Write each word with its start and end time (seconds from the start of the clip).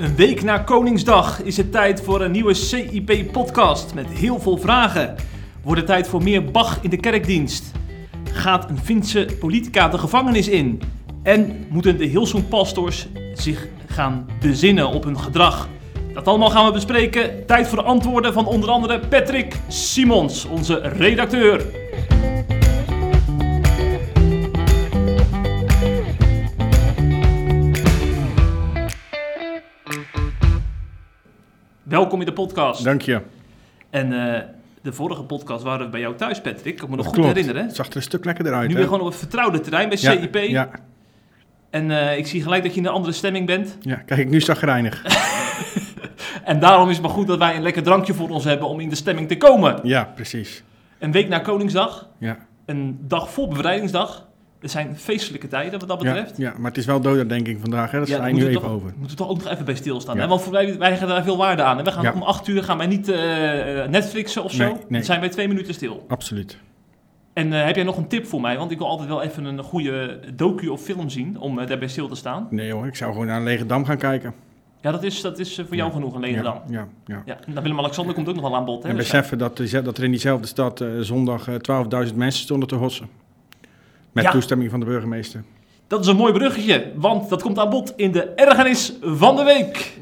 Een 0.00 0.16
week 0.16 0.42
na 0.42 0.58
Koningsdag 0.58 1.42
is 1.42 1.56
het 1.56 1.72
tijd 1.72 2.00
voor 2.02 2.20
een 2.20 2.30
nieuwe 2.30 2.54
CIP-podcast 2.54 3.94
met 3.94 4.06
heel 4.06 4.40
veel 4.40 4.56
vragen. 4.56 5.14
Wordt 5.62 5.80
het 5.80 5.90
tijd 5.90 6.08
voor 6.08 6.22
meer 6.22 6.44
Bach 6.44 6.78
in 6.82 6.90
de 6.90 6.96
kerkdienst? 6.96 7.72
Gaat 8.32 8.70
een 8.70 8.78
Finse 8.78 9.28
politica 9.38 9.88
de 9.88 9.98
gevangenis 9.98 10.48
in? 10.48 10.82
En 11.22 11.66
moeten 11.68 11.98
de 11.98 12.04
Hilsum-pastors 12.04 13.08
zich 13.34 13.66
gaan 13.86 14.26
bezinnen 14.40 14.88
op 14.88 15.04
hun 15.04 15.18
gedrag? 15.18 15.68
Dat 16.14 16.28
allemaal 16.28 16.50
gaan 16.50 16.66
we 16.66 16.72
bespreken. 16.72 17.46
Tijd 17.46 17.68
voor 17.68 17.78
de 17.78 17.84
antwoorden 17.84 18.32
van 18.32 18.46
onder 18.46 18.70
andere 18.70 18.98
Patrick 18.98 19.56
Simons, 19.68 20.44
onze 20.44 20.74
redacteur. 20.78 21.64
Welkom 31.90 32.20
in 32.20 32.26
de 32.26 32.32
podcast. 32.32 32.84
Dank 32.84 33.02
je. 33.02 33.20
En 33.90 34.34
eh, 34.34 34.40
de 34.82 34.92
vorige 34.92 35.22
podcast 35.22 35.62
waren 35.62 35.84
we 35.84 35.90
bij 35.92 36.00
jou 36.00 36.16
thuis, 36.16 36.40
Patrick. 36.40 36.64
Ik 36.66 36.76
kan 36.76 36.90
me 36.90 36.96
nog 36.96 37.06
goed 37.06 37.24
herinneren. 37.24 37.62
Het 37.66 37.74
zag 37.76 37.88
er 37.88 37.96
een 37.96 38.02
stuk 38.02 38.24
lekkerder 38.24 38.54
uit. 38.54 38.68
Nu 38.68 38.74
weer 38.74 38.84
gewoon 38.84 39.00
op 39.00 39.06
het 39.06 39.16
vertrouwde 39.16 39.60
terrein 39.60 39.88
bij 39.88 39.98
ja, 40.00 40.10
CIP. 40.12 40.34
Ja, 40.34 40.70
En 41.70 41.90
eh, 41.90 42.18
ik 42.18 42.26
zie 42.26 42.42
gelijk 42.42 42.62
dat 42.62 42.74
je 42.74 42.80
in 42.80 42.86
een 42.86 42.92
andere 42.92 43.12
stemming 43.12 43.46
bent. 43.46 43.76
ja, 43.80 43.94
kijk, 43.96 44.28
nu 44.28 44.40
zagrijnig. 44.40 45.02
En 46.44 46.60
daarom 46.60 46.88
is 46.88 46.96
het 46.96 47.04
maar 47.04 47.14
goed 47.14 47.26
dat 47.26 47.38
wij 47.38 47.56
een 47.56 47.62
lekker 47.62 47.82
drankje 47.82 48.14
voor 48.14 48.28
ons 48.28 48.44
hebben 48.44 48.68
om 48.68 48.80
in 48.80 48.88
de 48.88 48.94
stemming 48.94 49.28
te 49.28 49.36
komen. 49.36 49.80
ja, 49.82 50.04
precies. 50.14 50.62
Een 50.98 51.12
week 51.12 51.28
na 51.28 51.38
Koningsdag, 51.38 52.08
Ja. 52.18 52.38
een 52.66 52.98
dag 53.00 53.30
voor 53.30 53.48
bevrijdingsdag. 53.48 54.26
Het 54.60 54.70
zijn 54.70 54.96
feestelijke 54.96 55.48
tijden 55.48 55.78
wat 55.78 55.88
dat 55.88 55.98
betreft. 55.98 56.36
ja, 56.36 56.52
maar 56.58 56.68
het 56.70 56.78
is 56.78 56.86
wel 56.86 57.00
dodenherdenking 57.00 57.60
vandaag, 57.60 57.90
hè? 57.90 57.98
dat 57.98 58.08
Ja, 58.08 58.26
je 58.26 58.32
nu 58.34 58.40
even 58.40 58.52
we 58.52 58.60
toch- 58.60 58.70
over. 58.70 58.92
Moeten 58.96 59.10
we 59.10 59.14
toch 59.22 59.28
ook 59.28 59.42
nog 59.42 59.52
even 59.52 59.64
bij 59.64 59.74
stilstaan. 59.74 60.16
Ja. 60.16 60.22
Hè? 60.22 60.28
Want 60.28 60.48
wij, 60.48 60.78
wij 60.78 60.96
gaan 60.96 61.08
daar 61.08 61.22
veel 61.22 61.36
waarde 61.36 61.62
aan. 61.62 61.78
En 61.78 61.84
we 61.84 61.90
gaan 61.92 62.02
Ja. 62.02 62.12
om 62.12 62.22
acht 62.22 62.48
uur 62.48 62.62
gaan 62.62 62.78
wij 62.78 62.86
niet 62.86 63.08
eh, 63.08 63.18
Netflixen 63.88 64.44
of 64.44 64.52
zo. 64.52 64.64
Nee, 64.64 64.72
nee. 64.72 64.82
Dan 64.88 65.02
zijn 65.02 65.20
wij 65.20 65.28
twee 65.28 65.48
minuten 65.48 65.74
stil. 65.74 66.04
Absoluut. 66.08 66.58
En 67.32 67.52
eh, 67.52 67.64
heb 67.64 67.74
jij 67.74 67.84
nog 67.84 67.96
een 67.96 68.08
tip 68.08 68.26
voor 68.26 68.40
mij? 68.40 68.56
Want 68.58 68.70
ik 68.70 68.78
wil 68.78 68.86
altijd 68.88 69.08
wel 69.08 69.22
even 69.22 69.44
een 69.44 69.62
goede 69.62 70.20
docu 70.34 70.68
of 70.68 70.80
film 70.82 71.08
zien 71.08 71.38
om 71.38 71.58
eh, 71.58 71.66
daarbij 71.66 71.88
stil 71.88 72.08
te 72.08 72.14
staan. 72.14 72.46
Nee 72.50 72.72
hoor, 72.72 72.86
ik 72.86 72.96
zou 72.96 73.12
gewoon 73.12 73.26
naar 73.26 73.40
Lege 73.42 73.66
Dam 73.66 73.84
gaan 73.84 73.98
kijken. 73.98 74.34
Ja, 74.80 74.90
dat 74.90 75.02
is, 75.02 75.20
dat 75.20 75.38
is 75.38 75.58
eh, 75.58 75.64
voor 75.66 75.76
jou 75.76 75.88
Ja. 75.88 75.94
genoeg, 75.94 76.14
een 76.14 76.20
lege 76.20 76.42
ja. 76.42 76.62
Ja, 76.68 76.88
ja. 77.06 77.22
Ja, 77.24 77.38
en 77.46 77.54
dan 77.54 77.62
Willem-Alexander 77.62 78.14
komt 78.14 78.28
ook 78.28 78.34
nog 78.34 78.44
wel 78.44 78.56
aan 78.56 78.64
bod. 78.64 78.82
Hè? 78.82 78.88
En 78.88 78.96
Dus, 78.96 79.04
beseffen 79.04 79.38
dat, 79.38 79.58
er- 79.58 79.84
dat 79.84 79.98
er 79.98 80.04
in 80.04 80.10
diezelfde 80.10 80.46
stad 80.46 80.80
eh, 80.80 80.88
zondag 81.00 81.48
eh, 81.48 81.54
12.000 82.08 82.14
mensen 82.14 82.42
stonden 82.42 82.68
te 82.68 82.74
hossen. 82.74 83.08
Met 84.12 84.24
Ja. 84.24 84.30
toestemming 84.30 84.70
van 84.70 84.80
de 84.80 84.86
burgemeester. 84.86 85.42
Dat 85.86 86.00
is 86.00 86.06
een 86.06 86.16
mooi 86.16 86.32
bruggetje, 86.32 86.92
want 86.94 87.28
dat 87.28 87.42
komt 87.42 87.58
aan 87.58 87.70
bod 87.70 87.92
in 87.96 88.12
de 88.12 88.22
ergernis 88.24 88.92
van 89.02 89.36
de 89.36 89.44
week. 89.44 89.98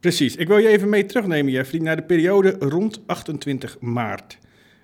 Precies. 0.00 0.36
Ik 0.36 0.48
wil 0.48 0.58
je 0.58 0.68
even 0.68 0.88
mee 0.88 1.06
terugnemen, 1.06 1.52
Jeffrey, 1.52 1.80
naar 1.80 1.96
de 1.96 2.02
periode 2.02 2.56
rond 2.58 3.00
28 3.06 3.76
maart. 3.80 4.38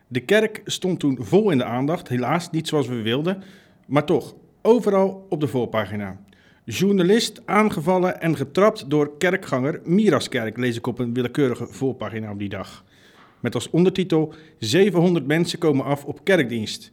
De 0.08 0.20
kerk 0.20 0.60
stond 0.64 1.00
toen 1.00 1.18
vol 1.20 1.50
in 1.50 1.58
de 1.58 1.64
aandacht, 1.64 2.08
helaas 2.08 2.50
niet 2.50 2.68
zoals 2.68 2.86
we 2.86 3.02
wilden, 3.02 3.42
maar 3.86 4.04
toch, 4.04 4.34
overal 4.62 5.26
op 5.28 5.40
de 5.40 5.48
voorpagina. 5.48 6.20
Journalist 6.64 7.42
aangevallen 7.44 8.20
en 8.20 8.36
getrapt 8.36 8.90
door 8.90 9.16
kerkganger 9.18 9.80
Miraskerk, 9.84 10.56
lees 10.56 10.76
ik 10.76 10.86
op 10.86 10.98
een 10.98 11.14
willekeurige 11.14 11.66
voorpagina 11.66 12.30
op 12.30 12.38
die 12.38 12.48
dag. 12.48 12.84
Met 13.40 13.54
als 13.54 13.70
ondertitel 13.70 14.34
700 14.58 15.26
mensen 15.26 15.58
komen 15.58 15.84
af 15.84 16.04
op 16.04 16.24
kerkdienst. 16.24 16.90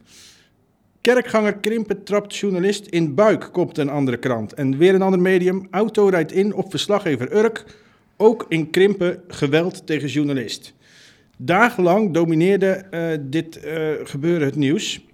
Kerkganger 1.02 1.57
Krimpen 1.57 2.03
trapt 2.03 2.35
journalist 2.35 2.85
in 2.85 3.16
buik, 3.16 3.50
kopt 3.52 3.78
een 3.78 3.90
andere 3.90 4.18
krant. 4.18 4.53
En 4.53 4.78
weer 4.78 4.94
een 4.96 5.02
ander 5.02 5.19
medium, 5.22 5.68
auto 5.72 6.07
rijdt 6.07 6.31
in 6.31 6.53
op 6.53 6.69
verslaggever 6.69 7.35
Urk, 7.35 7.66
ook 8.18 8.46
in 8.50 8.69
Krimpen 8.69 9.23
geweld 9.28 9.88
tegen 9.88 10.07
journalist. 10.07 10.73
Dagenlang 11.38 12.14
domineerde 12.14 12.68
eh, 12.68 13.18
dit 13.22 13.60
eh, 13.60 13.90
gebeuren 14.04 14.46
het 14.48 14.56
nieuws. 14.56 15.06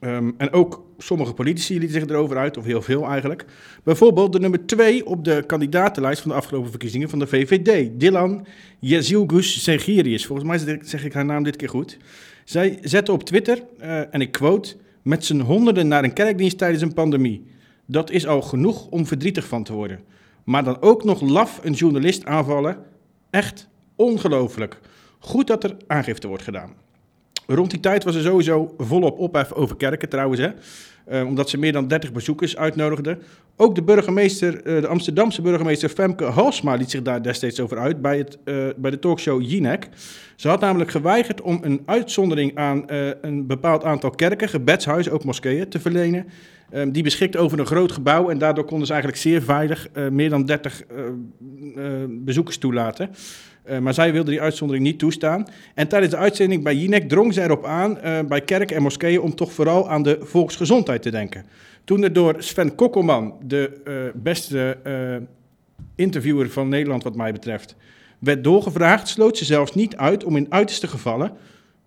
Ehm, 0.00 0.30
en 0.36 0.52
ook 0.52 0.84
sommige 0.98 1.32
politici 1.34 1.78
lieten 1.78 2.00
zich 2.00 2.08
erover 2.08 2.36
uit, 2.36 2.56
of 2.56 2.64
heel 2.64 2.82
veel 2.82 3.04
eigenlijk. 3.06 3.44
Bijvoorbeeld 3.82 4.32
de 4.32 4.40
nummer 4.40 4.66
2 4.66 5.06
op 5.06 5.24
de 5.24 5.44
kandidatenlijst 5.46 6.20
van 6.22 6.30
de 6.30 6.36
afgelopen 6.36 6.70
verkiezingen 6.70 7.08
van 7.08 7.18
de 7.18 7.26
VVD, 7.26 8.00
Dylan 8.00 8.46
Jezilgus 8.78 9.62
Segirius. 9.62 10.26
Volgens 10.26 10.48
mij 10.48 10.58
zeg 10.58 10.74
ik- 10.74 10.84
zeg 10.84 11.04
ik 11.04 11.12
haar 11.12 11.24
naam 11.24 11.42
dit 11.42 11.56
keer 11.56 11.68
goed. 11.68 11.98
Zij 12.44 12.78
zette 12.82 13.12
op 13.12 13.24
Twitter, 13.24 13.62
eh, 13.78 14.14
en 14.14 14.20
ik 14.20 14.32
quote, 14.32 14.76
met 15.02 15.24
z'n 15.24 15.40
honderden 15.40 15.88
naar 15.88 16.04
een 16.04 16.12
kerkdienst 16.12 16.58
tijdens 16.58 16.82
een 16.82 16.94
pandemie. 16.94 17.44
Dat 17.86 18.10
is 18.10 18.26
al 18.26 18.42
genoeg 18.42 18.86
om 18.86 19.06
verdrietig 19.06 19.46
van 19.46 19.64
te 19.64 19.72
worden. 19.72 20.00
Maar 20.44 20.64
dan 20.64 20.80
ook 20.82 21.04
nog 21.04 21.20
laf 21.20 21.60
een 21.62 21.72
journalist 21.72 22.24
aanvallen. 22.24 22.78
Echt 23.30 23.68
ongelooflijk. 23.96 24.80
Goed 25.18 25.46
dat 25.46 25.64
er 25.64 25.76
aangifte 25.86 26.28
wordt 26.28 26.42
gedaan. 26.42 26.74
Rond 27.46 27.70
die 27.70 27.80
tijd 27.80 28.04
was 28.04 28.14
er 28.14 28.22
sowieso 28.22 28.74
volop 28.78 29.18
ophef 29.18 29.52
over 29.52 29.76
kerken 29.76 30.08
trouwens, 30.08 30.40
hè? 30.40 30.50
Eh, 31.06 31.26
omdat 31.26 31.50
ze 31.50 31.58
meer 31.58 31.72
dan 31.72 31.88
30 31.88 32.12
bezoekers 32.12 32.56
uitnodigden. 32.56 33.22
Ook 33.56 33.74
de 33.74 33.82
burgemeester, 33.82 34.62
eh, 34.62 34.80
de 34.80 34.86
Amsterdamse 34.86 35.42
burgemeester 35.42 35.88
Femke 35.88 36.24
Halsma 36.24 36.74
liet 36.74 36.90
zich 36.90 37.02
daar 37.02 37.22
destijds 37.22 37.60
over 37.60 37.78
uit 37.78 38.02
bij, 38.02 38.18
het, 38.18 38.38
eh, 38.44 38.54
bij 38.76 38.90
de 38.90 38.98
talkshow 38.98 39.42
Jinek. 39.42 39.88
Ze 40.36 40.48
had 40.48 40.60
namelijk 40.60 40.90
geweigerd 40.90 41.40
om 41.40 41.58
een 41.62 41.82
uitzondering 41.84 42.56
aan 42.56 42.84
een 43.20 43.46
bepaald 43.46 43.84
aantal 43.84 44.10
kerken, 44.10 44.48
gebedshuizen, 44.48 45.12
ook 45.12 45.24
moskeeën, 45.24 45.68
te 45.68 45.80
verlenen. 45.80 46.26
Ehm, 46.70 46.90
die 46.90 47.02
beschikt 47.02 47.36
over 47.36 47.58
een 47.58 47.66
groot 47.66 47.92
gebouw 47.92 48.30
en 48.30 48.38
daardoor 48.38 48.64
konden 48.64 48.86
ze 48.86 48.92
eigenlijk 48.92 49.22
zeer 49.22 49.42
veilig 49.42 49.88
meer 50.10 50.30
dan 50.30 50.44
30 50.44 50.82
eh, 50.84 51.04
eh, 52.02 52.08
bezoekers 52.08 52.58
toelaten. 52.58 53.10
Eh, 53.66 53.78
maar 53.78 53.94
zij 53.94 54.12
wilde 54.12 54.30
die 54.30 54.40
uitzondering 54.40 54.84
niet 54.84 54.98
toestaan. 54.98 55.46
En 55.74 55.88
tijdens 55.88 56.12
de 56.12 56.18
uitzending 56.18 56.62
bij 56.62 56.74
Jinek 56.74 57.08
drong 57.08 57.34
ze 57.34 57.42
erop 57.42 57.64
aan 57.64 58.00
eh, 58.00 58.20
bij 58.28 58.40
kerken 58.40 58.76
en 58.76 58.82
moskeeën 58.82 59.20
om 59.20 59.34
toch 59.34 59.52
vooral 59.52 59.90
aan 59.90 60.02
de 60.02 60.18
volksgezondheid 60.20 61.02
te 61.02 61.10
denken. 61.10 61.46
Toen 61.84 62.02
er 62.02 62.12
door 62.12 62.34
Sven 62.38 62.74
Kokkelman, 62.74 63.34
de 63.42 63.80
eh, 63.84 63.94
beste 64.14 64.78
interviewer 65.94 66.50
van 66.50 66.68
Nederland 66.68 67.02
wat 67.02 67.16
mij 67.16 67.32
betreft, 67.32 67.76
werd 68.18 68.44
doorgevraagd, 68.44 69.08
sloot 69.08 69.38
ze 69.38 69.44
zelfs 69.44 69.74
niet 69.74 69.96
uit 69.96 70.24
om 70.24 70.36
in 70.36 70.46
uiterste 70.48 70.86
gevallen 70.86 71.32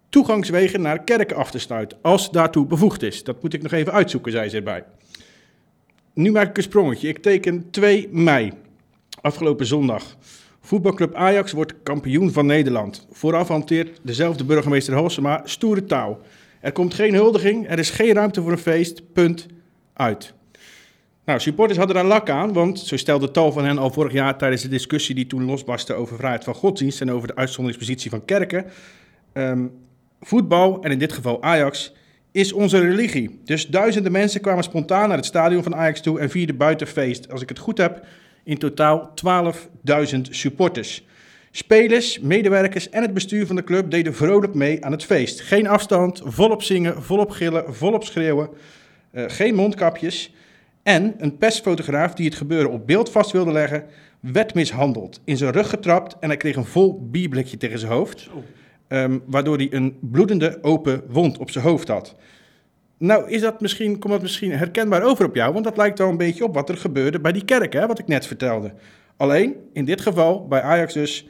toegangswegen 0.10 0.82
naar 0.82 1.04
kerken 1.04 1.36
af 1.36 1.52
te 1.52 1.60
sluiten, 1.60 1.98
als 2.02 2.32
daartoe 2.32 2.66
bevoegd 2.66 3.04
is. 3.04 3.24
Dat 3.24 3.42
moet 3.42 3.54
ik 3.54 3.62
nog 3.62 3.72
even 3.72 3.94
uitzoeken, 3.94 4.32
zei 4.32 4.50
ze 4.50 4.58
erbij. 4.58 4.84
Nu 6.14 6.32
maak 6.32 6.50
ik 6.50 6.58
een 6.58 6.64
sprongetje. 6.64 7.08
Ik 7.08 7.18
teken 7.18 7.70
2 7.72 8.08
mei, 8.12 8.52
afgelopen 9.22 9.66
zondag. 9.66 10.16
Voetbalclub 10.70 11.16
Ajax 11.16 11.52
wordt 11.52 11.74
kampioen 11.84 12.32
van 12.32 12.46
Nederland. 12.46 13.08
Vooraf 13.12 13.48
hanteert 13.48 14.00
dezelfde 14.04 14.44
burgemeester 14.44 14.94
Halsema 14.94 15.42
stoere 15.44 15.86
taal. 15.86 16.20
Er 16.62 16.72
komt 16.72 16.94
geen 16.94 17.14
huldiging, 17.14 17.70
er 17.70 17.80
is 17.80 17.90
geen 17.90 18.14
ruimte 18.14 18.42
voor 18.42 18.52
een 18.52 18.58
feest, 18.58 19.14
punt, 19.14 19.46
uit. 19.94 20.34
Nou, 21.26 21.40
supporters 21.40 21.78
hadden 21.78 21.96
daar 21.96 22.06
lak 22.06 22.30
aan, 22.30 22.54
want 22.54 22.80
zo 22.80 22.98
stelde 22.98 23.32
tal 23.32 23.52
van 23.52 23.66
hen 23.66 23.78
al 23.78 23.92
vorig 23.92 24.14
jaar 24.14 24.38
tijdens 24.38 24.62
de 24.62 24.68
discussie 24.68 25.16
die 25.16 25.28
toen 25.28 25.46
losbarstte 25.46 25.94
over 25.94 26.18
vrijheid 26.18 26.44
van 26.44 26.54
godsdienst 26.54 27.02
en 27.02 27.12
over 27.12 27.28
de 27.28 27.36
uitzonderingspositie 27.36 28.10
van 28.10 28.26
kerken. 28.26 28.66
ehm, 29.34 29.68
voetbal, 30.22 30.84
en 30.84 30.92
in 30.92 31.00
dit 31.00 31.14
geval 31.14 31.44
Ajax, 31.44 31.94
is 32.32 32.54
onze 32.54 32.80
religie. 32.80 33.40
Dus 33.44 33.68
duizenden 33.68 34.12
mensen 34.12 34.42
kwamen 34.42 34.64
spontaan 34.64 35.08
naar 35.08 35.18
het 35.18 35.26
stadion 35.26 35.64
van 35.64 35.76
Ajax 35.76 36.02
toe 36.02 36.20
en 36.20 36.30
vierden 36.30 36.58
buitenfeest. 36.58 37.32
Als 37.32 37.42
ik 37.42 37.50
het 37.50 37.60
goed 37.60 37.78
heb, 37.78 38.06
in 38.50 38.58
totaal 38.58 39.14
12.000 40.14 40.22
supporters. 40.22 41.06
Spelers, 41.52 42.20
medewerkers 42.20 42.90
en 42.90 43.02
het 43.02 43.14
bestuur 43.14 43.48
van 43.48 43.56
de 43.56 43.64
club 43.64 43.92
deden 43.92 44.16
vrolijk 44.16 44.54
mee 44.54 44.86
aan 44.86 44.92
het 44.92 45.04
feest. 45.04 45.42
Geen 45.42 45.68
afstand, 45.68 46.22
volop 46.24 46.64
zingen, 46.64 47.04
volop 47.04 47.30
gillen, 47.30 47.76
volop 47.76 48.04
schreeuwen. 48.04 48.50
Eh, 49.12 49.24
geen 49.28 49.56
mondkapjes. 49.56 50.34
En 50.84 51.16
een 51.18 51.38
persfotograaf 51.38 52.14
die 52.14 52.26
het 52.26 52.36
gebeuren 52.36 52.72
op 52.72 52.88
beeld 52.88 53.12
vast 53.12 53.32
wilde 53.32 53.52
leggen, 53.52 53.86
werd 54.20 54.54
mishandeld. 54.54 55.22
In 55.24 55.38
zijn 55.38 55.52
rug 55.52 55.70
getrapt 55.70 56.18
en 56.20 56.28
hij 56.30 56.38
kreeg 56.38 56.56
een 56.56 56.66
vol 56.66 57.08
bierblikje 57.12 57.58
tegen 57.58 57.80
zijn 57.80 57.92
hoofd. 57.92 58.30
Ehm, 58.88 59.18
waardoor 59.26 59.58
hij 59.58 59.68
een 59.72 59.98
bloedende 60.02 60.60
open 60.62 61.04
wond 61.08 61.38
op 61.38 61.52
zijn 61.52 61.66
hoofd 61.66 61.88
had. 61.88 62.16
Nou, 63.00 63.30
is 63.30 63.42
dat 63.42 63.62
misschien, 63.62 64.00
komt 64.00 64.14
dat 64.14 64.22
misschien 64.22 64.52
herkenbaar 64.52 65.04
over 65.04 65.26
op 65.26 65.36
jou? 65.36 65.54
Want 65.54 65.66
dat 65.66 65.78
lijkt 65.78 66.00
wel 66.00 66.10
een 66.10 66.18
beetje 66.18 66.44
op 66.44 66.54
wat 66.54 66.70
er 66.70 66.78
gebeurde 66.78 67.20
bij 67.20 67.32
die 67.32 67.46
kerk, 67.46 67.74
hè, 67.74 67.88
wat 67.88 68.00
ik 68.00 68.08
net 68.08 68.28
vertelde. 68.28 68.74
Alleen, 69.18 69.56
in 69.74 69.86
dit 69.86 70.02
geval, 70.02 70.48
bij 70.48 70.62
Ajax 70.62 70.94
dus, 70.94 71.28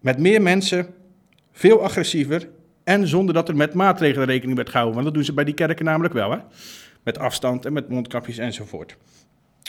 met 0.00 0.18
meer 0.18 0.42
mensen, 0.42 0.86
veel 1.52 1.82
agressiever 1.82 2.48
en 2.84 3.08
zonder 3.08 3.34
dat 3.34 3.48
er 3.48 3.56
met 3.56 3.74
maatregelen 3.74 4.26
rekening 4.26 4.56
werd 4.56 4.68
gehouden. 4.68 4.94
Want 4.94 5.06
dat 5.06 5.14
doen 5.14 5.24
ze 5.24 5.32
bij 5.32 5.44
die 5.44 5.54
kerken 5.54 5.84
namelijk 5.84 6.14
wel, 6.14 6.30
hè? 6.30 6.38
Met 7.02 7.18
afstand 7.18 7.64
en 7.64 7.72
met 7.72 7.88
mondkapjes 7.88 8.38
enzovoort. 8.38 8.96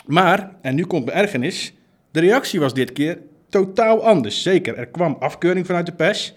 Maar, 0.06 0.56
en 0.62 0.74
nu 0.74 0.84
komt 0.84 1.04
mijn 1.04 1.18
ergernis, 1.18 1.74
de 2.10 2.20
reactie 2.20 2.60
was 2.60 2.74
dit 2.74 2.92
keer 2.92 3.18
totaal 3.48 4.04
anders. 4.04 4.42
Zeker, 4.42 4.76
er 4.76 4.86
kwam 4.86 5.16
afkeuring 5.20 5.66
vanuit 5.66 5.86
de 5.86 5.92
pers, 5.92 6.34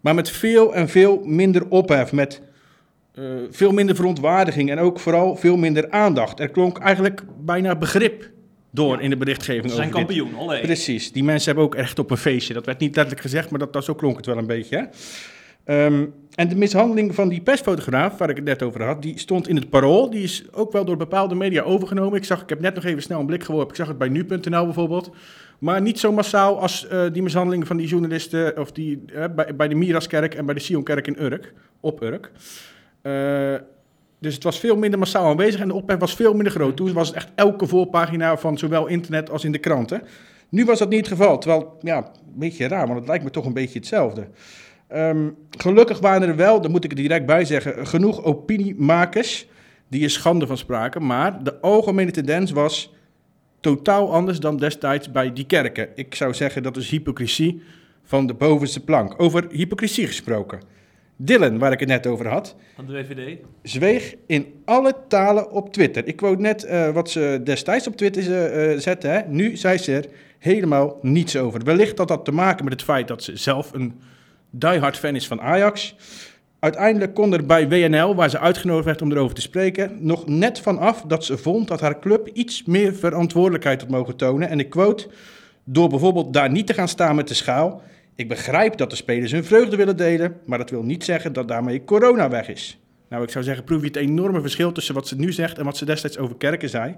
maar 0.00 0.14
met 0.14 0.30
veel 0.30 0.74
en 0.74 0.88
veel 0.88 1.20
minder 1.24 1.68
ophef, 1.68 2.12
met 2.12 2.42
uh, 3.14 3.24
veel 3.50 3.72
minder 3.72 3.96
verontwaardiging 3.96 4.70
en 4.70 4.78
ook 4.78 5.00
vooral 5.00 5.36
veel 5.36 5.56
minder 5.56 5.90
aandacht. 5.90 6.40
Er 6.40 6.50
klonk 6.50 6.78
eigenlijk 6.78 7.22
bijna 7.44 7.76
begrip 7.76 8.30
door 8.70 9.00
in 9.00 9.10
de 9.10 9.16
berichtgeving. 9.16 9.70
Ze 9.70 9.76
zijn 9.76 9.90
kampioen, 9.90 10.34
alleen. 10.34 10.62
Precies, 10.62 11.12
die 11.12 11.24
mensen 11.24 11.46
hebben 11.46 11.64
ook 11.64 11.74
echt 11.74 11.98
op 11.98 12.10
een 12.10 12.16
feestje. 12.16 12.54
Dat 12.54 12.66
werd 12.66 12.78
niet 12.78 12.96
letterlijk 12.96 13.24
gezegd, 13.24 13.50
maar 13.50 13.58
dat, 13.58 13.72
dat 13.72 13.84
zo 13.84 13.94
klonk 13.94 14.16
het 14.16 14.26
wel 14.26 14.38
een 14.38 14.46
beetje. 14.46 14.76
Hè? 14.76 14.84
Um, 15.66 16.14
en 16.34 16.48
de 16.48 16.56
mishandeling 16.56 17.14
van 17.14 17.28
die 17.28 17.40
persfotograaf, 17.40 18.18
waar 18.18 18.30
ik 18.30 18.36
het 18.36 18.44
net 18.44 18.62
over 18.62 18.82
had, 18.82 19.02
die 19.02 19.18
stond 19.18 19.48
in 19.48 19.56
het 19.56 19.70
parool. 19.70 20.10
Die 20.10 20.22
is 20.22 20.44
ook 20.52 20.72
wel 20.72 20.84
door 20.84 20.96
bepaalde 20.96 21.34
media 21.34 21.62
overgenomen. 21.62 22.18
Ik, 22.18 22.24
zag, 22.24 22.42
ik 22.42 22.48
heb 22.48 22.60
net 22.60 22.74
nog 22.74 22.84
even 22.84 23.02
snel 23.02 23.20
een 23.20 23.26
blik 23.26 23.44
geworpen. 23.44 23.70
Ik 23.70 23.76
zag 23.76 23.88
het 23.88 23.98
bij 23.98 24.08
nu.nl 24.08 24.64
bijvoorbeeld. 24.64 25.10
Maar 25.58 25.82
niet 25.82 25.98
zo 25.98 26.12
massaal 26.12 26.60
als 26.60 26.86
uh, 26.92 27.04
die 27.12 27.22
mishandeling 27.22 27.66
van 27.66 27.76
die 27.76 27.86
journalisten 27.86 28.58
of 28.58 28.72
die, 28.72 29.02
uh, 29.06 29.24
bij, 29.34 29.56
bij 29.56 29.68
de 29.68 29.74
Miraskerk 29.74 30.34
en 30.34 30.46
bij 30.46 30.54
de 30.54 30.60
Sionkerk 30.60 31.06
in 31.06 31.22
Urk, 31.22 31.52
op 31.80 32.02
Urk. 32.02 32.30
Uh, 33.06 33.54
dus 34.18 34.34
het 34.34 34.42
was 34.42 34.58
veel 34.58 34.76
minder 34.76 34.98
massaal 34.98 35.26
aanwezig 35.26 35.60
en 35.60 35.68
de 35.68 35.74
ophef 35.74 35.98
was 35.98 36.14
veel 36.14 36.34
minder 36.34 36.52
groot. 36.52 36.76
Toen 36.76 36.92
was 36.92 37.06
het 37.06 37.16
echt 37.16 37.28
elke 37.34 37.66
voorpagina 37.66 38.36
van 38.36 38.58
zowel 38.58 38.86
internet 38.86 39.30
als 39.30 39.44
in 39.44 39.52
de 39.52 39.58
kranten. 39.58 40.02
Nu 40.48 40.64
was 40.64 40.78
dat 40.78 40.88
niet 40.88 40.98
het 40.98 41.08
geval. 41.08 41.38
Terwijl, 41.38 41.76
ja, 41.80 41.96
een 41.96 42.38
beetje 42.38 42.68
raar, 42.68 42.86
want 42.86 42.98
het 42.98 43.08
lijkt 43.08 43.24
me 43.24 43.30
toch 43.30 43.44
een 43.44 43.52
beetje 43.52 43.78
hetzelfde. 43.78 44.28
Um, 44.94 45.36
gelukkig 45.50 45.98
waren 45.98 46.28
er 46.28 46.36
wel, 46.36 46.60
daar 46.60 46.70
moet 46.70 46.84
ik 46.84 46.90
er 46.90 46.96
direct 46.96 47.26
bij 47.26 47.44
zeggen, 47.44 47.86
genoeg 47.86 48.24
opiniemakers 48.24 49.46
die 49.88 50.04
er 50.04 50.10
schande 50.10 50.46
van 50.46 50.58
spraken. 50.58 51.06
Maar 51.06 51.42
de 51.42 51.60
algemene 51.60 52.10
tendens 52.10 52.50
was 52.50 52.92
totaal 53.60 54.12
anders 54.12 54.40
dan 54.40 54.56
destijds 54.56 55.10
bij 55.10 55.32
die 55.32 55.46
kerken. 55.46 55.88
Ik 55.94 56.14
zou 56.14 56.34
zeggen 56.34 56.62
dat 56.62 56.76
is 56.76 56.90
hypocrisie 56.90 57.62
van 58.02 58.26
de 58.26 58.34
bovenste 58.34 58.84
plank. 58.84 59.14
Over 59.16 59.46
hypocrisie 59.50 60.06
gesproken. 60.06 60.60
Dylan, 61.16 61.58
waar 61.58 61.72
ik 61.72 61.80
het 61.80 61.88
net 61.88 62.06
over 62.06 62.28
had. 62.28 62.56
Van 62.74 62.86
de. 62.86 63.38
Zweeg 63.62 64.14
in 64.26 64.46
alle 64.64 64.94
talen 65.08 65.50
op 65.50 65.72
Twitter. 65.72 66.06
Ik 66.06 66.16
quote 66.16 66.40
net 66.40 66.64
uh, 66.64 66.90
wat 66.90 67.10
ze 67.10 67.40
destijds 67.44 67.86
op 67.86 67.96
Twitter 67.96 68.22
uh, 68.72 68.78
zette. 68.78 69.06
Hè. 69.06 69.20
Nu 69.28 69.56
zei 69.56 69.78
ze 69.78 69.92
er 69.92 70.06
helemaal 70.38 70.98
niets 71.02 71.36
over. 71.36 71.64
Wellicht 71.64 71.98
had 71.98 72.08
dat 72.08 72.24
te 72.24 72.32
maken 72.32 72.64
met 72.64 72.72
het 72.72 72.82
feit 72.82 73.08
dat 73.08 73.22
ze 73.22 73.36
zelf 73.36 73.72
een 73.72 74.00
diehard 74.50 74.98
fan 74.98 75.14
is 75.14 75.26
van 75.26 75.40
Ajax. 75.40 75.96
Uiteindelijk 76.58 77.14
kon 77.14 77.32
er 77.32 77.46
bij 77.46 77.68
WNL, 77.68 78.14
waar 78.14 78.30
ze 78.30 78.38
uitgenodigd 78.38 78.84
werd 78.84 79.02
om 79.02 79.12
erover 79.12 79.34
te 79.34 79.40
spreken, 79.40 79.96
nog 80.00 80.26
net 80.26 80.60
vanaf 80.60 81.02
dat 81.02 81.24
ze 81.24 81.38
vond 81.38 81.68
dat 81.68 81.80
haar 81.80 81.98
club 81.98 82.28
iets 82.32 82.64
meer 82.64 82.94
verantwoordelijkheid 82.94 83.80
had 83.80 83.90
mogen 83.90 84.16
tonen. 84.16 84.48
En 84.48 84.58
ik 84.58 84.70
quote, 84.70 85.06
door 85.64 85.88
bijvoorbeeld 85.88 86.32
daar 86.32 86.50
niet 86.50 86.66
te 86.66 86.74
gaan 86.74 86.88
staan 86.88 87.16
met 87.16 87.28
de 87.28 87.34
schaal. 87.34 87.82
Ik 88.16 88.28
begrijp 88.28 88.76
dat 88.76 88.90
de 88.90 88.96
spelers 88.96 89.32
hun 89.32 89.44
vreugde 89.44 89.76
willen 89.76 89.96
delen, 89.96 90.36
maar 90.46 90.58
dat 90.58 90.70
wil 90.70 90.82
niet 90.82 91.04
zeggen 91.04 91.32
dat 91.32 91.48
daarmee 91.48 91.84
corona 91.84 92.28
weg 92.28 92.48
is. 92.48 92.78
Nou, 93.08 93.22
ik 93.22 93.30
zou 93.30 93.44
zeggen, 93.44 93.64
proef 93.64 93.80
je 93.80 93.86
het 93.86 93.96
enorme 93.96 94.40
verschil 94.40 94.72
tussen 94.72 94.94
wat 94.94 95.08
ze 95.08 95.16
nu 95.16 95.32
zegt 95.32 95.58
en 95.58 95.64
wat 95.64 95.76
ze 95.76 95.84
destijds 95.84 96.18
over 96.18 96.36
kerken 96.36 96.68
zei. 96.68 96.94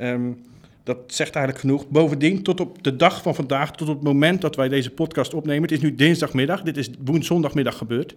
Um, 0.00 0.42
dat 0.84 0.98
zegt 1.06 1.34
eigenlijk 1.34 1.64
genoeg. 1.64 1.88
Bovendien, 1.88 2.42
tot 2.42 2.60
op 2.60 2.82
de 2.82 2.96
dag 2.96 3.22
van 3.22 3.34
vandaag, 3.34 3.70
tot 3.70 3.88
op 3.88 3.94
het 3.94 4.04
moment 4.04 4.40
dat 4.40 4.56
wij 4.56 4.68
deze 4.68 4.90
podcast 4.90 5.34
opnemen, 5.34 5.62
het 5.62 5.72
is 5.72 5.80
nu 5.80 5.94
dinsdagmiddag, 5.94 6.62
dit 6.62 6.76
is 6.76 6.90
woensdagmiddag 7.04 7.76
gebeurd, 7.76 8.16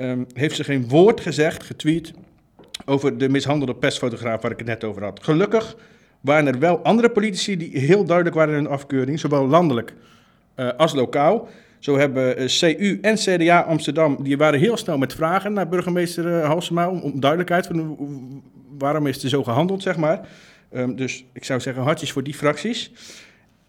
um, 0.00 0.26
heeft 0.32 0.56
ze 0.56 0.64
geen 0.64 0.88
woord 0.88 1.20
gezegd, 1.20 1.62
getweet, 1.62 2.12
over 2.84 3.18
de 3.18 3.28
mishandelde 3.28 3.74
persfotograaf 3.74 4.42
waar 4.42 4.50
ik 4.50 4.58
het 4.58 4.66
net 4.66 4.84
over 4.84 5.02
had. 5.02 5.22
Gelukkig 5.22 5.76
waren 6.20 6.46
er 6.46 6.58
wel 6.58 6.78
andere 6.78 7.10
politici 7.10 7.56
die 7.56 7.78
heel 7.78 8.04
duidelijk 8.04 8.36
waren 8.36 8.54
in 8.54 8.62
hun 8.62 8.72
afkeuring, 8.72 9.20
zowel 9.20 9.46
landelijk 9.46 9.94
als 10.76 10.94
lokaal. 10.94 11.48
Zo 11.82 11.98
hebben 11.98 12.42
uh, 12.42 12.48
CU 12.48 12.98
en 13.00 13.14
CDA 13.14 13.60
Amsterdam, 13.60 14.22
die 14.22 14.36
waren 14.36 14.60
heel 14.60 14.76
snel 14.76 14.98
met 14.98 15.14
vragen 15.14 15.52
naar 15.52 15.68
burgemeester 15.68 16.24
uh, 16.26 16.44
Halsema 16.44 16.88
om, 16.88 17.20
duidelijkheid 17.20 17.66
van 17.66 17.96
waarom 18.78 19.06
is 19.06 19.22
er 19.22 19.28
zo 19.28 19.44
gehandeld, 19.44 19.82
zeg 19.82 19.96
maar. 19.96 20.28
Um, 20.72 20.96
dus 20.96 21.24
ik 21.32 21.44
zou 21.44 21.60
zeggen 21.60 21.82
hartjes 21.82 22.12
voor 22.12 22.22
die 22.22 22.34
fracties. 22.34 22.92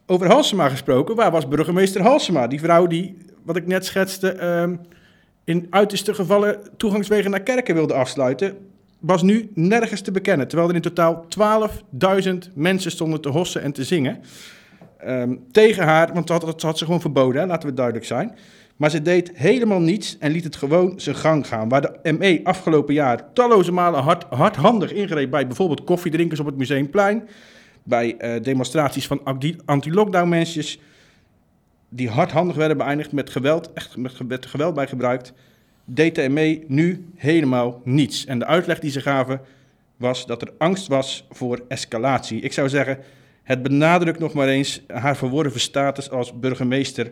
Over 0.05 0.27
Halsema 0.27 0.69
gesproken, 0.69 1.15
waar 1.15 1.31
was 1.31 1.47
burgemeester 1.47 2.01
Halsema? 2.01 2.47
Die 2.47 2.59
vrouw 2.59 2.87
die, 2.87 3.17
wat 3.43 3.55
ik 3.55 3.67
net 3.67 3.85
schetste, 3.85 4.45
um, 4.45 4.79
in 5.43 5.67
uiterste 5.69 6.13
gevallen 6.13 6.59
toegangswegen 6.77 7.31
naar 7.31 7.41
kerken 7.41 7.75
wilde 7.75 7.93
afsluiten, 7.93 8.57
was 8.99 9.21
nu 9.21 9.51
nergens 9.53 10.01
te 10.01 10.11
bekennen. 10.11 10.47
Terwijl 10.47 10.69
er 10.69 10.75
in 10.75 10.81
totaal 10.81 11.25
12.000 12.25 12.33
mensen 12.53 12.91
stonden 12.91 13.21
te 13.21 13.29
hossen 13.29 13.61
en 13.61 13.71
te 13.71 13.83
zingen. 13.83 14.21
Um, 15.07 15.43
tegen 15.51 15.83
haar, 15.83 16.13
want 16.13 16.27
dat, 16.27 16.61
had 16.61 16.77
ze 16.77 16.85
gewoon 16.85 17.01
verboden, 17.01 17.47
laten 17.47 17.69
we 17.69 17.75
duidelijk 17.75 18.05
zijn. 18.05 18.35
Maar 18.77 18.89
ze 18.89 19.01
deed 19.01 19.31
helemaal 19.33 19.79
niets 19.79 20.17
en 20.17 20.31
liet 20.31 20.43
het 20.43 20.55
gewoon 20.55 20.99
zijn 20.99 21.15
gang 21.15 21.47
gaan. 21.47 21.69
Waar 21.69 21.81
de 21.81 22.13
ME 22.13 22.39
afgelopen 22.43 22.93
jaar 22.93 23.33
talloze 23.33 23.71
malen 23.71 24.01
hard, 24.01 24.23
hardhandig 24.23 24.93
ingreep 24.93 25.31
bij 25.31 25.47
bijvoorbeeld 25.47 25.83
koffiedrinkers 25.83 26.39
op 26.39 26.45
het 26.45 26.57
Museumplein. 26.57 27.27
Bij 27.83 28.15
uh, 28.17 28.43
demonstraties 28.43 29.07
van 29.07 29.21
anti-lockdown 29.65 30.29
mensjes. 30.29 30.79
Die 31.89 32.09
hardhandig 32.09 32.55
werden 32.55 32.77
beëindigd 32.77 33.11
met 33.11 33.29
geweld, 33.29 33.73
echt 33.73 33.97
met, 33.97 34.27
met 34.27 34.45
geweld 34.45 34.73
bij 34.73 34.87
gebruikt. 34.87 35.33
Deed 35.85 36.15
de 36.15 36.29
ME 36.29 36.63
nu 36.67 37.05
helemaal 37.15 37.81
niets. 37.83 38.25
En 38.25 38.39
de 38.39 38.45
uitleg 38.45 38.79
die 38.79 38.91
ze 38.91 39.01
gaven 39.01 39.41
was 39.97 40.25
dat 40.25 40.41
er 40.41 40.53
angst 40.57 40.87
was 40.87 41.25
voor 41.29 41.61
escalatie. 41.67 42.41
Ik 42.41 42.53
zou 42.53 42.69
zeggen, 42.69 42.97
het 43.43 43.63
benadrukt 43.63 44.19
nog 44.19 44.33
maar 44.33 44.47
eens 44.47 44.83
haar 44.87 45.17
verworven 45.17 45.59
status 45.59 46.09
als 46.09 46.39
burgemeester 46.39 47.11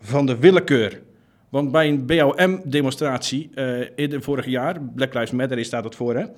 van 0.00 0.26
de 0.26 0.38
willekeur. 0.38 1.00
Want 1.48 1.72
bij 1.72 1.88
een 1.88 2.06
BLM-demonstratie 2.06 3.50
eh, 3.54 3.88
in 3.94 4.22
vorig 4.22 4.46
jaar, 4.46 4.80
Black 4.80 5.14
Lives 5.14 5.30
Matter 5.30 5.64
staat 5.64 5.82
dat 5.82 5.94
voor, 5.94 6.30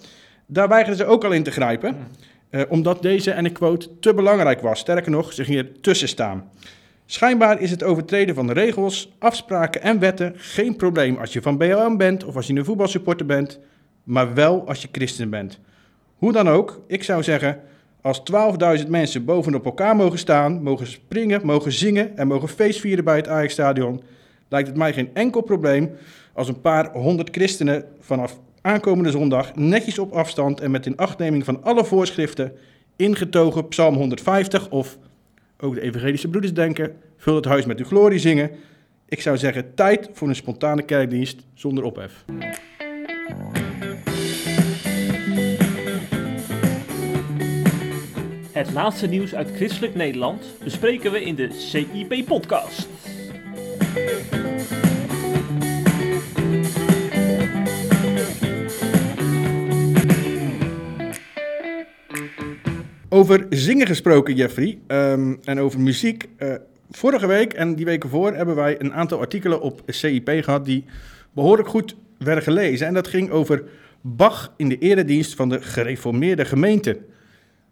daar 0.47 0.69
weigerden 0.69 0.97
ze 0.97 1.13
ook 1.13 1.25
al 1.25 1.33
in 1.33 1.43
te 1.43 1.51
grijpen. 1.51 1.97
Uh, 2.51 2.63
omdat 2.69 3.03
deze, 3.03 3.31
en 3.31 3.45
ik 3.45 3.53
quote, 3.53 3.99
te 3.99 4.15
belangrijk 4.15 4.61
was. 4.61 4.79
Sterker 4.79 5.11
nog, 5.11 5.33
ze 5.33 5.45
gingen 5.45 5.67
er 5.67 5.81
tussen 5.81 6.09
staan. 6.09 6.51
Schijnbaar 7.07 7.61
is 7.61 7.71
het 7.71 7.83
overtreden 7.83 8.35
van 8.35 8.51
regels, 8.51 9.13
afspraken 9.19 9.83
en 9.83 9.99
wetten 9.99 10.33
geen 10.37 10.77
probleem 10.77 11.17
als 11.17 11.33
je 11.33 11.43
van 11.43 11.59
BLM 11.59 11.97
bent 11.97 12.25
of 12.25 12.37
als 12.37 12.47
je 12.47 12.55
een 12.55 12.65
voetbalsupporter 12.65 13.27
bent, 13.27 13.61
maar 14.03 14.35
wel 14.35 14.69
als 14.69 14.83
je 14.83 14.89
christen 14.93 15.31
bent. 15.31 15.61
Hoe 16.17 16.33
dan 16.33 16.49
ook, 16.49 16.83
ik 16.87 17.03
zou 17.03 17.23
zeggen, 17.23 17.61
als 18.07 18.23
12.000 18.83 18.89
mensen 18.89 19.25
bovenop 19.25 19.65
elkaar 19.65 19.97
mogen 19.97 20.19
staan, 20.19 20.63
mogen 20.63 20.87
springen, 20.87 21.47
mogen 21.47 21.73
zingen 21.73 22.17
en 22.17 22.27
mogen 22.27 22.49
feestvieren 22.49 23.05
bij 23.05 23.17
het 23.17 23.29
Ajax-stadion, 23.29 24.03
lijkt 24.49 24.69
het 24.69 24.77
mij 24.77 24.93
geen 24.93 25.11
enkel 25.15 25.41
probleem 25.41 25.91
als 26.33 26.49
een 26.49 26.61
paar 26.61 26.93
honderd 26.93 27.29
christenen 27.31 27.85
vanaf 28.01 28.39
aankomende 28.61 29.11
zondag 29.11 29.55
netjes 29.55 29.99
op 29.99 30.13
afstand 30.13 30.61
en 30.61 30.71
met 30.71 30.87
inachtneming 30.87 31.45
van 31.45 31.63
alle 31.63 31.85
voorschriften 31.85 32.53
ingetogen 32.97 33.69
Psalm 33.69 33.95
150 33.95 34.71
of 34.71 34.99
ook 35.61 35.75
de 35.75 35.81
evangelische 35.81 36.29
broeders 36.29 36.55
denken, 36.55 36.97
vul 37.17 37.35
het 37.35 37.45
huis 37.45 37.67
met 37.67 37.79
uw 37.79 37.85
glorie 37.85 38.19
zingen. 38.19 38.51
Ik 39.09 39.21
zou 39.21 39.37
zeggen, 39.37 39.75
tijd 39.75 40.09
voor 40.13 40.29
een 40.29 40.37
spontane 40.37 40.83
kerkdienst 40.83 41.47
zonder 41.55 41.85
ophef. 41.85 42.25
Het 48.57 48.73
laatste 48.73 49.07
nieuws 49.07 49.35
uit 49.35 49.51
christelijk 49.55 49.95
Nederland 49.95 50.45
bespreken 50.65 51.13
we 51.13 51.23
in 51.25 51.35
de 51.35 51.49
CIP-podcast. 51.53 52.89
Over 63.09 63.47
zingen 63.51 63.87
gesproken, 63.87 64.35
Jeffrey, 64.35 64.79
um, 64.87 65.39
en 65.45 65.61
over 65.61 65.81
muziek. 65.81 66.29
Uh, 66.39 66.55
vorige 66.91 67.27
week 67.27 67.53
en 67.53 67.75
die 67.75 67.85
weken 67.85 68.09
voor 68.09 68.35
hebben 68.35 68.55
wij 68.55 68.81
een 68.81 68.93
aantal 68.93 69.21
artikelen 69.21 69.61
op 69.61 69.83
CIP 69.87 70.29
gehad 70.29 70.65
die 70.65 70.85
behoorlijk 71.33 71.69
goed 71.69 71.97
werden 72.19 72.45
gelezen. 72.45 72.87
En 72.87 72.95
dat 72.95 73.09
ging 73.09 73.31
over 73.31 73.65
Bach 74.01 74.53
in 74.57 74.69
de 74.69 74.79
eredienst 74.79 75.35
van 75.35 75.49
de 75.49 75.63
gereformeerde 75.63 76.45
gemeente. 76.45 76.99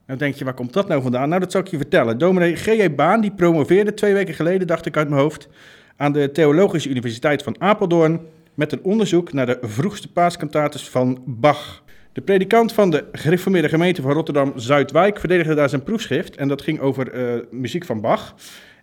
Nou 0.06 0.18
denk 0.18 0.34
je, 0.34 0.44
waar 0.44 0.54
komt 0.54 0.72
dat 0.72 0.88
nou 0.88 1.02
vandaan? 1.02 1.28
Nou, 1.28 1.40
dat 1.40 1.52
zal 1.52 1.60
ik 1.60 1.66
je 1.66 1.76
vertellen. 1.76 2.18
Dominee 2.18 2.56
G.J. 2.56 2.94
Baan, 2.94 3.20
die 3.20 3.30
promoveerde 3.30 3.94
twee 3.94 4.12
weken 4.12 4.34
geleden, 4.34 4.66
dacht 4.66 4.86
ik 4.86 4.96
uit 4.96 5.08
mijn 5.08 5.20
hoofd, 5.20 5.48
aan 5.96 6.12
de 6.12 6.30
Theologische 6.30 6.88
Universiteit 6.88 7.42
van 7.42 7.60
Apeldoorn 7.60 8.20
met 8.54 8.72
een 8.72 8.82
onderzoek 8.82 9.32
naar 9.32 9.46
de 9.46 9.58
vroegste 9.62 10.12
paaskantates 10.12 10.88
van 10.88 11.22
Bach. 11.26 11.82
De 12.12 12.20
predikant 12.20 12.72
van 12.72 12.90
de 12.90 13.04
gereformeerde 13.12 13.68
gemeente 13.68 14.02
van 14.02 14.12
Rotterdam-Zuidwijk 14.12 15.18
verdedigde 15.18 15.54
daar 15.54 15.68
zijn 15.68 15.82
proefschrift 15.82 16.36
en 16.36 16.48
dat 16.48 16.62
ging 16.62 16.80
over 16.80 17.14
uh, 17.14 17.40
muziek 17.50 17.84
van 17.84 18.00
Bach. 18.00 18.34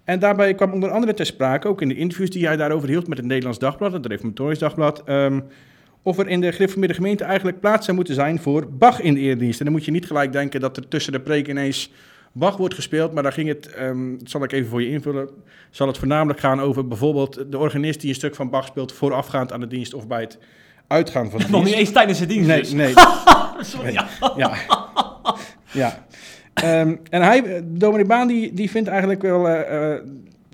En 0.04 0.20
daarbij 0.20 0.54
kwam 0.54 0.74
onder 0.74 0.90
andere 0.90 1.14
ter 1.14 1.26
sprake, 1.26 1.68
ook 1.68 1.82
in 1.82 1.88
de 1.88 1.96
interviews 1.96 2.30
die 2.30 2.46
hij 2.46 2.58
daarover 2.58 2.90
hield 2.90 3.08
met 3.08 3.18
het 3.18 3.28
Nederlands 3.28 3.60
Dagblad, 3.60 3.94
het 3.94 4.06
Reformatorisch 4.06 4.60
Dagblad, 4.60 5.04
um, 5.10 5.44
of 6.04 6.18
er 6.18 6.28
in 6.28 6.42
de 6.42 6.52
gereformeerde 6.52 6.94
gemeente 6.94 7.24
eigenlijk 7.24 7.60
plaats 7.60 7.86
zou 7.86 7.98
moeten 7.98 8.16
zijn 8.16 8.40
voor 8.40 8.68
Bach 8.72 9.02
in 9.02 9.14
de 9.14 9.20
eredienst. 9.20 9.60
En 9.60 9.66
dan 9.66 9.74
moet 9.74 9.86
je 9.86 9.92
niet 9.92 10.06
gelijk 10.06 10.32
denken 10.32 10.60
dat 10.60 10.78
er 10.78 10.88
tussen 10.88 11.12
de 11.14 11.20
preek 11.20 11.48
ineens 11.48 11.92
Bach 12.34 12.58
wordt 12.58 12.74
gespeeld, 12.74 13.14
maar 13.14 13.24
daar 13.24 13.32
ging 13.34 13.48
het, 13.48 13.68
ehm, 13.74 14.18
dat 14.18 14.30
zal 14.30 14.44
ik 14.44 14.52
even 14.52 14.70
voor 14.70 14.82
je 14.82 14.90
invullen, 14.90 15.30
zal 15.70 15.88
het 15.88 15.98
voornamelijk 15.98 16.40
gaan 16.40 16.60
over 16.62 16.88
bijvoorbeeld 16.88 17.52
de 17.52 17.58
organist 17.58 18.00
die 18.02 18.10
een 18.10 18.16
stuk 18.16 18.36
van 18.36 18.50
Bach 18.50 18.66
speelt 18.66 18.92
voorafgaand 18.92 19.52
aan 19.52 19.60
de 19.60 19.68
dienst 19.68 19.94
of 19.94 20.08
bij 20.08 20.22
het 20.22 20.38
uitgaan 20.88 21.30
van 21.30 21.40
de 21.40 21.46
Nog 21.50 21.54
niet 21.54 21.64
dienst. 21.64 21.80
eens 21.80 21.92
tijdens 21.92 22.20
de 22.20 22.26
dienst 22.26 22.48
Nee, 22.48 22.60
dus. 22.60 22.72
nee. 22.72 22.94
Sorry, 23.60 23.86
Nee. 23.86 23.94
ja. 24.36 24.54
Ja. 25.72 26.06
Ehm, 26.54 26.96
en 27.10 27.22
hij, 27.22 27.62
Dominic 27.66 28.08
Baan, 28.08 28.28
die, 28.28 28.54
die 28.54 28.70
vindt 28.70 28.90
eigenlijk 28.90 29.22
wel 29.22 29.48
eh, 29.48 29.94
eh, 29.94 30.00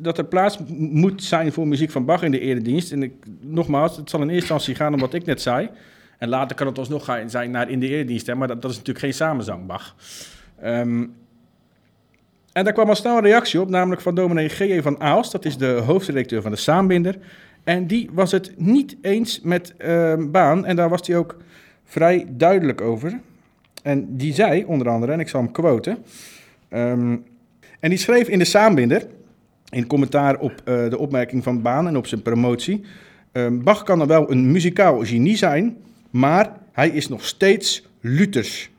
dat 0.01 0.17
er 0.17 0.25
plaats 0.25 0.57
moet 0.77 1.23
zijn 1.23 1.51
voor 1.51 1.67
muziek 1.67 1.91
van 1.91 2.05
Bach 2.05 2.23
in 2.23 2.31
de 2.31 2.39
eredienst. 2.39 2.91
En 2.91 3.13
nogmaals, 3.41 3.97
het 3.97 4.09
zal 4.09 4.21
in 4.21 4.29
eerste 4.29 4.53
instantie 4.53 4.75
gaan 4.75 4.93
om 4.93 4.99
wat 4.99 5.13
ik 5.13 5.25
net 5.25 5.41
zei. 5.41 5.69
En 6.17 6.29
later 6.29 6.55
kan 6.55 6.67
het 6.67 6.77
alsnog 6.77 7.05
gaan 7.05 7.29
zijn 7.29 7.51
naar 7.51 7.69
in 7.69 7.79
de 7.79 7.87
eredienst, 7.87 8.27
hè, 8.27 8.35
maar 8.35 8.47
dat, 8.47 8.63
is 8.63 8.77
natuurlijk 8.77 8.99
geen 8.99 9.13
samenzang, 9.13 9.65
Bach. 9.65 9.95
Ehm, 10.61 11.05
en 12.51 12.63
daar 12.63 12.73
kwam 12.73 12.89
al 12.89 12.95
snel 12.95 13.17
een 13.17 13.23
reactie 13.23 13.61
op, 13.61 13.69
namelijk 13.69 14.01
van 14.01 14.15
dominee 14.15 14.49
G.E. 14.49 14.81
van 14.81 15.01
Aalst. 15.01 15.31
Dat 15.31 15.45
is 15.45 15.57
de 15.57 15.81
hoofdredacteur 15.85 16.41
van 16.41 16.51
de 16.51 16.57
Saambinder. 16.57 17.17
En 17.63 17.87
die 17.87 18.09
was 18.13 18.31
het 18.31 18.51
niet 18.55 18.97
eens 19.01 19.41
met 19.41 19.73
ehm, 19.77 20.31
Baan. 20.31 20.65
En 20.65 20.75
daar 20.75 20.89
was 20.89 21.07
hij 21.07 21.17
ook 21.17 21.37
vrij 21.83 22.25
duidelijk 22.29 22.81
over. 22.81 23.19
En 23.83 24.17
die 24.17 24.33
zei 24.33 24.65
onder 24.65 24.89
andere, 24.89 25.11
en 25.11 25.19
ik 25.19 25.29
zal 25.29 25.41
hem 25.41 25.51
quoten. 25.51 25.97
ehm, 26.69 27.17
en 27.79 27.89
die 27.89 27.97
schreef 27.97 28.27
in 28.27 28.39
de 28.39 28.45
Saambinder, 28.45 29.07
in 29.69 29.87
commentaar 29.87 30.39
op 30.39 30.61
eh, 30.63 30.89
de 30.89 30.97
opmerking 30.97 31.43
van 31.43 31.61
Baan 31.61 31.87
en 31.87 31.97
op 31.97 32.07
zijn 32.07 32.21
promotie. 32.21 32.83
ehm, 33.31 33.63
Bach 33.63 33.83
kan 33.83 34.01
er 34.01 34.07
wel 34.07 34.31
een 34.31 34.51
muzikaal 34.51 35.05
genie 35.05 35.37
zijn, 35.37 35.77
maar 36.09 36.57
hij 36.71 36.89
is 36.89 37.07
nog 37.07 37.25
steeds 37.25 37.87
Luthers. 38.01 38.69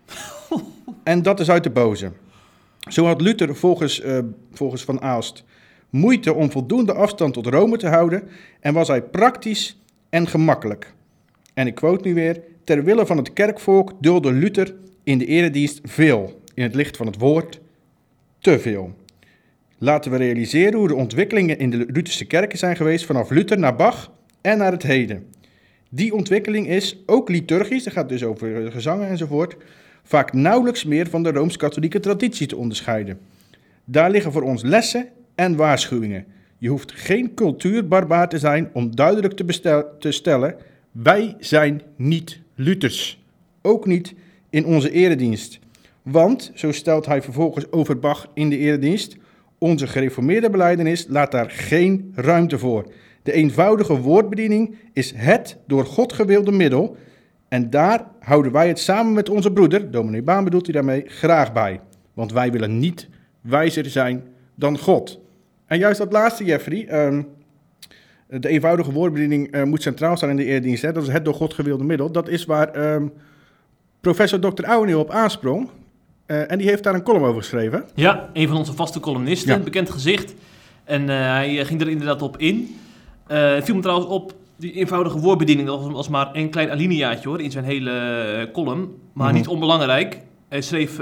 en 1.02 1.23
dat 1.23 1.40
is 1.40 1.50
uit 1.50 1.62
de 1.62 1.71
boze. 1.71 2.12
Zo 2.88 3.04
had 3.04 3.21
Luther 3.21 3.57
volgens, 3.57 4.00
eh, 4.00 4.18
volgens 4.52 4.85
Van 4.85 5.00
Aalst 5.00 5.45
moeite 5.90 6.35
om 6.35 6.50
voldoende 6.50 6.92
afstand 6.92 7.35
tot 7.35 7.47
Rome 7.47 7.76
te 7.76 7.88
houden 7.88 8.28
en 8.61 8.75
was 8.75 8.88
hij 8.88 9.02
praktisch 9.02 9.78
en 10.09 10.26
gemakkelijk. 10.26 10.95
En 11.54 11.66
ik 11.66 11.75
quote 11.75 12.09
nu 12.09 12.14
weer: 12.14 12.40
Ter 12.64 12.85
wille 12.85 13.07
van 13.07 13.16
het 13.16 13.33
kerkvolk 13.33 13.92
dulde 14.00 14.33
Luther 14.33 14.75
in 15.04 15.18
de 15.18 15.26
eredienst 15.26 15.80
veel, 15.83 16.40
in 16.54 16.62
het 16.62 16.75
licht 16.75 16.97
van 16.97 17.07
het 17.07 17.18
woord 17.18 17.61
te 18.38 18.59
veel. 18.59 18.95
Laten 19.78 20.11
we 20.11 20.16
realiseren 20.16 20.78
hoe 20.78 20.88
de 20.88 20.94
ontwikkelingen 20.94 21.58
in 21.58 21.70
de 21.70 21.76
Lutherse 21.76 22.25
kerken 22.25 22.58
zijn 22.58 22.76
geweest 22.76 23.04
vanaf 23.04 23.30
Luther 23.30 23.58
naar 23.58 23.76
Bach 23.76 24.12
en 24.40 24.58
naar 24.58 24.73
het 24.73 24.82
heden. 24.82 25.26
Die 25.90 26.14
ontwikkeling 26.14 26.68
is, 26.68 27.02
ook 27.06 27.28
liturgisch, 27.28 27.85
dat 27.85 27.92
gaat 27.92 28.08
dus 28.08 28.25
over 28.25 28.73
gezangen 28.73 29.08
enzovoort, 29.08 29.56
vaak 30.02 30.32
nauwelijks 30.32 30.85
meer 30.85 31.08
van 31.08 31.23
de 31.23 31.30
rooms-katholieke 31.30 32.00
traditie 32.00 32.47
te 32.47 32.56
onderscheiden. 32.56 33.18
Daar 33.85 34.11
liggen 34.11 34.32
voor 34.32 34.42
ons 34.42 34.62
lessen 34.62 35.08
en 35.35 35.56
waarschuwingen. 35.56 36.25
Je 36.58 36.68
hoeft 36.68 36.92
geen 36.92 37.35
cultuurbarbaar 37.35 38.28
te 38.28 38.38
zijn 38.38 38.70
om 38.73 38.97
duidelijk 38.97 39.35
te, 39.35 39.87
te 39.99 40.12
stellen: 40.12 40.56
wij 40.92 41.37
zijn 41.38 41.82
niet 41.97 42.40
Luthers. 42.54 43.25
Ook 43.62 43.87
niet 43.87 44.14
in 44.50 44.64
onze 44.66 44.90
eredienst. 44.90 45.58
Want, 46.02 46.50
zo 46.54 46.73
stelt 46.73 47.06
hij 47.06 47.23
vervolgens 47.23 47.73
over 47.73 47.99
Bach 47.99 48.30
in 48.35 48.50
de 48.50 48.58
eredienst, 48.58 49.16
onze 49.59 49.87
gereformeerde 49.87 50.50
beleidenis 50.50 51.07
laat 51.09 51.33
daar 51.33 51.50
geen 51.50 52.12
ruimte 52.15 52.59
voor. 52.59 52.93
De 53.23 53.33
eenvoudige 53.33 54.00
woordbediening 54.00 54.77
is 54.93 55.12
het 55.17 55.57
door 55.67 55.87
God 55.87 56.12
gewilde 56.12 56.53
middel. 56.53 56.97
En 57.49 57.71
daar 57.71 58.07
houden 58.21 58.53
wij 58.53 58.69
het 58.69 58.79
samen 58.79 59.12
met 59.12 59.29
onze 59.29 59.53
broeder, 59.53 59.91
dominee 59.91 60.23
Baan 60.23 60.45
bedoelt 60.45 60.65
hij 60.65 60.75
daarmee, 60.75 61.03
graag 61.07 61.53
bij. 61.53 61.81
Want 62.15 62.33
wij 62.33 62.53
willen 62.53 62.79
niet 62.79 63.09
wijzer 63.41 63.91
zijn 63.91 64.23
dan 64.55 64.79
God. 64.79 65.21
En 65.67 65.79
juist 65.79 65.99
dat 65.99 66.12
laatste, 66.12 66.45
Jeffrey, 66.45 66.87
ehm, 66.87 67.23
de 68.27 68.49
eenvoudige 68.49 68.93
woordbediening 68.93 69.50
eh, 69.50 69.62
moet 69.62 69.83
centraal 69.83 70.17
staan 70.17 70.31
in 70.31 70.37
de 70.37 70.45
eerdienst. 70.45 70.83
Hè? 70.83 70.93
Dat 70.93 71.03
is 71.03 71.12
het 71.12 71.25
door 71.25 71.35
God 71.35 71.55
gewilde 71.55 71.85
middel. 71.85 72.12
Dat 72.12 72.29
is 72.29 72.45
waar 72.45 72.69
ehm, 72.69 73.07
professor 74.00 74.41
Dr. 74.41 74.65
Ouweneel 74.65 75.00
op 75.00 75.11
aansprong. 75.11 75.69
Eh, 76.28 76.50
en 76.50 76.58
die 76.58 76.68
heeft 76.68 76.82
daar 76.82 76.94
een 76.94 77.02
column 77.02 77.25
over 77.25 77.40
geschreven. 77.40 77.85
Ja, 77.94 78.28
een 78.32 78.49
van 78.49 78.56
onze 78.56 78.73
vaste 78.73 79.00
columnisten, 79.00 79.56
Ja. 79.56 79.58
bekend 79.64 79.90
gezicht. 79.90 80.35
En 80.85 81.08
eh, 81.11 81.16
hij 81.16 81.58
eh, 81.61 81.66
ging 81.66 81.80
er 81.80 81.88
inderdaad 81.88 82.23
op 82.23 82.37
in. 82.37 82.76
Eh, 83.26 83.54
het 83.54 83.64
viel 83.64 83.75
me 83.75 83.80
trouwens 83.80 84.08
op, 84.11 84.35
die 84.56 84.73
eenvoudige 84.73 85.18
woordbediening, 85.18 85.68
dat 85.68 85.90
was, 85.90 86.08
maar 86.08 86.28
een 86.32 86.50
klein 86.50 86.70
alineaatje 86.70 87.28
hoor, 87.28 87.40
in 87.40 87.50
zijn 87.50 87.64
hele 87.64 88.50
column. 88.52 88.88
Maar 89.12 89.26
Mhm. 89.28 89.37
niet 89.37 89.49
onbelangrijk. 89.49 90.20
Hij 90.49 90.61
schreef, 90.61 90.99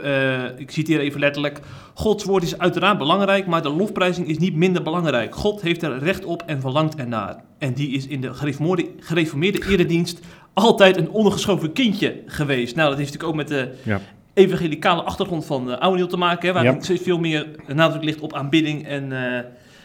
ik 0.57 0.71
citeer 0.71 1.01
even 1.01 1.21
letterlijk, 1.21 1.61
Gods 1.95 2.25
woord 2.25 2.43
is 2.43 2.59
uiteraard 2.59 2.99
belangrijk, 2.99 3.47
maar 3.47 3.63
de 3.63 3.69
lofprijzing 3.71 4.29
is 4.29 4.39
niet 4.39 4.57
minder 4.57 4.83
belangrijk. 4.83 5.35
God 5.35 5.61
heeft 5.61 5.83
er 5.83 5.99
recht 5.99 6.25
op 6.25 6.43
en 6.47 6.61
verlangt 6.61 6.95
ernaar. 6.97 7.45
En 7.59 7.73
die 7.73 7.89
is 7.91 8.07
in 8.07 8.21
de 8.21 8.35
gereformeerde, 8.35 8.87
gereformeerde 9.01 9.63
eredienst 9.69 10.21
altijd 10.53 10.97
een 10.97 11.11
ondergeschoven 11.11 11.73
kindje 11.73 12.23
geweest. 12.27 12.77
Nou, 12.77 12.89
dat 12.89 12.99
heeft 12.99 13.13
natuurlijk 13.13 13.41
ook 13.41 13.49
met 13.49 13.49
de 13.59 13.75
Ja. 13.91 14.01
Evangelicale 14.37 15.03
achtergrond 15.03 15.45
van 15.45 15.69
uh, 15.71 16.05
te 16.05 16.17
maken, 16.17 16.49
hè, 16.49 16.55
waar 16.55 16.65
Ja. 16.65 16.77
steeds 16.81 17.03
veel 17.03 17.19
meer 17.19 17.47
nadruk 17.75 18.05
ligt 18.05 18.21
op 18.21 18.35
aanbidding 18.35 18.87
en, 18.87 19.13
eh, 19.13 19.39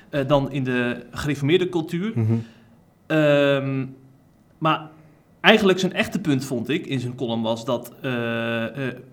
eh, 0.09 0.27
dan 0.27 0.51
in 0.51 0.63
de 0.63 1.05
gereformeerde 1.11 1.69
cultuur. 1.69 2.13
Ehm, 3.07 3.85
maar 4.57 4.89
eigenlijk 5.41 5.79
zijn 5.79 5.93
echte 5.93 6.19
punt, 6.19 6.45
vond 6.45 6.69
ik, 6.69 6.85
in 6.85 6.99
zijn 6.99 7.15
column 7.15 7.41
was 7.41 7.65
dat 7.65 7.93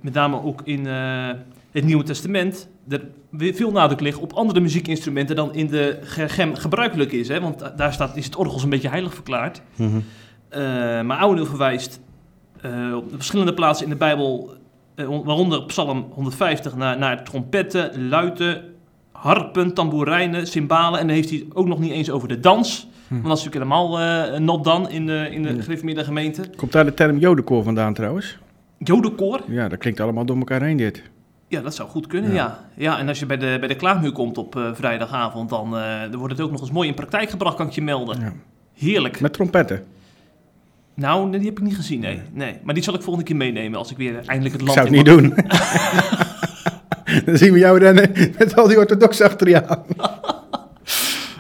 met 0.01 0.13
name 0.15 0.43
ook 0.43 0.61
in 0.65 0.87
het 1.71 1.85
Nieuwe 1.85 2.03
Testament 2.05 2.69
er 2.89 3.05
veel 3.39 3.71
nadruk 3.71 4.01
ligt 4.01 4.19
op 4.19 4.33
andere 4.33 4.61
muziekinstrumenten 4.61 5.37
dan 5.37 5.55
in 5.55 5.67
de 5.67 5.99
gergem 6.03 6.55
gebruikelijk 6.55 7.13
is. 7.13 7.29
Hè? 7.29 7.41
Want 7.41 7.59
da- 7.59 7.71
daar 7.77 7.93
staat, 7.93 8.17
is 8.17 8.25
het 8.25 8.37
orgel 8.37 8.63
een 8.63 8.69
beetje 8.69 8.89
heilig 8.89 9.15
verklaard. 9.15 9.63
Eh, 10.49 10.61
maar 11.03 11.19
Ouweneel 11.19 11.47
verwijst 11.47 12.01
op 12.95 13.05
verschillende 13.15 13.55
plaatsen 13.55 13.85
in 13.85 13.91
de 13.93 13.99
Bijbel, 13.99 14.55
waaronder 15.07 15.63
Psalm 15.65 16.07
150, 16.13 16.77
naar, 16.77 16.99
naar 16.99 17.25
trompetten, 17.25 18.09
luiten, 18.09 18.63
harpen, 19.13 19.75
tamboerijnen, 19.75 20.47
cymbalen. 20.47 21.01
En 21.01 21.07
dan 21.07 21.17
heeft 21.17 21.31
hij 21.31 21.39
het 21.39 21.55
ook 21.57 21.67
nog 21.67 21.79
niet 21.79 21.93
eens 21.93 22.11
over 22.11 22.29
de 22.29 22.41
dans. 22.41 22.89
Want 23.09 23.25
dat 23.25 23.39
is 23.39 23.45
natuurlijk 23.45 23.73
helemaal 23.73 24.01
eh 24.01 24.39
not 24.41 24.65
dan 24.65 24.91
in 24.91 25.07
de, 25.07 25.29
in 25.31 25.43
de 25.43 25.55
Ja. 25.55 25.63
gereformeerde 25.63 26.05
gemeente. 26.05 26.43
Komt 26.57 26.73
daar 26.73 26.85
de 26.85 26.95
term 26.95 27.19
jodenkoor 27.19 27.63
vandaan 27.63 27.95
trouwens? 27.95 28.39
Jodenkoor, 28.79 29.41
Ja, 29.47 29.69
dat 29.69 29.79
klinkt 29.79 30.01
allemaal 30.01 30.25
door 30.25 30.37
elkaar 30.37 30.63
heen 30.63 30.77
dit. 30.77 31.03
ja, 31.49 31.61
dat 31.61 31.75
zou 31.75 31.89
goed 31.89 32.07
kunnen, 32.07 32.31
Ja. 32.33 32.37
ja. 32.37 32.65
Ja, 32.75 32.99
en 32.99 33.09
als 33.09 33.19
je 33.19 33.27
bij 33.27 33.37
de, 33.37 33.57
bij 33.59 33.69
de 33.69 33.75
klaagmuur 33.77 34.13
komt 34.13 34.39
op 34.39 34.57
eh, 34.57 34.71
vrijdagavond, 34.75 35.49
dan, 35.49 35.77
eh, 35.77 36.01
dan 36.11 36.17
wordt 36.17 36.33
het 36.33 36.43
ook 36.43 36.51
nog 36.51 36.61
eens 36.61 36.71
mooi 36.71 36.89
in 36.89 36.95
praktijk 36.95 37.31
gebracht, 37.31 37.57
kan 37.57 37.67
ik 37.67 37.73
je 37.73 37.83
melden. 37.83 38.21
Ja. 38.21 38.33
Heerlijk. 38.75 39.21
Met 39.21 39.33
trompetten. 39.33 39.85
Nou, 40.99 41.31
die 41.31 41.41
heb 41.41 41.59
ik 41.59 41.65
niet 41.65 41.77
gezien, 41.77 42.01
nee. 42.01 42.21
nee. 42.33 42.59
Maar 42.63 42.75
die 42.75 42.83
zal 42.83 42.95
ik 42.95 43.03
volgende 43.03 43.29
keer 43.29 43.37
meenemen 43.37 43.79
als 43.79 43.91
ik 43.91 43.97
weer 43.97 44.23
eindelijk 44.27 44.53
het 44.53 44.61
Ik 44.61 44.69
land 44.69 44.73
zou 44.73 44.89
het 44.89 45.07
in 45.07 45.15
niet 45.15 45.35
doen. 45.35 45.35
Dan 47.27 47.37
zien 47.37 47.53
we 47.53 47.59
jou 47.59 47.79
rennen 47.79 48.11
met 48.39 48.57
al 48.57 48.69
die 48.69 48.79
orthodoxen 48.79 49.27
achter 49.27 49.49
je 49.49 49.69
aan. 49.69 49.85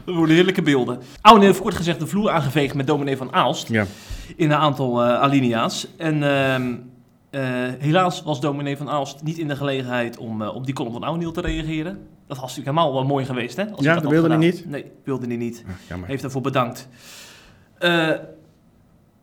Dat 0.04 0.16
worden 0.16 0.34
heerlijke 0.34 0.62
beelden. 0.62 0.98
Oude 1.20 1.44
heeft 1.44 1.60
kort 1.60 1.74
gezegd 1.74 2.00
de 2.00 2.06
vloer 2.06 2.30
aangeveegd 2.30 2.74
met 2.74 2.86
dominee 2.86 3.16
van 3.16 3.32
Aalst 3.32 3.68
Ja. 3.68 3.86
in 4.36 4.50
een 4.50 4.56
aantal 4.56 5.02
eh, 5.02 5.20
alinea's. 5.20 5.86
En 5.96 6.22
ehm, 6.22 6.74
eh, 7.30 7.42
helaas 7.78 8.22
was 8.22 8.40
dominee 8.40 8.76
van 8.76 8.88
Aalst 8.88 9.22
niet 9.22 9.38
in 9.38 9.48
de 9.48 9.56
gelegenheid 9.56 10.18
om 10.18 10.42
eh, 10.42 10.54
op 10.54 10.64
die 10.64 10.74
column 10.74 10.92
van 10.92 11.02
Oude 11.02 11.30
te 11.30 11.40
reageren. 11.40 11.92
Dat 12.26 12.38
was 12.38 12.56
natuurlijk 12.56 12.76
helemaal 12.76 12.92
wel 12.92 13.04
mooi 13.04 13.24
geweest, 13.24 13.56
hè? 13.56 13.70
Als 13.70 13.84
Ja, 13.84 13.94
dat 13.94 14.10
wilde 14.10 14.28
hij 14.34 14.50
gedaan. 14.52 14.70
Nee, 14.70 14.84
wilde 15.04 15.26
hij 15.26 15.36
niet. 15.36 15.64
Ah. 15.90 15.98
Heeft 16.02 16.22
daarvoor 16.22 16.42
bedankt. 16.42 16.88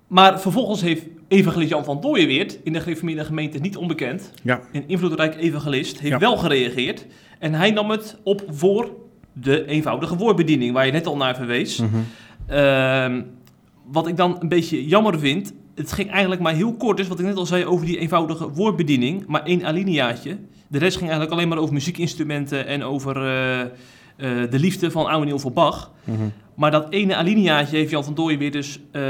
Maar 0.07 0.41
vervolgens 0.41 0.81
heeft 0.81 1.03
evangelist 1.27 1.69
Jan 1.69 1.83
van 1.83 2.01
Dooyenweert, 2.01 2.59
in 2.63 2.73
de 2.73 2.79
gereformeerde 2.79 3.23
gemeente 3.25 3.57
niet 3.57 3.77
onbekend, 3.77 4.31
Ja. 4.43 4.61
een 4.71 4.83
invloedrijk 4.87 5.35
evangelist, 5.35 5.99
heeft 5.99 6.11
Ja. 6.11 6.19
wel 6.19 6.37
gereageerd. 6.37 7.05
En 7.39 7.53
hij 7.53 7.71
nam 7.71 7.89
het 7.89 8.17
op 8.23 8.43
voor 8.47 8.89
de 9.33 9.65
eenvoudige 9.65 10.15
woordbediening, 10.15 10.73
waar 10.73 10.85
je 10.85 10.91
net 10.91 11.05
al 11.07 11.17
naar 11.17 11.35
verwees. 11.35 11.77
Mhm. 11.79 11.95
Ehm, 12.47 13.21
wat 13.85 14.07
ik 14.07 14.17
dan 14.17 14.37
een 14.39 14.49
beetje 14.49 14.85
jammer 14.87 15.19
vind, 15.19 15.53
het 15.75 15.91
ging 15.91 16.09
eigenlijk 16.11 16.41
maar 16.41 16.53
heel 16.53 16.73
kort, 16.73 16.97
dus 16.97 17.07
wat 17.07 17.19
ik 17.19 17.25
net 17.25 17.35
al 17.35 17.45
zei 17.45 17.65
over 17.65 17.85
die 17.85 17.97
eenvoudige 17.97 18.49
woordbediening, 18.49 19.25
maar 19.27 19.43
één 19.43 19.65
alineaatje. 19.65 20.37
De 20.67 20.77
rest 20.77 20.97
ging 20.97 21.09
eigenlijk 21.09 21.31
alleen 21.31 21.47
maar 21.49 21.57
over 21.57 21.73
muziekinstrumenten 21.73 22.67
en 22.67 22.83
over 22.83 23.15
eh, 23.27 23.65
de 24.49 24.59
liefde 24.59 24.91
van 24.91 25.05
Oude 25.05 25.39
voor 25.39 25.51
Bach. 25.51 25.91
Mhm. 26.03 26.17
Maar 26.55 26.71
dat 26.71 26.87
ene 26.89 27.15
alineaatje 27.15 27.77
heeft 27.77 27.89
Jan 27.91 28.03
van 28.03 28.13
Dooyen 28.13 28.39
weer 28.39 28.51
dus 28.51 28.79
eh 28.91 29.01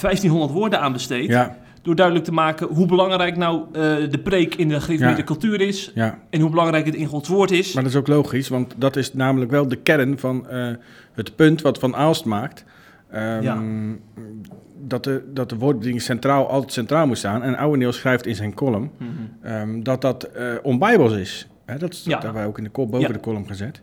1500 0.00 0.52
woorden 0.52 0.80
aan 0.80 0.92
besteed. 0.92 1.28
Ja, 1.28 1.56
Door 1.82 1.94
duidelijk 1.94 2.24
te 2.24 2.32
maken 2.32 2.66
hoe 2.66 2.86
belangrijk 2.86 3.36
nou 3.36 3.62
eh, 3.72 3.80
de 4.10 4.20
preek 4.22 4.54
in 4.54 4.68
de 4.68 4.80
gereformeerde 4.80 5.20
Ja. 5.20 5.26
cultuur 5.26 5.60
is. 5.60 5.90
ja. 5.94 6.18
En 6.30 6.40
hoe 6.40 6.50
belangrijk 6.50 6.86
het 6.86 6.94
in 6.94 7.06
Gods 7.06 7.28
woord 7.28 7.50
is. 7.50 7.72
Maar 7.72 7.82
dat 7.82 7.92
is 7.92 7.98
ook 7.98 8.06
logisch, 8.06 8.48
want 8.48 8.74
dat 8.76 8.96
is 8.96 9.14
namelijk 9.14 9.50
wel 9.50 9.68
de 9.68 9.76
kern 9.76 10.18
van 10.18 10.48
eh, 10.48 10.68
het 11.14 11.36
punt 11.36 11.62
wat 11.62 11.78
Van 11.78 11.96
Aalst 11.96 12.24
maakt. 12.24 12.64
Ehm, 13.10 13.42
Ja. 13.42 13.62
dat, 14.78 15.04
de, 15.04 15.24
dat 15.34 15.48
de 15.48 15.56
woordbediening 15.56 16.02
centraal, 16.02 16.48
altijd 16.48 16.72
centraal 16.72 17.06
moet 17.06 17.18
staan. 17.18 17.42
En 17.42 17.56
Ouweneel 17.56 17.92
schrijft 17.92 18.26
in 18.26 18.34
zijn 18.34 18.54
column 18.54 18.90
Mhm. 18.98 19.08
ehm, 19.42 19.82
dat 19.82 20.00
dat 20.00 20.22
eh 20.24 20.44
onbijbels 20.62 21.12
is. 21.12 21.48
Hè, 21.64 21.78
dat, 21.78 21.90
dat 22.04 22.12
hebben 22.12 22.32
wij 22.32 22.46
ook 22.46 22.58
in 22.58 22.64
de 22.64 22.70
kop 22.70 22.90
boven 22.90 23.12
de 23.12 23.20
column 23.20 23.46
gezet. 23.46 23.80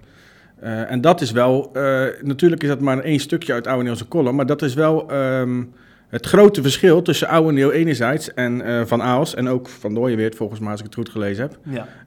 Eh, 0.62 0.92
en 0.92 1.02
dat 1.02 1.22
is 1.22 1.32
wel, 1.32 1.70
eh, 1.74 2.04
natuurlijk 2.22 2.62
is 2.64 2.70
dat 2.70 2.80
maar 2.80 3.00
één 3.00 3.20
stukje 3.20 3.54
uit 3.54 3.68
Ouweneelse 3.68 4.08
column, 4.08 4.36
maar 4.36 4.46
dat 4.46 4.62
is 4.62 4.74
wel 4.74 5.10
ehm, 5.10 5.64
het 6.08 6.26
grote 6.26 6.62
verschil 6.62 7.02
tussen 7.02 7.28
Ouweneel 7.28 7.72
enerzijds 7.72 8.34
en 8.34 8.62
eh, 8.62 8.82
Van 8.86 9.02
Aals 9.02 9.36
en 9.36 9.48
ook 9.50 9.70
Van 9.70 9.94
Dooyeweert 9.94 10.36
volgens 10.36 10.60
mij 10.60 10.70
als 10.72 10.80
ik 10.80 10.86
het 10.86 10.96
goed 10.96 11.10
gelezen 11.10 11.44
heb. 11.44 11.58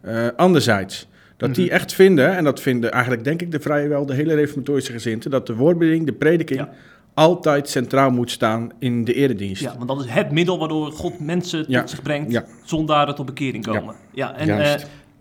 Ja. 0.03 0.33
Anderzijds, 0.37 1.09
dat 1.37 1.55
die 1.55 1.65
Mhm. 1.65 1.75
echt 1.75 1.93
vinden, 1.95 2.37
en 2.37 2.45
dat 2.45 2.61
vinden 2.61 2.93
eigenlijk 2.93 3.25
denk 3.25 3.41
ik 3.43 3.51
de 3.53 3.61
vrijwel 3.61 4.07
de 4.07 4.15
hele 4.15 4.35
reformatorische 4.35 4.93
gezinten, 4.93 5.31
dat 5.31 5.47
de 5.47 5.55
woordbediening, 5.55 6.07
de 6.07 6.13
prediking, 6.13 6.61
Ja. 6.61 6.71
altijd 7.15 7.69
centraal 7.69 8.11
moet 8.11 8.31
staan 8.31 8.71
in 8.79 9.05
de 9.05 9.15
eredienst. 9.15 9.63
ja, 9.63 9.75
want 9.77 9.89
dat 9.89 10.01
is 10.05 10.11
het 10.11 10.31
middel 10.31 10.59
waardoor 10.59 10.93
God 10.93 11.21
mensen 11.21 11.65
Ja. 11.69 11.81
tot 11.81 11.91
zich 11.91 12.03
brengt, 12.03 12.33
Ja. 12.33 12.45
zondaren 12.65 13.15
tot 13.15 13.27
bekering 13.27 13.67
komen. 13.67 13.95
Ja, 14.13 14.35
en 14.37 14.47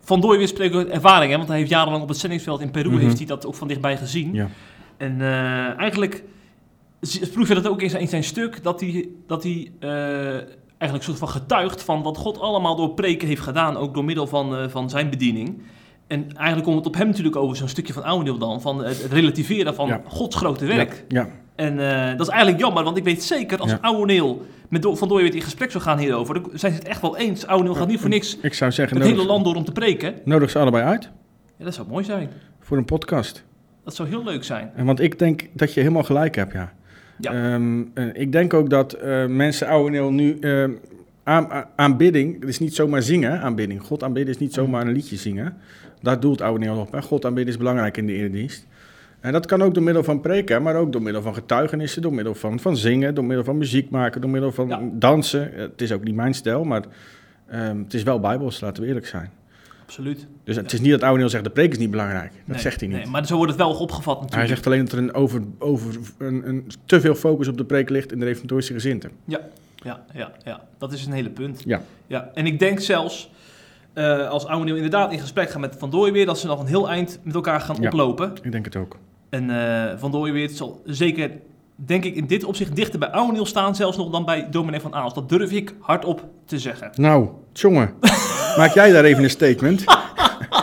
Van 0.06 0.22
Dooy 0.22 0.46
spreekt 0.46 0.76
uit 0.76 0.88
ervaring, 0.88 1.32
hè, 1.32 1.38
want 1.38 1.50
hij 1.50 1.58
heeft 1.58 1.70
jarenlang 1.70 2.04
op 2.04 2.10
het 2.10 2.18
zendingsveld 2.18 2.62
in 2.62 2.72
Peru 2.72 2.90
Mhm. 2.90 3.00
heeft 3.00 3.18
hij 3.18 3.28
dat 3.28 3.46
ook 3.46 3.56
van 3.56 3.68
dichtbij 3.68 3.98
gezien. 3.98 4.34
Ja. 4.34 4.50
En 4.98 5.22
eh, 5.22 5.80
eigenlijk 5.80 6.24
proef 7.34 7.48
je 7.48 7.54
dat 7.54 7.68
ook 7.68 7.82
in 7.82 7.90
zijn, 7.90 8.02
in 8.02 8.08
zijn 8.08 8.24
stuk, 8.24 8.64
dat 8.64 8.80
hij, 8.80 9.10
dat 9.28 9.44
hij 9.44 9.72
eh, 9.80 9.90
eigenlijk 10.78 11.04
soort 11.04 11.18
van 11.18 11.30
getuigt 11.30 11.84
van 11.84 12.02
wat 12.04 12.18
God 12.18 12.40
allemaal 12.40 12.76
door 12.76 12.94
preken 12.94 13.28
heeft 13.28 13.42
gedaan, 13.42 13.78
ook 13.78 13.94
door 13.94 14.06
middel 14.06 14.28
van, 14.28 14.56
eh, 14.56 14.68
van 14.70 14.90
zijn 14.90 15.10
bediening. 15.10 15.62
En 16.08 16.26
eigenlijk 16.36 16.64
komt 16.66 16.78
het 16.78 16.86
op 16.88 16.96
hem 16.96 17.08
natuurlijk 17.08 17.36
over 17.36 17.56
zo'n 17.58 17.68
stukje 17.68 17.94
van 17.94 18.04
Ouwendeel 18.04 18.38
dan, 18.38 18.62
van 18.62 18.84
het 18.84 19.08
relativeren 19.12 19.76
van 19.76 19.88
Ja. 19.88 20.02
Gods 20.08 20.36
grote 20.36 20.66
werk. 20.66 21.04
Ja, 21.08 21.28
En 21.56 21.80
eh, 21.80 22.18
dat 22.18 22.28
is 22.28 22.34
eigenlijk 22.34 22.62
jammer, 22.64 22.84
want 22.84 22.98
ik 22.98 23.04
weet 23.04 23.24
zeker 23.24 23.58
als 23.60 23.72
Ja. 23.72 23.78
Ouweneel 23.82 24.46
met 24.70 24.82
Do 24.82 24.96
van 24.96 25.08
Dooyeweert 25.08 25.36
in 25.36 25.42
gesprek 25.42 25.72
zou 25.72 25.84
gaan 25.84 25.98
hierover, 25.98 26.34
dan 26.34 26.50
zijn 26.54 26.72
ze 26.74 26.78
het 26.80 26.88
echt 26.88 27.02
wel 27.02 27.18
eens. 27.18 27.46
Ouweneel 27.48 27.74
gaat 27.76 27.88
niet 27.88 28.00
voor 28.00 28.10
niks 28.10 28.38
ik 28.42 28.54
zou 28.54 28.72
zeggen, 28.72 28.98
het 28.98 29.06
hele 29.08 29.26
land 29.26 29.46
door 29.46 29.56
om 29.56 29.64
te 29.66 29.72
preken. 29.72 30.14
nodig 30.26 30.50
ze 30.50 30.60
allebei 30.60 30.84
uit 30.84 31.10
Ja, 31.58 31.66
dat 31.66 31.74
zou 31.74 31.88
mooi 31.88 32.04
zijn. 32.04 32.30
voor 32.60 32.78
een 32.78 32.86
podcast. 32.86 33.44
Dat 33.84 33.96
zou 33.96 34.10
heel 34.10 34.24
leuk 34.24 34.44
zijn. 34.44 34.72
En 34.76 34.86
Want 34.86 35.00
ik 35.00 35.20
denk 35.20 35.48
dat 35.54 35.74
je 35.74 35.80
helemaal 35.80 36.04
gelijk 36.04 36.36
hebt, 36.36 36.54
ja. 36.54 36.74
Ja. 37.20 37.32
Ehm, 37.54 37.82
eh, 37.94 38.06
ik 38.14 38.32
denk 38.32 38.54
ook 38.54 38.70
dat 38.70 38.94
eh, 38.94 39.26
mensen 39.26 39.68
oude 39.68 40.12
nu 40.12 40.38
ehm, 40.40 40.72
aan, 41.24 41.50
aan- 41.52 41.66
aanbidding, 41.76 42.40
het 42.40 42.50
is 42.50 42.60
niet 42.60 42.76
zomaar 42.76 43.02
zingen, 43.02 43.42
aanbidding. 43.42 43.82
God 43.84 44.04
aanbidden 44.04 44.34
is 44.34 44.40
niet 44.40 44.54
zomaar 44.54 44.82
een 44.88 44.92
liedje 44.94 45.16
zingen. 45.16 45.58
Daar 46.04 46.20
doelt 46.20 46.42
oude 46.42 46.72
op. 46.72 46.92
Hè. 46.92 47.02
God 47.02 47.26
aanbidden 47.26 47.54
is 47.54 47.60
belangrijk 47.60 47.98
in 47.98 48.06
de 48.06 48.14
eredienst. 48.14 48.68
En 49.20 49.32
dat 49.32 49.46
kan 49.46 49.62
ook 49.62 49.74
door 49.74 49.84
middel 49.84 50.04
van 50.04 50.22
preken, 50.22 50.62
maar 50.64 50.76
ook 50.76 50.92
door 50.92 51.02
middel 51.02 51.22
van 51.22 51.34
getuigenissen, 51.34 52.02
door 52.02 52.14
middel 52.14 52.36
van, 52.36 52.60
van 52.60 52.78
zingen, 52.78 53.16
door 53.16 53.24
middel 53.26 53.44
van 53.46 53.58
muziek 53.58 53.90
maken, 53.90 54.22
door 54.22 54.30
middel 54.30 54.52
van 54.52 54.68
Ja. 54.68 54.82
dansen. 54.94 55.52
Het 55.54 55.82
is 55.82 55.92
ook 55.92 56.04
niet 56.04 56.16
mijn 56.16 56.34
stijl, 56.34 56.64
maar 56.64 56.84
ehm, 57.48 57.78
het 57.78 57.94
is 57.94 58.04
wel 58.04 58.20
bijbels, 58.20 58.60
laten 58.60 58.82
we 58.84 58.88
eerlijk 58.90 59.08
zijn. 59.08 59.30
Absoluut. 59.82 60.28
Dus 60.44 60.56
het 60.56 60.74
is 60.74 60.80
niet 60.82 60.92
dat 60.92 61.04
oude 61.04 61.28
zegt, 61.30 61.44
de 61.44 61.50
preek 61.50 61.72
is 61.72 61.78
niet 61.78 61.92
belangrijk. 61.92 62.32
Dat 62.32 62.42
Nee, 62.46 62.60
zegt 62.60 62.80
hij 62.80 62.90
niet. 62.90 62.98
Nee, 62.98 63.08
maar 63.08 63.26
zo 63.28 63.36
wordt 63.36 63.52
het 63.52 63.62
wel 63.62 63.72
opgevat 63.74 64.14
Hij 64.16 64.24
natuurlijk. 64.24 64.50
zegt 64.50 64.66
alleen 64.66 64.80
dat 64.84 64.92
er 64.92 64.98
een, 64.98 65.14
over, 65.14 65.42
over, 65.60 65.96
een, 66.18 66.48
een 66.48 66.68
te 66.86 67.02
veel 67.02 67.16
focus 67.16 67.48
op 67.48 67.58
de 67.58 67.66
preek 67.66 67.90
ligt 67.90 68.12
in 68.12 68.20
de 68.20 68.26
reformatorische 68.26 68.74
gezinten. 68.74 69.12
Ja, 69.26 69.40
ja, 69.76 70.32
ja. 70.44 70.62
Dat 70.78 70.94
is 70.94 71.06
een 71.06 71.12
hele 71.14 71.30
punt. 71.30 71.62
Ja. 71.66 71.82
ja. 72.08 72.32
En 72.34 72.46
ik 72.46 72.60
denk 72.60 72.80
zelfs, 72.80 73.32
eh, 73.94 74.30
als 74.30 74.46
Ouweneel 74.46 74.76
inderdaad 74.76 75.12
in 75.12 75.20
gesprek 75.20 75.50
gaat 75.50 75.62
met 75.62 75.76
Van 75.78 75.90
dat 76.26 76.40
ze 76.40 76.48
nog 76.48 76.60
een 76.60 76.68
heel 76.68 76.90
eind 76.90 77.20
met 77.24 77.36
elkaar 77.36 77.62
gaan 77.62 77.76
Ja. 77.80 77.88
oplopen. 77.88 78.34
Ik 78.44 78.52
denk 78.52 78.66
het 78.66 78.76
ook. 78.76 78.98
En 79.30 79.50
eh, 79.50 79.98
Van 79.98 80.12
zal 80.58 80.82
zeker, 80.86 81.32
denk 81.76 82.04
ik, 82.04 82.16
in 82.16 82.28
dit 82.28 82.44
opzicht 82.44 82.76
dichter 82.76 83.00
bij 83.00 83.10
Ouweneel 83.12 83.46
staan, 83.46 83.76
zelfs 83.76 83.98
nog 83.98 84.10
dan 84.10 84.26
bij 84.26 84.48
dominee 84.52 84.80
van 84.80 84.94
Aals. 84.96 85.14
Dat 85.14 85.30
durf 85.30 85.52
ik 85.52 85.74
hardop 85.80 86.26
te 86.46 86.60
zeggen. 86.60 86.90
Nou, 86.96 87.28
jongen, 87.54 87.94
maak 88.58 88.74
jij 88.74 88.92
daar 88.92 89.04
even 89.04 89.24
een 89.24 89.30
statement? 89.30 89.82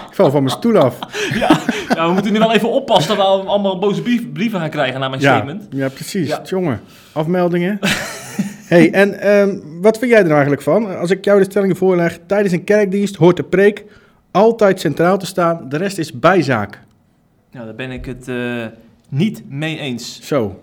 ik 0.08 0.16
val 0.16 0.30
van 0.30 0.42
mijn 0.42 0.56
stoel 0.56 0.76
af. 0.78 0.98
ja, 1.34 1.60
ja, 1.94 2.06
we 2.06 2.12
moeten 2.12 2.32
nu 2.32 2.38
wel 2.38 2.52
even 2.52 2.70
oppassen 2.70 3.16
dat 3.16 3.42
we 3.42 3.48
allemaal 3.48 3.78
boze 3.78 4.02
brieven 4.32 4.60
gaan 4.60 4.70
krijgen 4.70 5.00
na 5.00 5.08
mijn 5.08 5.20
Ja, 5.22 5.32
statement. 5.34 5.66
ja, 5.70 5.88
precies. 5.88 6.36
Jongen, 6.44 6.80
afmeldingen. 7.12 7.78
hey, 8.70 8.90
en 8.92 9.20
ehm, 9.20 9.58
wat 9.80 9.98
vind 9.98 10.10
jij 10.10 10.18
er 10.20 10.24
nou 10.26 10.36
eigenlijk 10.40 10.62
van? 10.62 10.98
Als 10.98 11.10
ik 11.10 11.24
jou 11.24 11.38
de 11.38 11.44
stellingen 11.50 11.76
voorleg, 11.76 12.18
tijdens 12.26 12.52
een 12.52 12.64
kerkdienst 12.64 13.16
hoort 13.16 13.36
de 13.36 13.42
preek 13.44 13.84
altijd 14.30 14.80
centraal 14.80 15.18
te 15.18 15.26
staan. 15.26 15.68
De 15.68 15.76
rest 15.76 15.98
is 15.98 16.12
bijzaak. 16.18 16.80
Nou, 17.52 17.64
daar 17.64 17.74
ben 17.74 17.90
ik 17.90 18.04
het 18.04 18.28
eh, 18.28 18.66
niet 19.08 19.42
mee 19.48 19.78
eens. 19.78 20.20
Zo. 20.22 20.60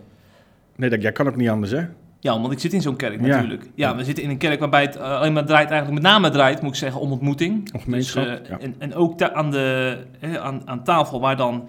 Nee, 0.76 0.90
dat, 0.90 1.02
jij 1.02 1.12
kan 1.12 1.28
ook 1.28 1.36
niet 1.36 1.50
anders, 1.50 1.72
hè? 1.72 1.82
Ja, 2.20 2.40
want 2.42 2.52
ik 2.54 2.60
zit 2.60 2.74
in 2.74 2.82
zo'n 2.82 2.96
kerk 2.96 3.22
Ja. 3.22 3.28
natuurlijk. 3.28 3.64
Ja, 3.76 3.96
we 3.96 4.04
zitten 4.04 4.24
in 4.24 4.30
een 4.30 4.38
kerk 4.38 4.60
waarbij 4.60 4.82
het 4.82 4.96
eh, 4.96 5.02
alleen 5.20 5.34
maar 5.34 5.46
draait, 5.46 5.70
eigenlijk 5.70 6.02
met 6.02 6.12
name 6.12 6.30
draait, 6.30 6.62
moet 6.62 6.72
ik 6.72 6.78
zeggen, 6.78 7.02
om 7.02 7.12
ontmoeting. 7.12 7.74
Of 7.74 7.84
gemeenschap, 7.84 8.24
Dus, 8.24 8.40
eh, 8.40 8.50
ja. 8.50 8.60
en, 8.60 8.76
en 8.78 8.94
ook 8.96 9.22
aan, 9.22 9.52
de, 9.52 9.98
aan, 10.42 10.62
aan 10.66 10.84
tafel 10.84 11.20
waar 11.20 11.38
dan 11.38 11.68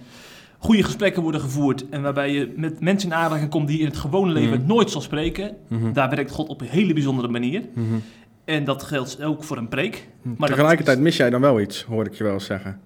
goede 0.58 0.82
gesprekken 0.82 1.22
worden 1.22 1.40
gevoerd 1.40 1.88
en 1.88 2.02
waarbij 2.02 2.32
je 2.32 2.52
met 2.56 2.80
mensen 2.80 3.08
in 3.10 3.14
aanraking 3.16 3.50
komt 3.50 3.66
die 3.68 3.76
je 3.76 3.82
in 3.82 3.88
het 3.88 3.98
gewone 3.98 4.32
leven 4.32 4.58
Mhm. 4.58 4.66
nooit 4.66 4.90
zal 4.90 5.00
spreken. 5.00 5.56
Mhm. 5.68 5.92
Daar 5.92 6.10
werkt 6.10 6.30
God 6.30 6.48
op 6.48 6.60
een 6.60 6.66
hele 6.66 6.92
bijzondere 6.92 7.28
manier. 7.28 7.62
Mhm. 7.74 7.84
En 8.44 8.64
dat 8.64 8.82
geldt 8.82 9.22
ook 9.22 9.44
voor 9.44 9.56
een 9.56 9.68
preek. 9.68 10.08
Maar 10.22 10.48
Tegelijkertijd 10.48 10.96
is- 10.96 11.02
mis 11.02 11.16
jij 11.16 11.30
dan 11.30 11.40
wel 11.40 11.60
iets, 11.60 11.82
hoor 11.82 12.06
ik 12.06 12.14
je 12.14 12.24
wel 12.24 12.40
zeggen. 12.40 12.80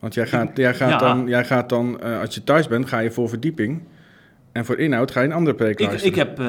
Want 0.00 0.14
jij 0.14 0.26
gaat, 0.26 0.56
jij 0.56 0.74
gaat 0.74 0.90
Ja. 0.90 0.98
dan, 0.98 1.26
jij 1.28 1.44
gaat 1.44 1.68
dan 1.68 2.00
eh, 2.00 2.20
als 2.20 2.34
je 2.34 2.44
thuis 2.44 2.68
bent, 2.68 2.88
ga 2.88 2.98
je 2.98 3.10
voor 3.10 3.28
verdieping. 3.28 3.82
En 4.52 4.64
voor 4.64 4.78
inhoud 4.78 5.10
ga 5.10 5.20
je 5.20 5.26
een 5.26 5.32
andere 5.32 5.56
preek 5.56 5.78
Ik, 5.80 5.86
luisteren. 5.86 6.08
ik 6.08 6.14
heb, 6.18 6.38
eh, 6.38 6.46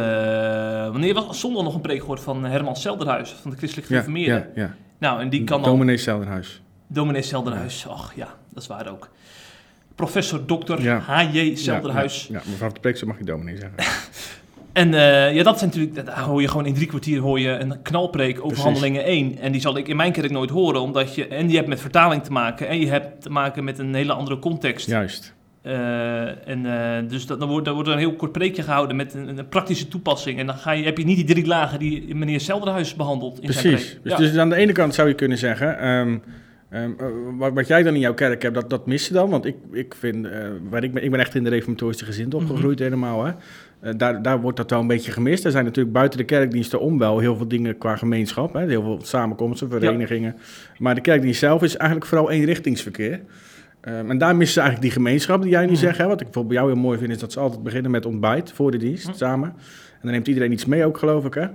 wanneer 0.92 1.14
was 1.14 1.40
zondag 1.40 1.64
nog 1.64 1.76
een 1.76 1.82
preek 1.82 2.00
gehoord 2.00 2.20
van 2.20 2.44
Herman 2.46 2.76
Selderhuis, 2.76 3.30
van 3.42 3.52
de 3.52 3.58
Christelijke 3.58 3.94
ja, 3.94 4.00
Gereformeerden. 4.02 4.50
ja, 4.56 4.62
ja. 4.62 4.76
Nou, 4.98 5.22
en 5.22 5.30
die 5.30 5.44
kan 5.44 5.62
dan 5.62 5.72
Dominee 5.72 5.98
Selderhuis. 5.98 6.62
Dominee 6.88 7.22
Selderhuis, 7.22 7.88
ach 7.88 8.14
ja, 8.16 8.28
dat 8.54 8.62
is 8.64 8.68
waar 8.70 8.92
ook. 8.92 9.10
Professor. 9.98 10.42
Ja. 10.80 11.00
H.J. 11.00 11.56
Selderhuis. 11.56 12.28
Ja, 12.30 12.42
ja, 12.46 12.50
mevrouw 12.50 12.72
de 12.72 12.80
preek, 12.80 13.06
mag 13.06 13.18
je 13.18 13.24
dominee 13.24 13.58
zeggen. 13.58 13.78
En 14.74 14.94
eh, 14.94 15.36
ja, 15.36 15.44
dat 15.44 15.60
zijn 15.60 15.70
natuurlijk, 15.70 16.06
daar 16.06 16.20
hoor 16.20 16.42
je 16.42 16.48
gewoon 16.48 16.66
in 16.66 16.74
drie 16.74 16.88
kwartier 16.88 17.20
hoor 17.20 17.40
je 17.40 17.50
een 17.50 17.82
knalpreek 17.82 18.36
over 18.36 18.48
Precies. 18.48 18.64
handelingen 18.64 19.04
1. 19.04 19.38
En 19.38 19.52
die 19.52 19.62
zal 19.62 19.78
ik 19.78 19.88
in 19.88 19.96
mijn 19.96 20.12
kerk 20.12 20.32
nooit 20.32 20.50
horen, 20.50 20.82
omdat 20.82 21.16
je, 21.16 21.28
en 21.28 21.50
je 21.50 21.56
hebt 21.56 21.68
met 21.68 21.80
vertaling 21.82 22.24
te 22.24 22.32
maken, 22.32 22.68
en 22.68 22.80
je 22.80 22.88
hebt 22.88 23.22
te 23.22 23.30
maken 23.30 23.64
met 23.64 23.80
een 23.80 23.94
hele 23.94 24.14
andere 24.14 24.40
context. 24.40 24.88
Juist. 24.88 25.36
Eh, 25.62 26.48
en 26.48 26.66
uh, 26.66 27.10
dus 27.10 27.26
dat, 27.26 27.40
dan, 27.40 27.50
wordt, 27.50 27.66
dan 27.66 27.74
wordt 27.74 27.90
er 27.90 27.96
een 27.96 28.02
heel 28.02 28.16
kort 28.16 28.32
preekje 28.32 28.64
gehouden 28.64 28.96
met 28.96 29.14
een, 29.14 29.38
een, 29.38 29.48
praktische 29.48 29.88
toepassing. 29.88 30.40
En 30.40 30.46
dan 30.46 30.56
ga 30.56 30.72
je, 30.72 30.84
heb 30.84 30.98
je 30.98 31.06
niet 31.06 31.16
die 31.16 31.26
drie 31.26 31.46
lagen 31.46 31.80
die 31.80 32.16
meneer 32.16 32.40
Selderhuis 32.40 32.96
behandelt 32.96 33.42
in 33.42 33.54
zijn 33.54 33.66
Precies. 33.66 33.90
preek. 33.90 34.04
Dus, 34.04 34.12
Ja. 34.12 34.18
dus 34.18 34.38
aan 34.38 34.50
de 34.50 34.56
ene 34.56 34.72
kant 34.72 34.96
zou 34.96 35.08
je 35.08 35.14
kunnen 35.14 35.38
zeggen... 35.38 35.88
um, 35.88 36.22
um, 36.74 36.96
uh, 37.02 37.08
wat, 37.38 37.54
wat, 37.54 37.68
jij 37.68 37.84
dan 37.84 37.94
in 37.94 38.00
jouw 38.00 38.14
kerk 38.14 38.42
hebt, 38.42 38.56
dat, 38.56 38.70
dat 38.70 38.86
mis 38.86 39.08
je 39.08 39.14
dan. 39.14 39.30
Want 39.30 39.46
ik, 39.46 39.56
ik 39.72 39.96
vind... 39.96 40.26
Uh, 40.26 40.32
waar 40.70 40.84
ik, 40.84 40.94
ben, 40.94 41.04
ik 41.04 41.12
ben 41.12 41.20
echt 41.20 41.36
in 41.36 41.44
de 41.44 41.50
reformatorische 41.50 42.06
gezin 42.06 42.34
opgegroeid 42.34 42.80
mm 42.80 42.86
-hmm. 42.86 42.94
helemaal. 42.94 43.26
Hè. 43.26 43.32
Uh, 43.84 43.94
daar, 43.98 44.22
daar 44.22 44.42
wordt 44.42 44.58
dat 44.58 44.70
wel 44.70 44.80
een 44.80 44.88
beetje 44.88 45.12
gemist. 45.12 45.46
Er 45.46 45.52
zijn 45.52 45.66
natuurlijk 45.66 45.94
buiten 45.94 46.20
de 46.20 46.26
kerkdiensten 46.26 46.80
om 46.80 46.98
wel 46.98 47.20
heel 47.20 47.36
veel 47.36 47.48
dingen 47.48 47.78
qua 47.78 47.96
gemeenschap. 47.96 48.54
Hè. 48.54 48.66
Heel 48.66 48.82
veel 48.82 49.00
samenkomsten, 49.02 49.70
verenigingen. 49.70 50.36
Ja. 50.38 50.44
Maar 50.78 50.96
de 50.96 51.02
kerkdienst 51.02 51.40
zelf 51.40 51.64
is 51.64 51.76
eigenlijk 51.76 52.10
vooral 52.10 52.32
eenrichtingsverkeer. 52.32 53.22
Um, 53.82 54.10
en 54.12 54.18
daar 54.18 54.36
missen 54.36 54.54
ze 54.54 54.60
eigenlijk 54.60 54.94
die 54.94 55.04
gemeenschap 55.04 55.42
die 55.42 55.52
jij 55.52 55.66
nu 55.66 55.72
mm. 55.72 55.76
zegt. 55.76 55.98
Hè? 55.98 56.08
Wat 56.08 56.22
ik 56.22 56.26
bijvoorbeeld 56.26 56.48
bij 56.48 56.64
jou 56.64 56.72
heel 56.72 56.82
mooi 56.82 56.98
vind, 56.98 57.12
is 57.12 57.20
dat 57.20 57.32
ze 57.32 57.40
altijd 57.40 57.64
beginnen 57.64 57.92
met 57.92 58.06
ontbijt 58.06 58.52
voor 58.52 58.72
de 58.72 58.78
dienst, 58.78 59.08
mm. 59.08 59.14
samen. 59.14 59.50
En 59.50 60.00
dan 60.02 60.12
neemt 60.12 60.28
iedereen 60.28 60.52
iets 60.52 60.66
mee 60.66 60.86
ook, 60.86 60.98
geloof 60.98 61.26
ik, 61.26 61.34
hè? 61.34 61.46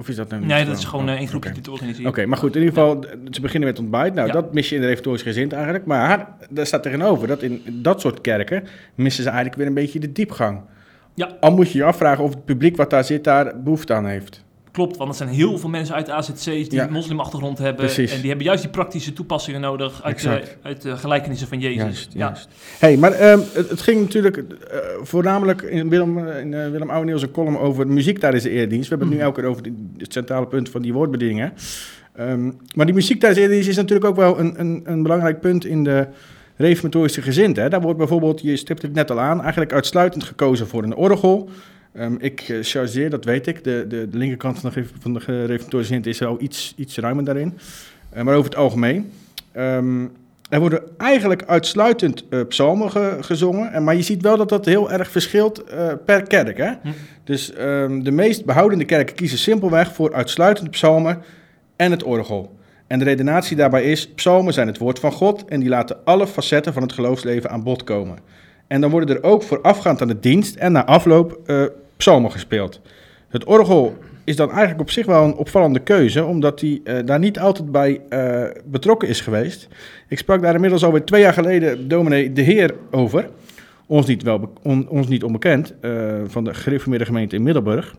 Of 0.00 0.08
is 0.08 0.16
dat 0.16 0.28
nou 0.28 0.40
niet 0.40 0.50
Nee, 0.50 0.64
dat 0.64 0.78
is 0.78 0.84
gewoon 0.84 1.08
uh, 1.08 1.14
één 1.14 1.28
groepje 1.28 1.48
okay. 1.48 1.52
die 1.52 1.62
te 1.62 1.70
organiseren. 1.70 2.10
Oké, 2.10 2.18
okay, 2.18 2.30
maar 2.30 2.38
goed, 2.38 2.56
in 2.56 2.62
ieder 2.62 2.74
geval, 2.74 3.04
ze 3.30 3.40
beginnen 3.40 3.68
met 3.68 3.78
ontbijt. 3.78 4.14
Nou, 4.14 4.26
ja. 4.26 4.32
dat 4.32 4.52
mis 4.54 4.68
je 4.68 4.74
in 4.74 4.80
de 4.80 4.86
reformatorische 4.86 5.28
gezind 5.28 5.52
eigenlijk. 5.52 5.84
Maar 5.84 6.28
daar 6.50 6.66
staat 6.66 6.82
tegenover 6.82 7.28
dat 7.28 7.42
in 7.42 7.62
dat 7.72 8.00
soort 8.00 8.20
kerken 8.20 8.64
missen 8.94 9.22
ze 9.22 9.28
eigenlijk 9.28 9.58
weer 9.58 9.66
een 9.66 9.74
beetje 9.74 10.00
de 10.00 10.12
diepgang. 10.12 10.60
Ja. 11.14 11.36
Al 11.40 11.54
moet 11.54 11.72
je 11.72 11.78
je 11.78 11.84
afvragen 11.84 12.24
of 12.24 12.30
het 12.30 12.44
publiek 12.44 12.76
wat 12.76 12.90
daar 12.90 13.04
zit, 13.04 13.24
daar 13.24 13.62
behoefte 13.62 13.94
aan 13.94 14.06
heeft. 14.06 14.44
Klopt, 14.72 14.96
want 14.96 15.10
er 15.10 15.16
zijn 15.16 15.28
heel 15.28 15.58
veel 15.58 15.68
mensen 15.68 15.94
uit 15.94 16.06
de 16.06 16.12
AZC's 16.12 16.44
die 16.44 16.72
Ja. 16.74 16.86
een 16.86 16.92
moslimachtergrond 16.92 17.58
hebben. 17.58 17.84
Precies. 17.84 18.12
En 18.12 18.18
die 18.18 18.28
hebben 18.28 18.46
juist 18.46 18.62
die 18.62 18.70
praktische 18.70 19.12
toepassingen 19.12 19.60
nodig 19.60 20.02
uit, 20.02 20.22
de, 20.22 20.42
uit 20.62 20.82
de 20.82 20.96
gelijkenissen 20.96 21.48
van 21.48 21.60
Jezus. 21.60 21.76
Juist, 21.82 22.12
ja. 22.12 22.18
juist. 22.18 22.48
Hey, 22.78 22.96
maar 22.96 23.12
ehm, 23.12 23.38
het, 23.52 23.70
het 23.70 23.80
ging 23.80 24.00
natuurlijk 24.00 24.36
eh, 24.36 24.44
voornamelijk 25.02 25.62
in 25.62 25.88
Willem, 25.88 26.18
in, 26.28 26.54
eh, 26.54 26.68
Willem 26.70 26.90
Ouweneel 26.90 27.18
zijn 27.18 27.30
column 27.30 27.58
over 27.58 27.86
muziek 27.86 28.18
tijdens 28.18 28.42
de 28.42 28.50
eerdienst. 28.50 28.88
We 28.88 28.96
hebben 28.96 29.06
het 29.08 29.16
nu 29.16 29.22
Mhm. 29.22 29.26
elke 29.26 29.40
keer 29.40 29.50
over 29.50 29.62
die- 29.62 29.90
het 29.98 30.12
centrale 30.12 30.46
punt 30.46 30.68
van 30.68 30.82
die 30.82 30.92
woordbediening. 30.92 31.40
Hè? 31.40 31.48
Ehm, 32.24 32.50
maar 32.74 32.86
die 32.86 32.94
muziek 32.94 33.20
tijdens 33.20 33.40
de 33.40 33.46
eerdienst 33.46 33.68
is 33.68 33.76
natuurlijk 33.76 34.08
ook 34.08 34.16
wel 34.16 34.38
een, 34.38 34.60
een, 34.60 34.80
een 34.84 35.02
belangrijk 35.02 35.40
punt 35.40 35.64
in 35.64 35.84
de 35.84 36.06
reformatorische 36.56 37.22
gezin. 37.22 37.52
Daar 37.52 37.80
wordt 37.80 37.98
bijvoorbeeld, 37.98 38.40
je 38.40 38.56
stipt 38.56 38.82
het 38.82 38.92
net 38.94 39.10
al 39.10 39.20
aan, 39.20 39.40
eigenlijk 39.40 39.72
uitsluitend 39.72 40.24
gekozen 40.24 40.66
voor 40.68 40.82
een 40.82 40.94
orgel. 40.94 41.48
Ehm, 41.92 42.14
ik 42.18 42.48
uh, 42.48 42.62
chargeer, 42.62 43.10
dat 43.10 43.24
weet 43.24 43.46
ik. 43.46 43.64
De, 43.64 43.84
de, 43.88 44.08
de 44.08 44.18
linkerkant 44.18 44.58
van 44.58 44.70
de, 44.74 44.84
van 45.00 45.14
de 45.14 46.00
is 46.02 46.18
wel 46.18 46.36
iets, 46.40 46.74
iets 46.76 46.98
ruimer 46.98 47.24
daarin. 47.24 47.58
Uh, 48.16 48.22
maar 48.22 48.34
over 48.34 48.50
het 48.50 48.58
algemeen. 48.58 49.12
Um, 49.56 50.12
er 50.48 50.60
worden 50.60 50.82
eigenlijk 50.98 51.44
uitsluitend 51.46 52.24
uh, 52.30 52.40
psalmen 52.48 52.90
ge 52.90 53.16
gezongen. 53.20 53.72
En, 53.72 53.84
maar 53.84 53.96
je 53.96 54.02
ziet 54.02 54.22
wel 54.22 54.36
dat 54.36 54.48
dat 54.48 54.64
heel 54.64 54.90
erg 54.90 55.10
verschilt 55.10 55.64
per 56.04 56.22
kerk. 56.22 56.56
Hè? 56.56 56.72
Hm. 56.82 56.88
Dus 57.24 57.52
um, 57.58 58.04
de 58.04 58.10
meest 58.10 58.44
behoudende 58.44 58.84
kerken 58.84 59.14
kiezen 59.14 59.38
simpelweg 59.38 59.92
voor 59.92 60.14
uitsluitend 60.14 60.70
psalmen 60.70 61.22
en 61.76 61.90
het 61.90 62.02
orgel. 62.02 62.58
En 62.86 62.98
de 62.98 63.04
redenatie 63.04 63.56
daarbij 63.56 63.84
is: 63.84 64.08
psalmen 64.08 64.52
zijn 64.52 64.66
het 64.66 64.78
woord 64.78 64.98
van 64.98 65.12
God 65.12 65.44
en 65.44 65.60
die 65.60 65.68
laten 65.68 65.96
alle 66.04 66.26
facetten 66.26 66.72
van 66.72 66.82
het 66.82 66.92
geloofsleven 66.92 67.50
aan 67.50 67.62
bod 67.62 67.84
komen. 67.84 68.18
En 68.70 68.80
dan 68.80 68.90
worden 68.90 69.16
er 69.16 69.22
ook 69.22 69.42
voorafgaand 69.42 70.02
aan 70.02 70.08
de 70.08 70.20
dienst 70.20 70.56
en 70.56 70.72
na 70.72 70.84
afloop 70.84 71.40
uh, 71.46 71.64
psalmen 71.96 72.32
gespeeld. 72.32 72.80
Het 73.28 73.44
orgel 73.44 73.96
is 74.24 74.36
dan 74.36 74.50
eigenlijk 74.50 74.80
op 74.80 74.90
zich 74.90 75.06
wel 75.06 75.24
een 75.24 75.34
opvallende 75.34 75.78
keuze, 75.78 76.24
omdat 76.24 76.60
hij 76.60 76.80
uh, 76.84 76.98
daar 77.04 77.18
niet 77.18 77.38
altijd 77.38 77.72
bij 77.72 78.00
uh, 78.10 78.44
betrokken 78.64 79.08
is 79.08 79.20
geweest. 79.20 79.68
Ik 80.08 80.18
sprak 80.18 80.42
daar 80.42 80.54
inmiddels 80.54 80.84
alweer 80.84 81.04
twee 81.04 81.20
jaar 81.20 81.32
geleden 81.32 81.88
dominee 81.88 82.32
De 82.32 82.42
Heer 82.42 82.74
over, 82.90 83.28
ons 83.86 84.06
niet, 84.06 84.22
wel 84.22 84.52
on, 84.62 84.88
ons 84.88 85.08
niet 85.08 85.24
onbekend, 85.24 85.74
van 86.26 86.44
de 86.44 86.54
gereformeerde 86.54 87.04
gemeente 87.04 87.36
in 87.36 87.42
Middelburg. 87.42 87.94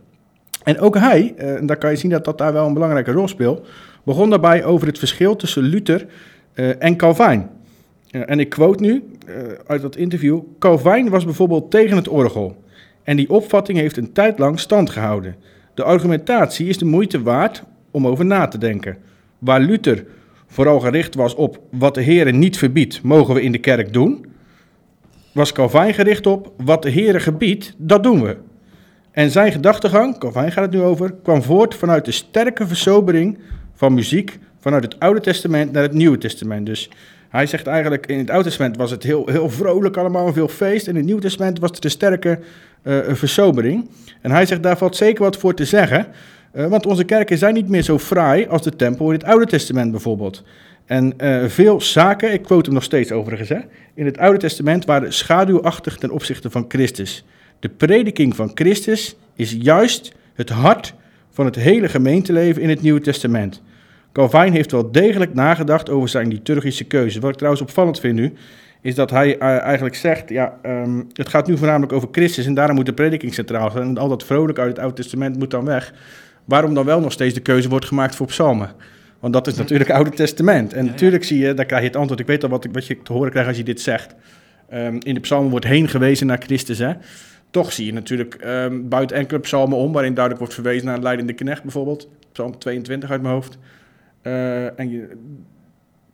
En 0.64 0.78
ook 0.80 0.98
hij, 0.98 1.34
en 1.36 1.66
daar 1.66 1.78
kan 1.78 1.90
je 1.90 1.96
zien 1.96 2.10
dat 2.10 2.24
dat 2.24 2.38
daar 2.38 2.52
wel 2.52 2.66
een 2.66 2.74
belangrijke 2.74 3.12
rol 3.12 3.28
speelt, 3.28 3.68
begon 4.02 4.30
daarbij 4.30 4.64
over 4.64 4.86
het 4.86 4.98
verschil 4.98 5.36
tussen 5.36 5.62
Luther 5.62 6.06
en 6.78 6.96
Calvijn. 6.96 7.50
En 8.12 8.40
ik 8.40 8.48
quote 8.48 8.82
nu 8.82 9.04
uit 9.66 9.82
dat 9.82 9.96
interview: 9.96 10.40
Calvijn 10.58 11.08
was 11.08 11.24
bijvoorbeeld 11.24 11.70
tegen 11.70 11.96
het 11.96 12.08
orgel. 12.08 12.62
En 13.02 13.16
die 13.16 13.30
opvatting 13.30 13.78
heeft 13.78 13.96
een 13.96 14.12
tijd 14.12 14.38
lang 14.38 14.60
stand 14.60 14.90
gehouden. 14.90 15.36
De 15.74 15.82
argumentatie 15.82 16.66
is 16.66 16.78
de 16.78 16.84
moeite 16.84 17.22
waard 17.22 17.62
om 17.90 18.06
over 18.06 18.24
na 18.24 18.48
te 18.48 18.58
denken. 18.58 18.96
Waar 19.38 19.60
Luther 19.60 20.04
vooral 20.46 20.80
gericht 20.80 21.14
was 21.14 21.34
op 21.34 21.60
wat 21.70 21.94
de 21.94 22.02
Heer 22.02 22.32
niet 22.32 22.58
verbiedt, 22.58 23.02
mogen 23.02 23.34
we 23.34 23.42
in 23.42 23.52
de 23.52 23.58
kerk 23.58 23.92
doen, 23.92 24.26
was 25.32 25.52
Calvijn 25.52 25.94
gericht 25.94 26.26
op 26.26 26.52
wat 26.56 26.82
de 26.82 26.90
Heer 26.90 27.20
gebiedt, 27.20 27.74
dat 27.76 28.02
doen 28.02 28.22
we. 28.22 28.36
En 29.10 29.30
zijn 29.30 29.52
gedachtegang, 29.52 30.18
Calvijn 30.18 30.52
gaat 30.52 30.64
het 30.64 30.72
nu 30.72 30.80
over, 30.80 31.14
kwam 31.22 31.42
voort 31.42 31.74
vanuit 31.74 32.04
de 32.04 32.12
sterke 32.12 32.66
versobering 32.66 33.38
van 33.74 33.94
muziek 33.94 34.38
vanuit 34.60 34.82
het 34.82 34.98
Oude 34.98 35.20
Testament 35.20 35.72
naar 35.72 35.82
het 35.82 35.92
Nieuwe 35.92 36.18
Testament. 36.18 36.66
Dus 36.66 36.90
hij 37.32 37.46
zegt 37.46 37.66
eigenlijk, 37.66 38.06
in 38.06 38.18
het 38.18 38.30
Oude 38.30 38.44
Testament 38.44 38.76
was 38.76 38.90
het 38.90 39.02
heel, 39.02 39.26
heel 39.26 39.50
vrolijk 39.50 39.96
allemaal, 39.96 40.32
veel 40.32 40.48
feest. 40.48 40.86
In 40.86 40.96
het 40.96 41.04
Nieuwe 41.04 41.20
Testament 41.20 41.58
was 41.58 41.70
het 41.70 41.84
een 41.84 41.90
sterke 41.90 42.38
uh, 42.82 42.98
versobering. 43.08 43.88
En 44.20 44.30
hij 44.30 44.46
zegt, 44.46 44.62
daar 44.62 44.78
valt 44.78 44.96
zeker 44.96 45.22
wat 45.22 45.36
voor 45.36 45.54
te 45.54 45.64
zeggen. 45.64 46.06
Uh, 46.54 46.66
want 46.66 46.86
onze 46.86 47.04
kerken 47.04 47.38
zijn 47.38 47.54
niet 47.54 47.68
meer 47.68 47.82
zo 47.82 47.98
fraai 47.98 48.46
als 48.46 48.62
de 48.62 48.76
tempel 48.76 49.06
in 49.06 49.12
het 49.12 49.24
Oude 49.24 49.46
Testament 49.46 49.90
bijvoorbeeld. 49.90 50.42
En 50.86 51.14
uh, 51.18 51.44
veel 51.44 51.80
zaken, 51.80 52.32
ik 52.32 52.42
quote 52.42 52.64
hem 52.64 52.74
nog 52.74 52.82
steeds 52.82 53.12
overigens, 53.12 53.48
hè, 53.48 53.58
in 53.94 54.04
het 54.04 54.18
Oude 54.18 54.38
Testament 54.38 54.84
waren 54.84 55.12
schaduwachtig 55.12 55.96
ten 55.96 56.10
opzichte 56.10 56.50
van 56.50 56.64
Christus. 56.68 57.24
De 57.58 57.68
prediking 57.68 58.36
van 58.36 58.50
Christus 58.54 59.16
is 59.34 59.56
juist 59.58 60.12
het 60.34 60.48
hart 60.48 60.94
van 61.30 61.44
het 61.44 61.54
hele 61.54 61.88
gemeenteleven 61.88 62.62
in 62.62 62.68
het 62.68 62.82
Nieuwe 62.82 63.00
Testament. 63.00 63.62
Calvijn 64.12 64.52
heeft 64.52 64.72
wel 64.72 64.92
degelijk 64.92 65.34
nagedacht 65.34 65.90
over 65.90 66.08
zijn 66.08 66.28
liturgische 66.28 66.84
keuze. 66.84 67.20
Wat 67.20 67.30
ik 67.30 67.36
trouwens 67.36 67.62
opvallend 67.62 68.00
vind 68.00 68.14
nu, 68.14 68.32
is 68.80 68.94
dat 68.94 69.10
hij 69.10 69.36
uh, 69.36 69.42
eigenlijk 69.42 69.94
zegt, 69.94 70.28
ja, 70.28 70.58
um, 70.66 71.06
het 71.12 71.28
gaat 71.28 71.46
nu 71.46 71.56
voornamelijk 71.56 71.92
over 71.92 72.08
Christus 72.12 72.46
en 72.46 72.54
daarom 72.54 72.76
moet 72.76 72.86
de 72.86 72.92
prediking 72.92 73.34
centraal 73.34 73.70
zijn. 73.70 73.84
En 73.84 73.98
al 73.98 74.08
dat 74.08 74.24
vrolijk 74.24 74.58
uit 74.58 74.68
het 74.68 74.78
Oude 74.78 74.94
Testament 74.94 75.38
moet 75.38 75.50
dan 75.50 75.64
weg. 75.64 75.94
Waarom 76.44 76.74
dan 76.74 76.84
wel 76.84 77.00
nog 77.00 77.12
steeds 77.12 77.34
de 77.34 77.40
keuze 77.40 77.68
wordt 77.68 77.86
gemaakt 77.86 78.16
voor 78.16 78.26
psalmen? 78.26 78.70
Want 79.20 79.34
dat 79.34 79.46
is 79.46 79.54
natuurlijk 79.54 79.90
het 79.90 79.98
Oude 79.98 80.16
Testament. 80.16 80.72
En 80.72 80.84
ja, 80.84 80.90
natuurlijk 80.90 81.24
zie 81.24 81.38
je, 81.38 81.54
daar 81.54 81.64
krijg 81.64 81.82
je 81.82 81.88
het 81.88 81.96
antwoord. 81.96 82.20
Ik 82.20 82.26
weet 82.26 82.42
al 82.42 82.48
wat, 82.48 82.66
wat 82.72 82.86
je 82.86 83.02
te 83.02 83.12
horen 83.12 83.30
krijgt 83.30 83.48
als 83.48 83.56
je 83.56 83.64
dit 83.64 83.80
zegt. 83.80 84.14
Um, 84.74 84.98
in 85.02 85.14
de 85.14 85.20
psalmen 85.20 85.50
wordt 85.50 85.66
heen 85.66 85.88
gewezen 85.88 86.26
naar 86.26 86.42
Christus, 86.42 86.78
hè. 86.78 86.92
Toch 87.50 87.72
zie 87.72 87.86
je 87.86 87.92
natuurlijk 87.92 88.44
um, 88.46 88.88
buiten 88.88 89.16
enkele 89.16 89.40
psalmen 89.40 89.78
om, 89.78 89.92
waarin 89.92 90.14
duidelijk 90.14 90.38
wordt 90.38 90.54
verwezen 90.54 90.86
naar 90.86 90.96
een 90.96 91.02
leidende 91.02 91.32
knecht 91.32 91.62
bijvoorbeeld. 91.62 92.08
Psalm 92.32 92.58
22 92.58 93.10
uit 93.10 93.22
mijn 93.22 93.34
hoofd. 93.34 93.58
Uh, 94.22 94.78
en 94.80 94.90
je, 94.90 95.08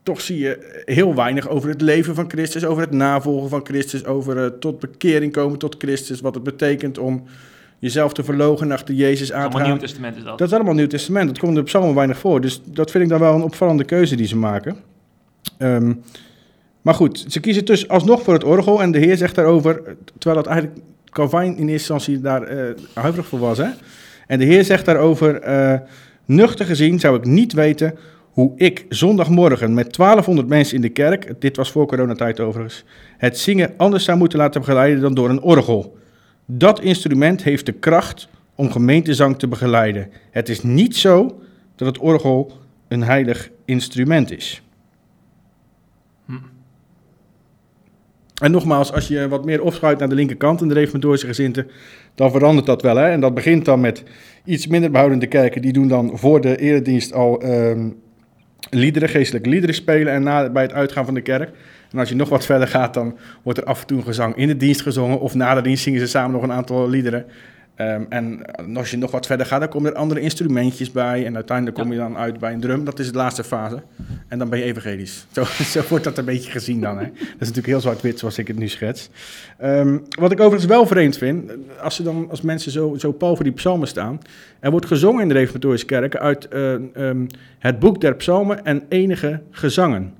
toch 0.02 0.20
zie 0.20 0.38
je 0.38 0.82
heel 0.84 1.14
weinig 1.14 1.48
over 1.48 1.68
het 1.68 1.80
leven 1.80 2.14
van 2.14 2.30
Christus, 2.30 2.64
over 2.64 2.82
het 2.82 2.92
navolgen 2.92 3.48
van 3.48 3.60
Christus, 3.64 4.04
over 4.04 4.36
uh, 4.36 4.46
tot 4.46 4.78
bekering 4.78 5.32
komen 5.32 5.58
tot 5.58 5.74
Christus, 5.78 6.20
wat 6.20 6.34
het 6.34 6.44
betekent 6.44 6.98
om 6.98 7.24
jezelf 7.78 8.12
te 8.12 8.24
verlogen 8.24 8.72
achter 8.72 8.94
Jezus 8.94 9.32
aan 9.32 9.50
te 9.50 9.56
gaan. 9.56 9.66
Nieuw 9.66 9.76
Testament 9.76 10.16
is 10.16 10.24
dat. 10.24 10.38
Dat 10.38 10.48
is 10.48 10.54
allemaal 10.54 10.74
Nieuw 10.74 10.86
Testament, 10.86 11.26
dat 11.26 11.38
komt 11.38 11.52
in 11.52 11.58
de 11.58 11.64
psalmen 11.64 11.94
weinig 11.94 12.18
voor. 12.18 12.40
Dus 12.40 12.62
dat 12.64 12.90
vind 12.90 13.04
ik 13.04 13.10
dan 13.10 13.20
wel 13.20 13.34
een 13.34 13.42
opvallende 13.42 13.84
keuze 13.84 14.16
die 14.16 14.26
ze 14.26 14.36
maken. 14.36 14.76
Um, 15.58 16.02
maar 16.82 16.94
goed, 16.94 17.24
ze 17.28 17.40
kiezen 17.40 17.64
dus 17.64 17.88
alsnog 17.88 18.22
voor 18.22 18.34
het 18.34 18.44
orgel 18.44 18.82
en 18.82 18.90
de 18.90 18.98
Heer 18.98 19.16
zegt 19.16 19.34
daarover, 19.34 19.82
terwijl 20.18 20.42
dat 20.42 20.52
eigenlijk 20.52 20.80
Calvijn 21.10 21.56
in 21.56 21.68
eerste 21.68 21.92
instantie 21.92 22.20
daar 22.20 22.52
uh, 22.52 22.70
huiverig 22.94 23.26
voor 23.26 23.38
was. 23.38 23.58
Hè? 23.58 23.68
En 24.26 24.38
de 24.38 24.44
Heer 24.44 24.64
zegt 24.64 24.84
daarover, 24.84 25.48
uh, 25.48 25.78
nuchter 26.28 26.66
gezien 26.66 27.00
zou 27.00 27.16
ik 27.16 27.24
niet 27.24 27.52
weten 27.52 27.98
hoe 28.30 28.52
ik 28.56 28.86
zondagmorgen 28.88 29.74
met 29.74 29.96
1200 29.96 30.48
mensen 30.48 30.76
in 30.76 30.82
de 30.82 30.88
kerk, 30.88 31.40
dit 31.40 31.56
was 31.56 31.70
voor 31.70 31.86
coronatijd 31.86 32.40
overigens, 32.40 32.84
het 33.16 33.38
zingen 33.38 33.74
anders 33.76 34.04
zou 34.04 34.18
moeten 34.18 34.38
laten 34.38 34.60
begeleiden 34.60 35.00
dan 35.00 35.14
door 35.14 35.30
een 35.30 35.42
orgel. 35.42 35.96
Dat 36.46 36.80
instrument 36.80 37.42
heeft 37.42 37.66
de 37.66 37.72
kracht 37.72 38.28
om 38.54 38.70
gemeentezang 38.70 39.38
te 39.38 39.48
begeleiden. 39.48 40.10
Het 40.30 40.48
is 40.48 40.62
niet 40.62 40.96
zo 40.96 41.40
dat 41.76 41.88
het 41.88 41.98
orgel 41.98 42.52
een 42.88 43.02
heilig 43.02 43.50
instrument 43.64 44.30
is. 44.30 44.62
En 48.40 48.50
nogmaals, 48.50 48.92
als 48.92 49.08
je 49.08 49.28
wat 49.28 49.44
meer 49.44 49.62
opschuift 49.62 49.98
naar 49.98 50.08
de 50.08 50.14
linkerkant 50.14 50.60
in 50.60 50.68
de 50.68 50.74
reformatorische 50.74 51.26
gezinten, 51.26 51.70
dan 52.14 52.30
verandert 52.30 52.66
dat 52.66 52.82
wel. 52.82 52.96
Hè? 52.96 53.08
En 53.10 53.20
dat 53.20 53.34
begint 53.34 53.64
dan 53.64 53.80
met 53.80 54.02
iets 54.44 54.66
minder 54.66 54.90
behoudende 54.90 55.26
kerken, 55.26 55.62
die 55.62 55.72
doen 55.72 55.88
dan 55.88 56.10
voor 56.14 56.40
de 56.40 56.56
eredienst 56.56 57.12
al 57.12 57.44
um, 57.44 57.96
liederen, 58.70 59.08
geestelijke 59.08 59.48
liederen 59.48 59.74
spelen 59.74 60.12
en 60.12 60.22
na, 60.22 60.50
bij 60.50 60.62
het 60.62 60.72
uitgaan 60.72 61.04
van 61.04 61.14
de 61.14 61.20
kerk. 61.20 61.50
En 61.90 61.98
als 61.98 62.08
je 62.08 62.14
nog 62.14 62.28
wat 62.28 62.44
verder 62.44 62.68
gaat, 62.68 62.94
dan 62.94 63.18
wordt 63.42 63.58
er 63.58 63.64
af 63.64 63.80
en 63.80 63.86
toe 63.86 63.98
een 63.98 64.04
gezang 64.04 64.36
in 64.36 64.48
de 64.48 64.56
dienst 64.56 64.80
gezongen. 64.80 65.20
Of 65.20 65.34
na 65.34 65.54
de 65.54 65.62
dienst 65.62 65.82
zingen 65.82 66.00
ze 66.00 66.06
samen 66.06 66.32
nog 66.32 66.42
een 66.42 66.52
aantal 66.52 66.88
liederen. 66.88 67.24
Um, 67.80 68.06
en 68.08 68.40
als 68.74 68.90
je 68.90 68.96
nog 68.96 69.10
wat 69.10 69.26
verder 69.26 69.46
gaat, 69.46 69.60
dan 69.60 69.68
komen 69.68 69.90
er 69.90 69.96
andere 69.96 70.20
instrumentjes 70.20 70.92
bij. 70.92 71.26
En 71.26 71.34
uiteindelijk 71.34 71.76
kom 71.76 71.92
je 71.92 71.98
dan 71.98 72.16
uit 72.16 72.38
bij 72.38 72.52
een 72.52 72.60
drum. 72.60 72.84
Dat 72.84 72.98
is 72.98 73.12
de 73.12 73.18
laatste 73.18 73.44
fase. 73.44 73.82
En 74.28 74.38
dan 74.38 74.48
ben 74.48 74.58
je 74.58 74.64
evangelisch. 74.64 75.26
Zo, 75.30 75.44
zo 75.74 75.82
wordt 75.88 76.04
dat 76.04 76.18
een 76.18 76.24
beetje 76.24 76.50
gezien 76.50 76.80
dan. 76.80 76.98
Hè. 76.98 77.04
Dat 77.04 77.22
is 77.22 77.38
natuurlijk 77.38 77.66
heel 77.66 77.80
zwart-wit 77.80 78.18
zoals 78.18 78.38
ik 78.38 78.46
het 78.46 78.58
nu 78.58 78.68
schets. 78.68 79.10
Um, 79.62 80.02
wat 80.18 80.32
ik 80.32 80.40
overigens 80.40 80.66
wel 80.66 80.86
vreemd 80.86 81.16
vind, 81.16 81.52
als, 81.80 81.96
ze 81.96 82.02
dan, 82.02 82.26
als 82.30 82.40
mensen 82.40 82.72
zo, 82.72 82.94
zo 82.96 83.12
pal 83.12 83.34
voor 83.34 83.44
die 83.44 83.52
psalmen 83.52 83.88
staan. 83.88 84.20
Er 84.60 84.70
wordt 84.70 84.86
gezongen 84.86 85.22
in 85.22 85.28
de 85.28 85.34
reformatorische 85.34 85.86
kerken 85.86 86.20
uit 86.20 86.48
uh, 86.52 86.72
um, 86.94 87.26
het 87.58 87.78
boek 87.78 88.00
der 88.00 88.14
psalmen 88.14 88.64
en 88.64 88.82
enige 88.88 89.40
gezangen. 89.50 90.14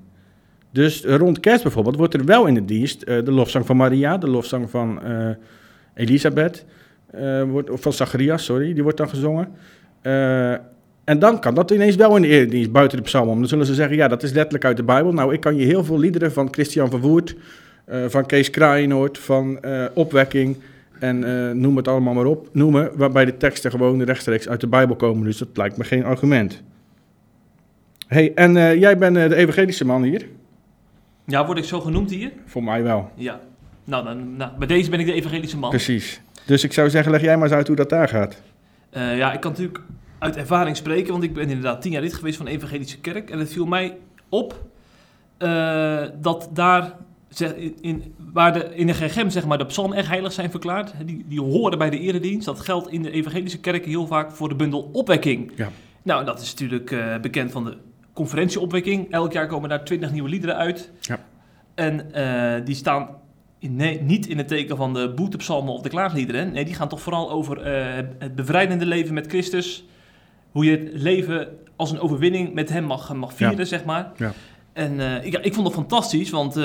Dus 0.71 1.05
rond 1.05 1.41
kerst 1.41 1.63
bijvoorbeeld 1.63 1.97
wordt 1.97 2.15
er 2.15 2.25
wel 2.25 2.47
in 2.47 2.55
de 2.55 2.65
dienst 2.65 3.03
uh, 3.07 3.25
de 3.25 3.33
lofzang 3.33 3.67
van 3.67 3.77
Maria, 3.77 4.19
de 4.19 4.31
lofzang 4.31 4.71
van 4.71 5.01
uh, 5.05 5.31
Elisabeth... 5.95 6.65
Wordt, 7.47 7.71
of 7.71 7.81
van 7.81 7.93
Zacharias, 7.93 8.45
sorry, 8.45 8.75
die 8.75 8.83
wordt 8.83 8.99
dan 8.99 9.09
gezongen. 9.09 9.49
En 11.09 11.19
dan 11.19 11.41
kan 11.41 11.55
dat 11.55 11.71
ineens 11.71 11.97
wel 11.97 12.17
in 12.17 12.23
de 12.23 12.29
eredienst, 12.29 12.73
buiten 12.73 12.99
de 12.99 13.05
psalmen. 13.05 13.39
Dan 13.39 13.49
zullen 13.49 13.67
ze 13.67 13.75
zeggen, 13.75 13.97
ja, 13.97 14.09
dat 14.09 14.23
is 14.23 14.33
letterlijk 14.33 14.65
uit 14.65 14.77
de 14.77 14.83
Bijbel. 14.83 15.13
Nou, 15.13 15.33
ik 15.33 15.41
kan 15.41 15.57
je 15.57 15.65
heel 15.65 15.85
veel 15.85 15.99
liederen 15.99 16.33
van 16.33 16.49
Christian 16.51 16.91
Verwoerd, 16.91 17.37
uh, 17.89 18.05
van 18.09 18.27
Kees 18.27 18.51
Kraaienoord, 18.51 19.19
van 19.19 19.61
Opwekking... 19.95 20.57
en 20.99 21.61
noem 21.61 21.77
het 21.77 21.89
allemaal 21.89 22.15
maar 22.15 22.25
op, 22.25 22.49
noemen... 22.53 22.91
waarbij 22.95 23.25
de 23.25 23.37
teksten 23.37 23.71
gewoon 23.71 24.03
rechtstreeks 24.03 24.49
uit 24.49 24.61
de 24.61 24.67
Bijbel 24.67 24.97
komen. 24.97 25.25
Dus 25.25 25.39
dat 25.39 25.49
lijkt 25.55 25.77
me 25.77 25.85
geen 25.85 26.05
argument. 26.05 26.63
hey, 28.07 28.33
en 28.35 28.79
jij 28.79 28.99
bent 28.99 29.15
de 29.15 29.35
evangelische 29.35 29.85
man 29.85 30.03
hier? 30.03 30.27
Ja, 31.25 31.47
word 31.47 31.59
ik 31.59 31.65
zo 31.65 31.81
genoemd 31.81 32.11
hier? 32.11 32.33
Voor 32.47 32.65
mij 32.65 32.83
wel. 32.83 33.11
Ja. 33.15 33.41
Nou, 33.85 34.05
dan, 34.05 34.37
nou, 34.37 34.51
bij 34.59 34.67
deze 34.67 34.91
ben 34.91 35.01
ik 35.01 35.07
de 35.07 35.13
evangelische 35.13 35.59
man. 35.59 35.71
Precies. 35.71 36.21
Dus 36.47 36.65
ik 36.65 36.73
zou 36.73 36.91
zeggen, 36.91 37.13
leg 37.13 37.21
jij 37.21 37.35
maar 37.35 37.47
eens 37.47 37.57
uit 37.57 37.67
hoe 37.67 37.77
dat 37.77 37.89
daar 37.89 38.09
gaat. 38.09 38.43
Ja, 38.93 39.33
ik 39.33 39.41
kan 39.41 39.51
natuurlijk 39.51 39.81
uit 40.19 40.37
ervaring 40.37 40.77
spreken, 40.77 41.13
want 41.13 41.25
ik 41.25 41.35
ben 41.35 41.49
inderdaad 41.49 41.83
tien 41.83 41.93
jaar 41.93 42.03
lid 42.03 42.15
geweest 42.15 42.37
van 42.37 42.47
de 42.47 42.53
Evangelische 42.53 43.01
Kerk. 43.01 43.31
En 43.31 43.39
het 43.39 43.53
viel 43.53 43.67
mij 43.67 43.97
op 44.29 44.67
uh, 45.39 46.03
dat 46.21 46.49
daar, 46.53 46.95
in, 47.81 48.15
waar 48.33 48.53
de, 48.53 48.75
in 48.75 48.87
de 48.87 48.95
GGM 48.95 49.29
zeg 49.29 49.47
maar, 49.47 49.59
de 49.59 49.67
psalmen 49.67 49.97
echt 49.97 50.09
heilig 50.09 50.33
zijn 50.33 50.51
verklaard, 50.51 50.93
die, 51.05 51.25
die 51.29 51.41
horen 51.41 51.79
bij 51.79 51.91
de 51.91 51.99
eredienst. 51.99 52.47
Dat 52.47 52.61
geldt 52.61 52.89
in 52.89 53.03
de 53.03 53.11
Evangelische 53.11 53.61
Kerken 53.61 53.91
heel 53.91 54.07
vaak 54.07 54.33
voor 54.33 54.49
de 54.49 54.55
bundel 54.55 54.91
opwekking. 54.93 55.53
Ja. 55.57 55.71
Nou, 56.03 56.25
dat 56.25 56.41
is 56.41 56.51
natuurlijk 56.51 56.91
uh, 56.91 57.19
bekend 57.19 57.51
van 57.51 57.65
de 57.65 57.77
conferentieopwekking. 58.13 59.11
Elk 59.11 59.33
jaar 59.33 59.47
komen 59.47 59.69
daar 59.69 59.85
twintig 59.85 60.13
nieuwe 60.13 60.29
liederen 60.29 60.57
uit. 60.57 60.91
Ja. 61.01 61.19
En 61.75 62.11
die 62.65 62.75
staan 62.75 63.09
nee, 63.61 64.01
niet 64.03 64.27
in 64.27 64.39
het 64.39 64.49
teken 64.49 64.77
van 64.77 64.95
de 64.95 65.13
boetepsalmen 65.15 65.73
of 65.73 65.81
de 65.81 65.89
klaagliederen. 65.89 66.53
Nee, 66.53 66.65
die 66.65 66.75
gaan 66.75 66.89
toch 66.89 67.01
vooral 67.01 67.31
over 67.31 67.59
uh, 67.59 67.97
het 68.19 68.35
bevrijdende 68.35 68.87
leven 68.87 69.15
met 69.15 69.27
Christus. 69.27 69.85
Hoe 70.59 70.67
je 70.67 70.77
het 70.77 70.91
leven 70.93 71.49
als 71.77 71.91
een 71.91 72.01
overwinning 72.01 72.55
met 72.55 72.69
hem 72.69 72.85
mag, 72.85 73.15
mag 73.15 73.35
vieren, 73.35 73.59
ja. 73.59 73.65
zeg 73.65 73.85
maar. 73.85 74.13
Ja. 74.17 74.33
En 74.73 75.01
eh, 75.01 75.25
ik, 75.25 75.35
ik 75.35 75.55
vond 75.55 75.67
dat 75.67 75.75
fantastisch, 75.75 76.31
want 76.31 76.57
eh, 76.57 76.65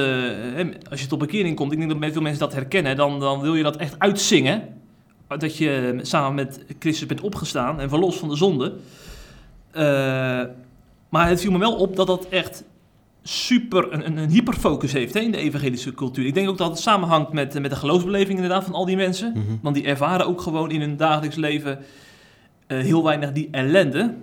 als 0.89 1.01
je 1.01 1.07
tot 1.07 1.19
bekering 1.19 1.55
komt, 1.55 1.71
ik 1.71 1.77
denk 1.77 2.01
dat 2.01 2.11
veel 2.11 2.21
mensen 2.21 2.39
dat 2.39 2.53
herkennen, 2.53 2.95
dan, 2.95 3.19
dan 3.19 3.41
wil 3.41 3.55
je 3.55 3.63
dat 3.63 3.75
echt 3.75 3.99
uitzingen. 3.99 4.61
Dat 5.27 5.57
je 5.57 5.99
samen 6.01 6.35
met 6.35 6.65
Christus 6.79 7.07
bent 7.07 7.21
opgestaan 7.21 7.79
en 7.79 7.89
verlost 7.89 8.19
van 8.19 8.29
de 8.29 8.35
zonde. 8.35 8.73
Eh, 9.71 9.83
maar 11.09 11.27
het 11.27 11.41
viel 11.41 11.51
me 11.51 11.57
wel 11.57 11.75
op 11.75 11.95
dat 11.95 12.07
dat 12.07 12.27
echt 12.29 12.63
super 13.23 13.93
een, 13.93 14.17
een, 14.17 14.29
hyperfocus 14.29 14.93
heeft 14.93 15.13
hè, 15.13 15.19
in 15.19 15.31
de 15.31 15.37
evangelische 15.37 15.93
cultuur. 15.93 16.25
Ik 16.25 16.33
denk 16.33 16.49
ook 16.49 16.57
dat 16.57 16.69
het 16.69 16.79
samenhangt 16.79 17.33
met, 17.33 17.59
met 17.59 17.71
de 17.71 17.77
geloofsbeleving 17.77 18.35
inderdaad 18.35 18.63
van 18.63 18.73
al 18.73 18.85
die 18.85 18.95
mensen. 18.95 19.31
Mhm. 19.31 19.55
Want 19.61 19.75
die 19.75 19.85
ervaren 19.85 20.27
ook 20.27 20.41
gewoon 20.41 20.71
in 20.71 20.81
hun 20.81 20.97
dagelijks 20.97 21.35
leven 21.35 21.77
eh, 21.77 21.83
heel 22.73 23.03
weinig 23.03 23.31
die 23.31 23.47
ellende. 23.51 24.13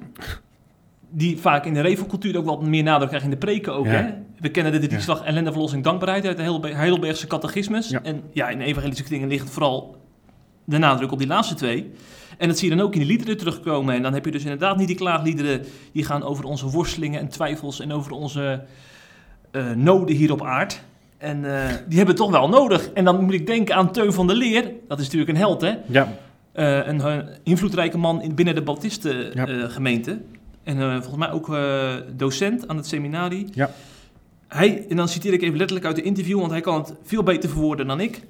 Die 1.10 1.38
vaak 1.38 1.64
in 1.64 1.74
de 1.74 1.80
revelcultuur 1.80 2.38
ook 2.38 2.44
wat 2.44 2.66
meer 2.66 2.82
nadruk 2.82 3.08
krijgt 3.08 3.24
in 3.24 3.30
de 3.30 3.36
preken 3.36 3.74
ook. 3.74 3.84
Ja. 3.84 3.90
Hè? 3.90 4.06
We 4.38 4.48
kennen 4.48 4.80
de 4.80 4.86
drieslag 4.86 5.24
ellende, 5.24 5.52
verlossing, 5.52 5.84
dankbaarheid 5.84 6.26
uit 6.26 6.36
de 6.36 6.42
Heidelbe- 6.42 6.74
Heidelbergse 6.74 7.26
catechismus. 7.26 7.88
Ja. 7.88 8.02
En 8.02 8.22
ja, 8.32 8.48
in 8.48 8.58
de 8.58 8.64
evangelische 8.64 9.08
dingen 9.08 9.28
ligt 9.28 9.50
vooral 9.50 9.96
de 10.64 10.78
nadruk 10.78 11.12
op 11.12 11.18
die 11.18 11.26
laatste 11.26 11.54
twee. 11.54 11.90
En 12.38 12.48
dat 12.48 12.58
zie 12.58 12.70
je 12.70 12.76
dan 12.76 12.84
ook 12.84 12.94
in 12.94 13.00
de 13.00 13.06
liederen 13.06 13.36
terugkomen. 13.36 13.94
En 13.94 14.02
dan 14.02 14.12
heb 14.14 14.24
je 14.24 14.30
dus 14.30 14.42
inderdaad 14.42 14.76
niet 14.76 14.86
die 14.86 14.96
klaagliederen 14.96 15.64
die 15.92 16.04
gaan 16.04 16.22
over 16.22 16.44
onze 16.44 16.66
worstelingen 16.66 17.20
en 17.20 17.28
twijfels 17.28 17.80
en 17.80 17.92
over 17.92 18.12
onze 18.12 18.62
eh, 19.50 19.70
noden 19.70 20.16
hier 20.16 20.32
op 20.32 20.42
aard. 20.44 20.82
En 21.18 21.44
eh, 21.44 21.68
die 21.88 21.96
hebben 21.96 22.14
we 22.14 22.20
toch 22.20 22.30
wel 22.30 22.48
nodig. 22.48 22.90
En 22.92 23.04
dan 23.04 23.24
moet 23.24 23.34
ik 23.34 23.46
denken 23.46 23.74
aan 23.74 23.92
Teun 23.92 24.12
van 24.12 24.26
der 24.26 24.36
Leer. 24.36 24.72
Dat 24.88 24.98
is 24.98 25.04
natuurlijk 25.04 25.30
een 25.30 25.36
held, 25.36 25.60
hè? 25.60 25.74
Ja, 25.86 26.12
Eh, 26.52 26.86
een 26.86 27.00
eh, 27.00 27.18
invloedrijke 27.42 27.98
man 27.98 28.22
in, 28.22 28.34
binnen 28.34 28.54
de 28.54 28.62
Baptistengemeente. 28.62 29.52
Ja. 29.52 29.68
gemeente 29.68 30.20
en 30.62 30.80
eh, 30.80 30.90
volgens 30.92 31.16
mij 31.16 31.30
ook 31.30 31.54
eh, 31.54 31.94
docent 32.16 32.68
aan 32.68 32.76
het 32.76 32.86
seminarie. 32.86 33.46
Ja. 33.52 33.70
Hij, 34.48 34.86
en 34.88 34.96
dan 34.96 35.08
citeer 35.08 35.32
ik 35.32 35.42
even 35.42 35.56
letterlijk 35.56 35.86
uit 35.86 35.96
de 35.96 36.02
interview, 36.02 36.38
want 36.38 36.50
hij 36.50 36.60
kan 36.60 36.78
het 36.78 36.94
veel 37.02 37.22
beter 37.22 37.50
verwoorden 37.50 37.86
dan 37.86 38.00
ik. 38.00 38.22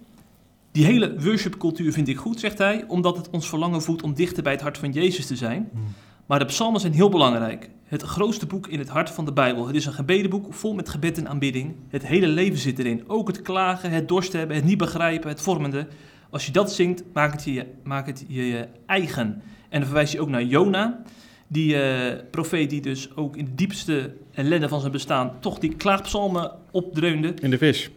Die 0.72 0.84
hele 0.84 1.20
worshipcultuur 1.20 1.92
vind 1.92 2.08
ik 2.08 2.16
goed, 2.16 2.40
zegt 2.40 2.58
hij, 2.58 2.84
omdat 2.88 3.16
het 3.16 3.30
ons 3.30 3.48
verlangen 3.48 3.82
voedt 3.82 4.02
om 4.02 4.14
dichter 4.14 4.42
bij 4.42 4.52
het 4.52 4.60
hart 4.60 4.78
van 4.78 4.92
Jezus 4.92 5.26
te 5.26 5.36
zijn. 5.36 5.68
Hmm. 5.72 5.82
Maar 6.26 6.38
de 6.38 6.44
psalmen 6.44 6.80
zijn 6.80 6.92
heel 6.92 7.08
belangrijk. 7.08 7.70
Het 7.84 8.02
grootste 8.02 8.46
boek 8.46 8.66
in 8.66 8.78
het 8.78 8.88
hart 8.88 9.10
van 9.10 9.24
de 9.24 9.32
Bijbel. 9.32 9.66
Het 9.66 9.76
is 9.76 9.86
een 9.86 9.92
gebedenboek 9.92 10.54
vol 10.54 10.74
met 10.74 10.88
gebed 10.88 11.18
en 11.18 11.28
aanbidding. 11.28 11.74
Het 11.88 12.06
hele 12.06 12.26
leven 12.26 12.58
zit 12.58 12.78
erin. 12.78 13.04
Ook 13.06 13.26
het 13.26 13.42
klagen, 13.42 13.90
het 13.90 14.08
dorst 14.08 14.32
hebben, 14.32 14.56
het 14.56 14.64
niet 14.64 14.78
begrijpen, 14.78 15.28
het 15.28 15.40
vormende. 15.40 15.86
Als 16.30 16.46
je 16.46 16.52
dat 16.52 16.72
zingt, 16.72 17.02
maak 17.12 17.32
het 17.32 17.44
je, 17.44 17.66
maak 17.82 18.06
het 18.06 18.24
je, 18.28 18.46
je 18.46 18.66
eigen. 18.86 19.42
En 19.68 19.78
dan 19.78 19.84
verwijst 19.84 20.12
hij 20.12 20.22
ook 20.22 20.28
naar 20.28 20.42
Jona. 20.42 21.02
Die 21.46 21.82
eh, 21.82 22.18
profeet 22.30 22.70
die 22.70 22.80
dus 22.80 23.16
ook 23.16 23.36
in 23.36 23.44
de 23.44 23.54
diepste 23.54 24.12
ellende 24.32 24.68
van 24.68 24.80
zijn 24.80 24.92
bestaan... 24.92 25.32
toch 25.40 25.58
die 25.58 25.74
klaagpsalmen 25.74 26.52
opdreunde 26.70 27.34
in 27.40 27.50
de 27.50 27.58
vis. 27.58 27.90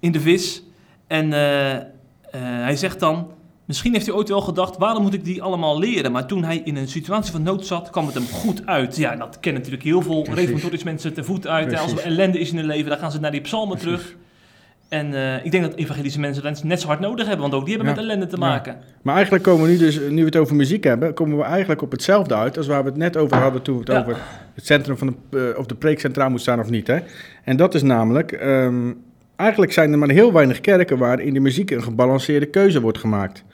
in 0.00 0.12
de 0.12 0.20
vis. 0.20 0.62
En 1.06 1.32
eh, 1.32 1.74
eh, 1.76 1.82
hij 2.40 2.76
zegt 2.76 3.00
dan, 3.00 3.30
misschien 3.64 3.92
heeft 3.92 4.06
hij 4.06 4.14
ooit 4.14 4.28
wel 4.28 4.40
gedacht, 4.40 4.76
waarom 4.76 5.02
moet 5.02 5.14
ik 5.14 5.24
die 5.24 5.42
allemaal 5.42 5.78
leren? 5.78 6.12
Maar 6.12 6.26
toen 6.26 6.44
hij 6.44 6.60
in 6.64 6.76
een 6.76 6.88
situatie 6.88 7.32
van 7.32 7.42
nood 7.42 7.66
zat, 7.66 7.90
kwam 7.90 8.06
het 8.06 8.14
hem 8.14 8.26
goed 8.26 8.66
uit. 8.66 8.96
Ja, 8.96 9.16
dat 9.16 9.40
kennen 9.40 9.62
natuurlijk 9.62 9.88
heel 9.88 10.02
veel 10.02 10.22
Precies. 10.22 10.40
reformatorisch 10.40 10.82
mensen 10.82 11.14
te 11.14 11.24
voet 11.24 11.46
uit. 11.46 11.78
Als 11.78 11.92
er 11.92 11.98
ellende 11.98 12.38
is 12.38 12.50
in 12.50 12.56
hun 12.56 12.66
leven, 12.66 12.90
dan 12.90 12.98
gaan 12.98 13.12
ze 13.12 13.20
naar 13.20 13.30
die 13.30 13.40
psalmen 13.40 13.78
Precies. 13.78 14.00
terug. 14.00 14.16
En 14.88 15.14
eh, 15.14 15.44
ik 15.44 15.50
denk 15.50 15.64
dat 15.64 15.74
evangelische 15.74 16.20
mensen 16.20 16.42
dat 16.42 16.64
net 16.64 16.80
zo 16.80 16.86
hard 16.86 17.00
nodig 17.00 17.26
hebben, 17.26 17.42
want 17.42 17.54
ook 17.54 17.64
die 17.66 17.74
hebben 17.76 17.92
Ja. 17.94 18.00
met 18.00 18.10
ellende 18.10 18.26
te 18.26 18.36
Ja. 18.40 18.46
maken. 18.46 18.76
Maar 19.02 19.14
eigenlijk 19.14 19.44
komen 19.44 19.64
we 19.64 19.70
nu 19.70 19.76
dus, 19.78 20.00
nu 20.08 20.16
we 20.20 20.24
het 20.24 20.36
over 20.36 20.56
muziek 20.56 20.84
hebben, 20.84 21.14
komen 21.14 21.36
we 21.38 21.42
eigenlijk 21.44 21.82
op 21.82 21.90
hetzelfde 21.90 22.34
uit 22.34 22.56
als 22.56 22.66
waar 22.66 22.82
we 22.82 22.88
het 22.88 22.98
net 22.98 23.16
over 23.16 23.36
hadden 23.36 23.62
toen 23.62 23.74
we 23.74 23.80
het 23.80 23.90
Ja. 23.92 23.98
over 24.00 24.16
het 24.54 24.66
centrum 24.66 24.96
van 24.96 25.16
de, 25.30 25.52
eh, 25.54 25.58
of 25.58 25.66
de 25.66 25.74
preek 25.74 26.00
centraal 26.00 26.30
moet 26.30 26.40
staan 26.40 26.60
of 26.60 26.70
niet. 26.70 26.86
Hè? 26.86 26.98
En 27.44 27.56
dat 27.56 27.74
is 27.74 27.82
namelijk, 27.82 28.32
ehm, 28.32 28.92
eigenlijk 29.36 29.72
zijn 29.72 29.92
er 29.92 29.98
maar 29.98 30.08
heel 30.08 30.32
weinig 30.32 30.60
kerken 30.60 30.98
waar 30.98 31.20
in 31.20 31.34
de 31.34 31.40
muziek 31.40 31.70
een 31.70 31.82
gebalanceerde 31.82 32.46
keuze 32.46 32.80
wordt 32.80 32.98
gemaakt. 32.98 33.44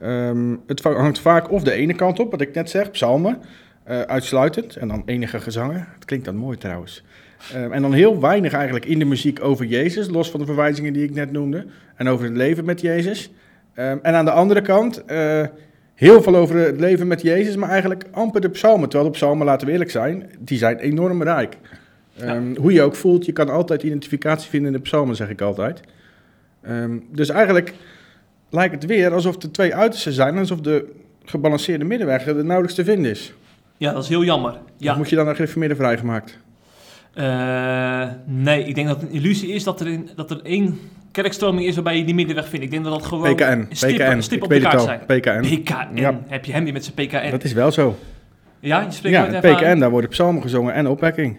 Ehm, 0.00 0.54
het 0.66 0.82
hangt 0.82 1.18
vaak 1.18 1.50
of 1.50 1.62
de 1.62 1.72
ene 1.72 1.94
kant 1.94 2.18
op, 2.20 2.30
wat 2.30 2.40
ik 2.40 2.54
net 2.54 2.70
zeg, 2.70 2.90
psalmen, 2.90 3.38
eh, 3.84 4.00
uitsluitend, 4.00 4.76
en 4.76 4.88
dan 4.88 5.02
enige 5.06 5.40
gezangen. 5.40 5.88
Het 5.94 6.04
klinkt 6.04 6.24
dan 6.24 6.36
mooi 6.36 6.56
trouwens. 6.56 7.02
Ehm, 7.52 7.72
en 7.72 7.82
dan 7.82 7.92
heel 7.92 8.20
weinig 8.20 8.52
eigenlijk 8.52 8.84
in 8.84 8.98
de 8.98 9.04
muziek 9.04 9.44
over 9.44 9.64
Jezus, 9.64 10.08
los 10.08 10.30
van 10.30 10.40
de 10.40 10.46
verwijzingen 10.46 10.92
die 10.92 11.04
ik 11.04 11.14
net 11.14 11.32
noemde, 11.32 11.66
en 11.96 12.08
over 12.08 12.24
het 12.24 12.36
leven 12.36 12.64
met 12.64 12.80
Jezus. 12.80 13.30
Ehm, 13.74 13.98
en 14.02 14.14
aan 14.14 14.24
de 14.24 14.30
andere 14.30 14.62
kant, 14.62 15.04
eh, 15.04 15.42
heel 15.94 16.22
veel 16.22 16.36
over 16.36 16.56
het 16.56 16.80
leven 16.80 17.06
met 17.06 17.22
Jezus, 17.22 17.56
maar 17.56 17.68
eigenlijk 17.68 18.04
amper 18.10 18.40
de 18.40 18.48
psalmen. 18.50 18.88
Terwijl 18.88 19.10
de 19.10 19.16
psalmen, 19.18 19.46
laten 19.46 19.66
we 19.66 19.72
eerlijk 19.72 19.90
zijn, 19.90 20.30
die 20.38 20.58
zijn 20.58 20.78
enorm 20.78 21.22
rijk. 21.22 21.56
Ehm, 22.20 22.56
Hoe 22.56 22.72
je 22.72 22.82
ook 22.82 22.94
voelt, 22.94 23.24
je 23.26 23.32
kan 23.32 23.48
altijd 23.48 23.82
identificatie 23.82 24.50
vinden 24.50 24.72
in 24.72 24.76
de 24.76 24.82
psalmen, 24.82 25.16
zeg 25.16 25.28
ik 25.28 25.40
altijd. 25.40 25.80
Dus 27.12 27.28
eigenlijk 27.28 27.74
lijkt 28.50 28.74
het 28.74 28.86
weer 28.86 29.12
alsof 29.12 29.42
er 29.42 29.50
twee 29.50 29.74
uitersten 29.74 30.12
zijn, 30.12 30.38
alsof 30.38 30.60
de 30.60 30.92
gebalanceerde 31.24 31.84
middenweg 31.84 32.26
er 32.26 32.34
nauwelijks 32.34 32.74
te 32.74 32.84
vinden 32.84 33.10
is. 33.10 33.32
Ja, 33.76 33.92
dat 33.92 34.02
is 34.02 34.08
heel 34.08 34.24
jammer. 34.24 34.58
Ja. 34.76 34.96
Moet 34.96 35.08
je 35.08 35.16
dan 35.16 35.24
naar 35.24 35.34
gereformeerde 35.34 35.76
vrijgemaakt? 35.76 36.38
Eh, 37.16 38.08
nee, 38.24 38.64
ik 38.64 38.74
denk 38.74 38.86
dat 38.88 39.00
het 39.00 39.08
een 39.10 39.14
illusie 39.14 39.48
is 39.52 39.64
dat 39.64 39.80
er, 39.80 39.86
in, 39.86 40.08
dat 40.16 40.30
er 40.30 40.40
één 40.42 40.78
kerkstroming 41.12 41.66
is 41.66 41.74
waarbij 41.74 41.98
je 41.98 42.04
die 42.04 42.14
middenweg 42.14 42.48
vindt. 42.48 42.64
Ik 42.64 42.70
denk 42.70 42.84
dat 42.84 42.92
dat 42.92 43.04
gewoon 43.06 43.34
PKN, 43.34 43.66
stippen, 43.70 44.06
PKN, 44.10 44.20
stip 44.20 44.42
op 44.42 44.48
de 44.48 44.60
kaart 44.60 44.82
zijn. 44.82 45.00
PKN. 45.06 45.40
PKN, 45.40 45.96
Ja. 45.96 46.20
heb 46.26 46.44
je 46.44 46.52
hem 46.52 46.64
weer 46.64 46.72
met 46.72 46.84
zijn 46.84 47.06
PKN. 47.06 47.30
Dat 47.30 47.44
is 47.44 47.52
wel 47.52 47.70
zo. 47.70 47.96
Ja, 48.60 48.80
je 48.80 48.90
spreekt 48.90 49.32
Ja. 49.32 49.40
PKN, 49.40 49.78
daar 49.78 49.90
worden 49.90 50.10
psalmen 50.10 50.42
gezongen 50.42 50.74
en 50.74 50.88
opwekking. 50.88 51.36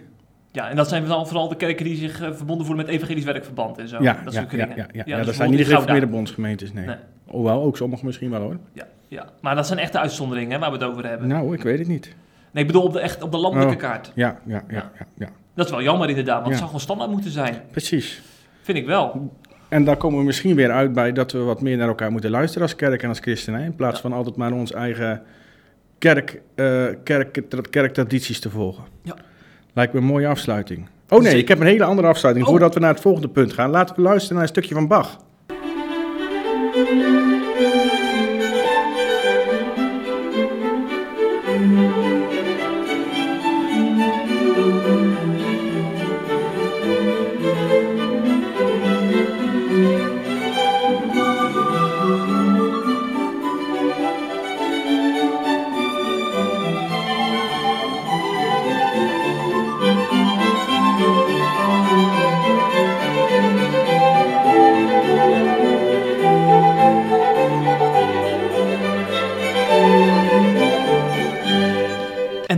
Ja, 0.52 0.70
en 0.70 0.76
dat 0.76 0.90
zijn 0.90 1.06
dan 1.06 1.28
vooral 1.28 1.48
de 1.48 1.56
kerken 1.56 1.86
die 1.86 1.96
zich 1.96 2.22
eh, 2.22 2.30
verbonden 2.34 2.66
voelen 2.66 2.86
met 2.86 2.96
evangelisch 2.96 3.24
werkverband 3.24 3.78
en 3.78 3.88
zo. 3.88 3.98
Ja, 4.02 4.22
dat 4.24 4.34
ja, 4.34 4.46
ja, 4.52 4.68
ja, 4.76 4.88
ja, 4.92 5.04
ja, 5.06 5.24
dat 5.24 5.36
zijn 5.36 5.50
niet 5.50 5.60
de 5.60 5.66
gereformeerde 5.66 6.08
bondsgemeentes, 6.08 6.74
nee. 6.74 6.86
Nee. 6.86 6.96
Hoewel, 7.26 7.64
ook 7.64 7.78
sommige 7.78 8.06
misschien 8.06 8.30
wel 8.30 8.42
hoor. 8.42 8.58
Ja, 8.74 8.88
ja, 9.08 9.26
maar 9.42 9.56
dat 9.56 9.68
zijn 9.68 9.80
echte 9.80 10.00
uitzonderingen 10.00 10.52
hè, 10.52 10.60
waar 10.60 10.72
we 10.72 10.78
het 10.78 10.86
over 10.86 11.08
hebben. 11.08 11.28
Nou, 11.28 11.54
ik 11.54 11.62
weet 11.62 11.80
het 11.80 11.88
niet. 11.88 12.16
Nee, 12.58 12.66
ik 12.66 12.72
bedoel 12.72 12.88
op 12.88 12.94
de, 12.94 13.00
echt, 13.00 13.22
op 13.24 13.32
de 13.32 13.38
landelijke 13.38 13.74
Oh. 13.74 13.80
kaart. 13.80 14.12
Ja, 14.16 14.40
ja, 14.46 14.64
ja, 14.70 14.92
Ja. 15.00 15.06
ja. 15.18 15.28
Dat 15.56 15.66
is 15.66 15.72
wel 15.72 15.82
jammer 15.82 16.10
inderdaad, 16.10 16.36
want 16.36 16.48
het 16.48 16.56
zou 16.56 16.66
gewoon 16.66 16.82
standaard 16.82 17.12
moeten 17.12 17.32
zijn. 17.32 17.62
precies. 17.72 18.22
Vind 18.62 18.78
ik 18.78 18.86
wel. 18.86 19.32
En 19.70 19.84
daar 19.84 19.98
komen 19.98 20.20
we 20.20 20.26
misschien 20.26 20.56
weer 20.56 20.72
uit 20.72 20.94
bij 20.94 21.12
dat 21.12 21.32
we 21.32 21.38
wat 21.40 21.62
meer 21.62 21.78
naar 21.78 21.88
elkaar 21.88 22.12
moeten 22.12 22.30
luisteren 22.30 22.62
als 22.68 22.76
kerk 22.76 23.04
en 23.04 23.10
als 23.10 23.20
christenen. 23.20 23.62
In 23.62 23.76
plaats 23.76 24.00
van 24.02 24.14
altijd 24.14 24.36
maar 24.36 24.52
ons 24.52 24.72
eigen 24.74 25.22
kerk, 25.98 26.42
eh, 26.56 26.86
kerk, 27.04 27.42
tra- 27.50 27.62
kerktradities 27.70 28.40
te 28.40 28.50
volgen. 28.50 28.84
Ja. 29.04 29.16
Lijkt 29.74 29.94
me 29.94 30.00
een 30.00 30.06
mooie 30.06 30.28
afsluiting. 30.28 30.88
Oh 31.10 31.22
nee, 31.22 31.38
ik 31.38 31.48
heb 31.48 31.60
een 31.60 31.66
hele 31.68 31.84
andere 31.84 32.08
afsluiting. 32.08 32.46
Oh. 32.46 32.52
Voordat 32.52 32.74
we 32.74 32.80
naar 32.80 32.94
het 32.94 33.02
volgende 33.02 33.30
punt 33.30 33.54
gaan, 33.54 33.70
laten 33.70 33.96
we 33.96 34.02
luisteren 34.02 34.34
naar 34.34 34.44
een 34.44 34.50
stukje 34.50 34.74
van 34.74 34.88
Bach. 34.88 35.18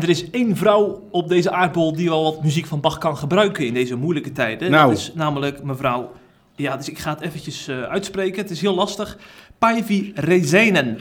Er 0.10 0.15
is 0.15 0.30
één 0.30 0.56
vrouw 0.56 1.08
op 1.12 1.28
deze 1.28 1.52
aardbol 1.52 1.93
die 1.95 2.10
wel 2.10 2.24
wat 2.24 2.43
muziek 2.43 2.65
van 2.65 2.80
Bach 2.80 2.98
kan 2.98 3.17
gebruiken 3.17 3.65
in 3.65 3.74
deze 3.74 3.95
moeilijke 3.95 4.32
tijden. 4.32 4.72
Nou. 4.72 4.89
Dat 4.89 4.98
is 4.98 5.12
namelijk 5.13 5.63
mevrouw, 5.63 6.12
ja, 6.56 6.78
dus 6.78 6.89
ik 6.89 6.98
ga 7.00 7.10
het 7.10 7.22
eventjes 7.22 7.67
eh, 7.67 7.82
uitspreken, 7.82 8.41
het 8.41 8.52
is 8.52 8.62
heel 8.62 8.76
lastig. 8.76 9.17
Päivi 9.58 10.13
Räsänen, 10.15 11.00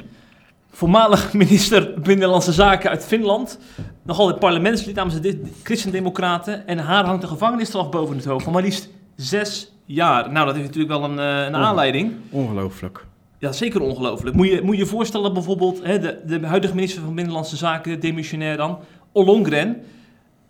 voormalig 0.70 1.32
minister 1.42 2.00
Binnenlandse 2.00 2.52
Zaken 2.52 2.90
uit 2.90 3.04
Finland. 3.04 3.58
Nog 4.02 4.18
altijd 4.18 4.38
parlementslid 4.38 4.94
namens 4.94 5.20
de 5.20 5.42
Christendemocraten. 5.62 6.66
En 6.66 6.78
haar 6.78 7.04
hangt 7.04 7.22
een 7.22 7.28
gevangenisstraf 7.28 7.90
boven 7.90 8.16
het 8.16 8.24
hoofd 8.24 8.44
van 8.44 8.52
maar 8.52 8.62
liefst 8.62 8.88
zes 9.16 9.72
jaar. 9.84 10.32
Nou, 10.32 10.46
dat 10.46 10.54
heeft 10.54 10.66
natuurlijk 10.66 11.00
wel 11.00 11.10
een, 11.10 11.18
eh, 11.18 11.46
een 11.46 11.56
aanleiding. 11.56 12.12
Ongelooflijk. 12.30 13.06
Ja, 13.40 13.52
zeker 13.52 13.80
ongelooflijk. 13.80 14.36
Moet 14.36 14.48
je 14.48 14.60
moet 14.62 14.74
je 14.74 14.82
je 14.82 14.88
voorstellen 14.88 15.32
bijvoorbeeld, 15.32 15.82
hè, 15.82 15.98
de, 15.98 16.20
de 16.26 16.46
huidige 16.46 16.74
minister 16.74 17.02
van 17.02 17.14
Binnenlandse 17.14 17.56
Zaken, 17.56 18.00
demissionair 18.00 18.56
dan, 18.56 18.78
Ollongren, 19.18 19.76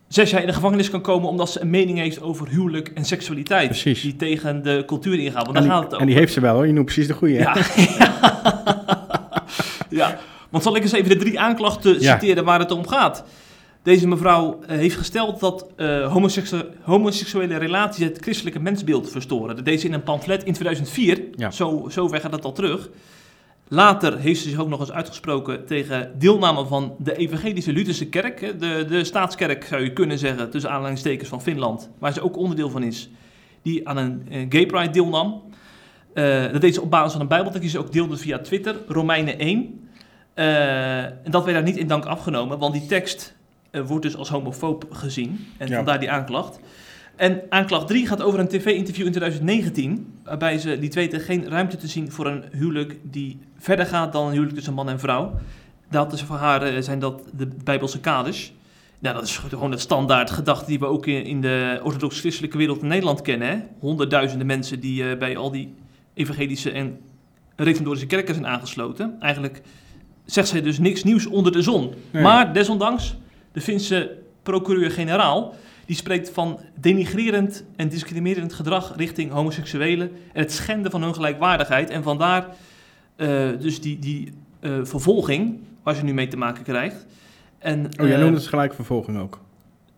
zes 0.09 0.31
jaar 0.31 0.41
in 0.41 0.47
de 0.47 0.53
gevangenis 0.53 0.91
kan 0.91 1.01
komen 1.01 1.29
omdat 1.29 1.51
ze 1.51 1.61
een 1.61 1.71
mening 1.71 1.99
heeft 1.99 2.23
over 2.23 2.49
huwelijk 2.49 2.89
en 2.95 3.05
seksualiteit. 3.05 3.69
Precies. 3.69 4.03
Die 4.03 4.17
tegen 4.17 4.63
de 4.63 4.83
cultuur 4.87 5.19
ingaat. 5.19 5.47
Want 5.47 5.47
En 5.47 5.53
daar 5.55 5.63
die, 5.63 5.71
gaat 5.71 5.81
het 5.83 5.91
en 5.91 5.95
over. 5.97 6.07
die 6.07 6.17
heeft 6.17 6.33
ze 6.33 6.41
wel 6.41 6.55
hoor, 6.55 6.67
je 6.67 6.73
noemt 6.73 6.85
precies 6.85 7.07
de 7.07 7.15
goede. 7.15 7.35
ja. 7.35 7.57
ja. 9.91 10.19
Want 10.51 10.63
zal 10.65 10.77
ik 10.77 10.83
eens 10.83 10.93
even 10.93 11.09
de 11.09 11.17
drie 11.17 11.41
aanklachten 11.41 12.01
Ja. 12.01 12.19
citeren 12.19 12.45
waar 12.45 12.59
het 12.59 12.71
om 12.71 12.87
gaat? 12.87 13.25
Deze 13.83 14.09
mevrouw 14.09 14.59
eh, 14.67 14.77
heeft 14.77 14.97
gesteld 14.97 15.41
dat 15.41 15.67
eh, 15.77 16.13
homoseksu- 16.13 16.65
homoseksuele 16.83 17.57
relaties 17.57 18.05
het 18.05 18.19
christelijke 18.21 18.59
mensbeeld 18.61 19.11
verstoren. 19.11 19.57
Dat 19.57 19.65
deed 19.65 19.81
ze 19.81 19.87
in 19.87 19.93
een 19.93 20.03
pamflet 20.03 20.45
in 20.45 20.53
2004. 20.53 21.21
Ja. 21.37 21.51
Zo, 21.51 21.87
zo 21.91 22.09
ver 22.09 22.21
gaat 22.21 22.31
dat 22.31 22.45
al 22.45 22.53
terug. 22.53 22.89
Later 23.71 24.19
heeft 24.19 24.41
ze 24.41 24.49
zich 24.49 24.59
ook 24.59 24.69
nog 24.69 24.81
eens 24.81 24.93
uitgesproken 24.93 25.67
tegen 25.67 26.13
deelname 26.19 26.67
van 26.67 26.95
de 26.99 27.17
Evangelische 27.17 27.73
Lutherse 27.73 28.07
Kerk. 28.09 28.61
De, 28.61 28.85
de 28.89 29.05
staatskerk 29.05 29.65
zou 29.65 29.83
je 29.83 29.93
kunnen 29.93 30.19
zeggen, 30.19 30.51
tussen 30.51 30.71
aanhalingstekens 30.71 31.29
van 31.29 31.43
Finland, 31.43 31.91
waar 31.99 32.13
ze 32.13 32.21
ook 32.21 32.37
onderdeel 32.37 32.71
van 32.71 32.83
is, 32.83 33.11
die 33.63 33.89
aan 33.89 33.97
een 33.97 34.27
eh, 34.31 34.47
gay 34.49 34.67
pride 34.67 34.91
deelnam. 34.91 35.43
Eh, 36.15 36.53
dat 36.53 36.61
deed 36.61 36.75
ze 36.75 36.83
op 36.83 36.91
basis 36.91 37.13
van 37.13 37.21
een 37.21 37.29
bijbeltekst 37.29 37.63
die 37.63 37.71
ze 37.71 37.79
ook 37.79 37.93
deelde 37.93 38.17
via 38.17 38.39
Twitter, 38.39 38.77
Romeinen 38.89 39.39
1. 39.39 39.89
Eh, 40.35 41.05
en 41.05 41.31
dat 41.31 41.45
werd 41.45 41.57
daar 41.57 41.67
niet 41.67 41.77
in 41.77 41.87
dank 41.87 42.05
afgenomen, 42.05 42.59
want 42.59 42.73
die 42.73 42.87
tekst 42.87 43.37
wordt 43.87 44.03
dus 44.03 44.17
als 44.17 44.29
homofoob 44.29 44.87
gezien. 44.91 45.47
En 45.59 45.69
Ja. 45.69 45.77
vandaar 45.77 46.01
die 46.01 46.11
aanklacht. 46.11 46.61
En 47.19 47.43
aanklacht 47.49 47.87
3 47.87 48.07
gaat 48.07 48.23
over 48.23 48.41
een 48.41 48.49
tv-interview 48.49 49.07
in 49.07 49.13
2019, 49.13 50.15
waarbij 50.25 50.59
ze 50.59 50.77
liet 50.79 50.95
weten 50.95 51.21
geen 51.21 51.49
ruimte 51.49 51.77
te 51.77 51.87
zien 51.87 52.13
voor 52.13 52.27
een 52.27 52.45
huwelijk 52.53 52.97
die 53.03 53.39
verder 53.59 53.87
gaat 53.87 54.13
dan 54.13 54.27
een 54.27 54.33
huwelijk 54.33 54.55
tussen 54.55 54.75
man 54.75 54.89
en 54.89 55.01
vrouw. 55.01 55.35
Dat 55.91 56.13
is 56.13 56.23
voor 56.23 56.37
haar 56.37 56.63
eh, 56.63 56.83
zijn 56.83 56.99
dat 56.99 57.23
de 57.37 57.49
Bijbelse 57.65 58.01
kaders. 58.01 58.53
Nou, 58.99 59.15
dat 59.15 59.25
is 59.25 59.37
gewoon 59.37 59.71
het 59.71 59.81
standaard 59.81 60.31
gedachte 60.31 60.67
die 60.67 60.79
we 60.79 60.87
ook 60.87 61.07
in, 61.07 61.41
de 61.41 61.81
orthodox-christelijke 61.83 62.59
wereld 62.59 62.83
in 62.83 62.89
Nederland 62.89 63.23
kennen. 63.23 63.49
Hè? 63.49 63.59
Honderdduizenden 63.79 64.47
mensen 64.47 64.81
die 64.81 65.11
eh, 65.11 65.19
bij 65.19 65.37
al 65.37 65.51
die 65.51 65.75
evangelische 66.15 66.71
en 66.71 66.99
reformatorische 67.57 68.07
kerken 68.07 68.35
zijn 68.35 68.47
aangesloten. 68.47 69.17
Eigenlijk 69.21 69.63
zegt 70.25 70.49
zij 70.49 70.63
dus 70.63 70.79
niks 70.79 71.05
nieuws 71.05 71.27
onder 71.27 71.53
de 71.53 71.63
zon. 71.63 71.95
Nee. 72.11 72.23
Maar 72.23 72.53
desondanks, 72.53 73.17
de 73.53 73.61
Finse 73.61 74.19
procureur-generaal, 74.43 75.55
die 75.89 75.97
spreekt 75.97 76.31
van 76.31 76.61
denigrerend 76.81 77.65
en 77.77 77.89
discriminerend 77.89 78.53
gedrag 78.53 78.93
richting 78.97 79.31
homoseksuelen 79.31 80.11
en 80.33 80.43
het 80.43 80.53
schenden 80.53 80.91
van 80.91 81.03
hun 81.03 81.15
gelijkwaardigheid. 81.15 81.91
En 81.91 82.03
vandaar 82.03 82.47
eh, 83.17 83.29
dus 83.61 83.81
die, 83.81 83.99
die 83.99 84.33
eh, 84.61 84.73
vervolging 84.83 85.59
waar 85.83 85.95
ze 85.95 86.05
nu 86.05 86.15
mee 86.15 86.29
te 86.29 86.37
maken 86.37 86.63
krijgt. 86.63 87.07
En, 87.59 87.87
Oh, 88.01 88.07
jij 88.07 88.15
eh, 88.15 88.21
noemde 88.21 88.37
het 88.37 88.47
gelijk 88.47 88.75
vervolging 88.75 89.19
ook. 89.19 89.41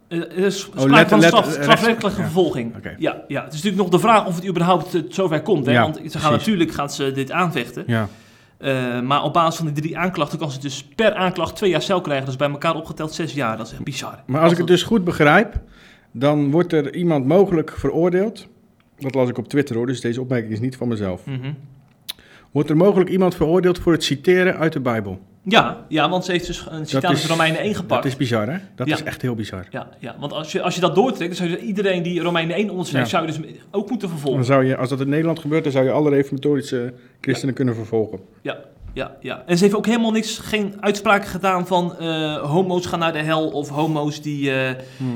Er 0.08 0.32
is 0.32 0.60
sprake 0.60 0.88
letter- 0.90 1.08
van 1.08 1.22
straf, 1.22 1.52
strafrechtelijke 1.52 2.18
ja. 2.18 2.24
vervolging. 2.24 2.76
Oké. 2.76 2.94
Ja, 2.98 3.22
ja, 3.28 3.44
het 3.44 3.52
is 3.52 3.62
natuurlijk 3.62 3.82
nog 3.82 4.00
de 4.00 4.06
vraag 4.08 4.26
of 4.26 4.34
het 4.34 4.46
überhaupt 4.46 5.02
zover 5.08 5.42
komt. 5.42 5.66
Hè? 5.66 5.72
Ja, 5.72 5.82
Want 5.82 5.96
ze 5.96 6.00
gaan 6.02 6.10
precies. 6.10 6.46
natuurlijk 6.46 6.72
gaan 6.72 6.90
ze 6.90 7.12
dit 7.12 7.30
aanvechten. 7.30 7.84
Ja. 7.86 8.08
Eh, 8.60 9.00
maar 9.00 9.22
op 9.22 9.32
basis 9.32 9.56
van 9.56 9.66
die 9.66 9.82
drie 9.82 9.98
aanklachten 9.98 10.38
kan 10.38 10.50
ze 10.50 10.58
dus 10.58 10.84
per 10.84 11.14
aanklacht 11.14 11.56
twee 11.56 11.70
jaar 11.70 11.82
cel 11.82 12.00
krijgen. 12.00 12.26
Dus 12.26 12.36
bij 12.36 12.50
elkaar 12.50 12.74
opgeteld 12.74 13.12
zes 13.12 13.34
jaar. 13.34 13.56
Dat 13.56 13.66
is 13.66 13.72
echt 13.72 13.84
bizar. 13.84 14.22
Maar 14.26 14.40
als 14.40 14.52
ik 14.52 14.58
het 14.58 14.66
dus 14.66 14.82
goed 14.82 15.04
begrijp, 15.04 15.60
dan 16.12 16.50
wordt 16.50 16.72
er 16.72 16.94
iemand 16.94 17.26
mogelijk 17.26 17.72
veroordeeld. 17.76 18.48
Dat 18.98 19.14
las 19.14 19.28
ik 19.28 19.38
op 19.38 19.48
Twitter 19.48 19.76
hoor, 19.76 19.86
dus 19.86 20.00
deze 20.00 20.20
opmerking 20.20 20.52
is 20.52 20.60
niet 20.60 20.76
van 20.76 20.88
mezelf. 20.88 21.26
Mhm. 21.26 21.52
Wordt 22.50 22.70
er 22.70 22.76
mogelijk 22.76 23.10
iemand 23.10 23.34
veroordeeld 23.34 23.78
voor 23.78 23.92
het 23.92 24.04
citeren 24.04 24.56
uit 24.56 24.72
de 24.72 24.80
Bijbel? 24.80 25.20
Ja, 25.42 25.84
ja, 25.88 26.08
want 26.08 26.24
ze 26.24 26.32
heeft 26.32 26.46
dus 26.46 26.66
een 26.70 26.86
citaat 26.86 27.04
uit 27.10 27.24
Romeinen 27.24 27.60
1 27.60 27.74
gepakt. 27.74 28.02
Dat 28.02 28.12
is 28.12 28.18
bizar, 28.18 28.48
hè? 28.52 28.58
Dat 28.76 28.86
Ja. 28.88 28.94
is 28.94 29.02
echt 29.02 29.22
heel 29.22 29.34
bizar. 29.34 29.66
Ja, 29.70 29.88
ja, 29.98 30.16
want 30.18 30.32
als 30.32 30.52
je, 30.52 30.62
als 30.62 30.74
je 30.74 30.80
dat 30.80 30.94
doortrekt, 30.94 31.36
dan 31.38 31.46
zou 31.48 31.60
je 31.60 31.66
iedereen 31.66 32.02
die 32.02 32.20
Romeinen 32.20 32.56
1 32.56 32.70
onderschrijft, 32.70 33.10
Ja. 33.10 33.18
zou 33.18 33.30
je 33.32 33.38
dus 33.48 33.58
ook 33.70 33.90
moeten 33.90 34.08
Dan 34.08 34.18
vervolgen. 34.18 34.44
zou 34.44 34.64
je, 34.64 34.76
als 34.76 34.88
dat 34.88 35.00
in 35.00 35.08
Nederland 35.08 35.38
gebeurt, 35.38 35.62
dan 35.62 35.72
zou 35.72 35.84
je 35.84 35.90
alle 35.90 36.10
reformatorische 36.10 36.92
christenen 37.20 37.54
kunnen 37.54 37.74
vervolgen. 37.74 38.18
Ja, 38.42 38.58
ja, 38.92 39.16
ja. 39.20 39.42
En 39.46 39.56
ze 39.58 39.64
heeft 39.64 39.76
ook 39.76 39.86
helemaal 39.86 40.10
niks, 40.10 40.38
geen 40.38 40.74
uitspraken 40.80 41.28
gedaan 41.28 41.66
van 41.66 41.96
eh, 41.96 42.36
homo's 42.36 42.86
gaan 42.86 42.98
naar 42.98 43.12
de 43.12 43.22
hel 43.22 43.48
of 43.50 43.68
homo's 43.68 44.22
die, 44.22 44.50
eh, 44.52 44.70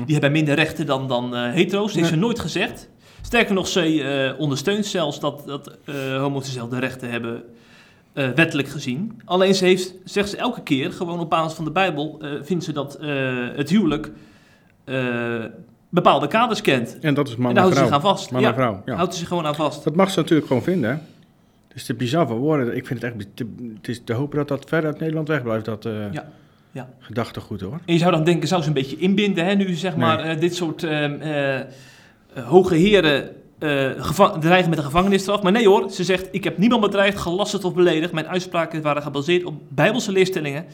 die 0.05 0.13
hebben 0.13 0.31
minder 0.31 0.55
rechten 0.55 0.85
dan, 0.85 1.07
dan 1.07 1.35
eh, 1.35 1.51
hetero's. 1.51 1.87
Dat 1.87 1.95
heeft 1.95 2.09
ze 2.09 2.15
nooit 2.15 2.39
gezegd. 2.39 2.89
Sterker 3.21 3.53
nog, 3.53 3.67
ze 3.67 4.35
ondersteunt 4.37 4.85
zelfs 4.85 5.19
dat, 5.19 5.43
dat 5.45 5.71
homo's 6.19 6.45
dezelfde 6.45 6.79
rechten 6.79 7.09
hebben, 7.09 7.43
eh, 8.15 8.29
wettelijk 8.29 8.67
gezien. 8.67 9.21
Alleen 9.25 9.55
ze 9.55 9.65
heeft, 9.65 9.93
zegt 10.03 10.29
ze 10.29 10.37
elke 10.37 10.61
keer, 10.63 10.91
gewoon 10.91 11.19
op 11.19 11.29
basis 11.29 11.53
van 11.53 11.65
de 11.65 11.71
Bijbel, 11.71 12.17
eh, 12.21 12.29
vindt 12.41 12.63
ze 12.63 12.71
dat 12.73 12.95
eh, 12.95 13.09
het 13.55 13.69
huwelijk 13.69 14.11
bepaalde 15.89 16.27
kaders 16.27 16.61
kent. 16.61 16.99
En 16.99 17.13
dat 17.13 17.27
is 17.27 17.35
man 17.35 17.43
en 17.43 17.49
en 17.49 17.55
daar 17.55 17.63
houdt 17.63 17.77
ze 17.77 17.83
zich 17.83 17.93
aan 17.93 18.01
vast. 18.01 18.31
Man 18.31 18.41
ja, 18.41 18.47
en 18.47 18.53
vrouw, 18.53 18.81
ja. 18.85 18.95
houdt 18.95 19.13
ze 19.13 19.19
zich 19.19 19.27
gewoon 19.27 19.45
aan 19.45 19.55
vast. 19.55 19.83
Dat 19.83 19.95
mag 19.95 20.11
ze 20.11 20.19
natuurlijk 20.19 20.47
gewoon 20.47 20.63
vinden, 20.63 20.89
hè? 20.89 20.95
Het 21.67 21.75
is 21.77 21.85
te 21.85 21.93
bizar 21.93 22.27
voor 22.27 22.37
woorden. 22.37 22.75
Ik 22.75 22.85
vind 22.87 23.01
het 23.01 23.13
echt... 23.13 23.27
te- 23.33 23.55
Het 23.75 23.87
is 23.87 24.01
te 24.03 24.13
hopen 24.13 24.37
dat 24.37 24.47
dat 24.47 24.65
ver 24.67 24.85
uit 24.85 24.99
Nederland 24.99 25.27
wegblijft, 25.27 25.65
dat 25.65 25.83
Ja, 26.11 26.29
ja. 26.71 26.89
gedachtegoed, 26.99 27.61
hoor. 27.61 27.79
En 27.85 27.93
je 27.93 27.99
zou 27.99 28.11
dan 28.11 28.23
denken, 28.23 28.47
zou 28.47 28.61
ze 28.61 28.67
een 28.67 28.73
beetje 28.73 28.97
inbinden, 28.97 29.45
hè, 29.45 29.53
nu 29.53 29.73
zeg 29.73 29.95
maar 29.95 30.39
dit 30.39 30.55
soort 30.55 30.83
ehm, 30.83 31.21
eh, 31.21 31.59
eh, 31.59 31.65
hoge 32.33 32.75
heren 32.75 33.29
geva- 33.59 34.37
dreigen 34.39 34.69
met 34.69 34.77
een 34.77 34.85
gevangenisstraf. 34.85 35.41
Maar 35.41 35.51
nee 35.51 35.67
hoor, 35.67 35.89
ze 35.91 36.03
zegt, 36.03 36.27
ik 36.31 36.43
heb 36.43 36.57
niemand 36.57 36.81
bedreigd, 36.81 37.17
gelasterd 37.17 37.63
of 37.63 37.73
beledigd. 37.73 38.13
Mijn 38.13 38.27
uitspraken 38.27 38.81
waren 38.81 39.01
gebaseerd 39.01 39.43
op 39.43 39.61
bijbelse 39.69 40.11
leerstellingen. 40.11 40.65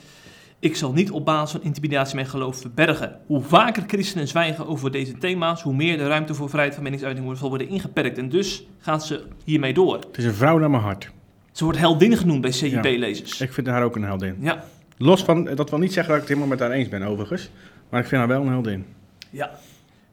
Ik 0.60 0.76
zal 0.76 0.91
niet 0.94 1.12
op 1.12 1.26
basis 1.26 1.52
van 1.52 1.63
intimidatie 1.63 2.15
mijn 2.15 2.28
geloof 2.28 2.58
verbergen. 2.62 3.17
Hoe 3.26 3.41
vaker 3.41 3.84
christenen 3.88 4.28
zwijgen 4.28 4.67
over 4.67 4.91
deze 4.91 5.17
thema's, 5.17 5.62
hoe 5.62 5.74
meer 5.74 5.98
de 5.98 6.08
ruimte 6.08 6.34
voor 6.34 6.50
vrijheid 6.50 6.74
van 6.74 6.84
meningsuiting 6.84 7.26
wordt- 7.26 7.39
zal 7.39 7.50
worden 7.50 7.70
ingeperkt. 7.70 8.17
En 8.17 8.30
dus 8.30 8.65
gaat 8.80 9.06
ze 9.06 9.24
hiermee 9.44 9.74
door. 9.74 9.94
Het 9.96 10.17
is 10.17 10.26
een 10.26 10.34
vrouw 10.34 10.58
naar 10.58 10.70
mijn 10.70 10.84
hart. 10.84 11.12
Ze 11.52 11.63
wordt 11.63 11.80
heldin 11.80 12.17
genoemd 12.17 12.41
bij 12.41 12.52
CIP-lezers. 12.52 13.41
Ik 13.41 13.54
vind 13.54 13.67
haar 13.67 13.84
ook 13.84 13.96
een 13.96 14.04
heldin. 14.04 14.36
Ja, 14.39 14.63
Los 14.98 15.24
van, 15.24 15.44
dat 15.56 15.70
wil 15.70 15.80
niet 15.80 15.94
zeggen 15.94 16.13
dat 16.13 16.22
ik 16.22 16.28
het 16.30 16.38
helemaal 16.38 16.58
met 16.58 16.67
haar 16.67 16.78
eens 16.78 16.89
ben, 16.89 17.04
overigens. 17.04 17.50
Maar 17.89 18.02
ik 18.02 18.08
vind 18.08 18.20
haar 18.20 18.30
wel 18.30 18.41
een 18.41 18.48
heldin. 18.52 18.86
Ja. 19.30 19.52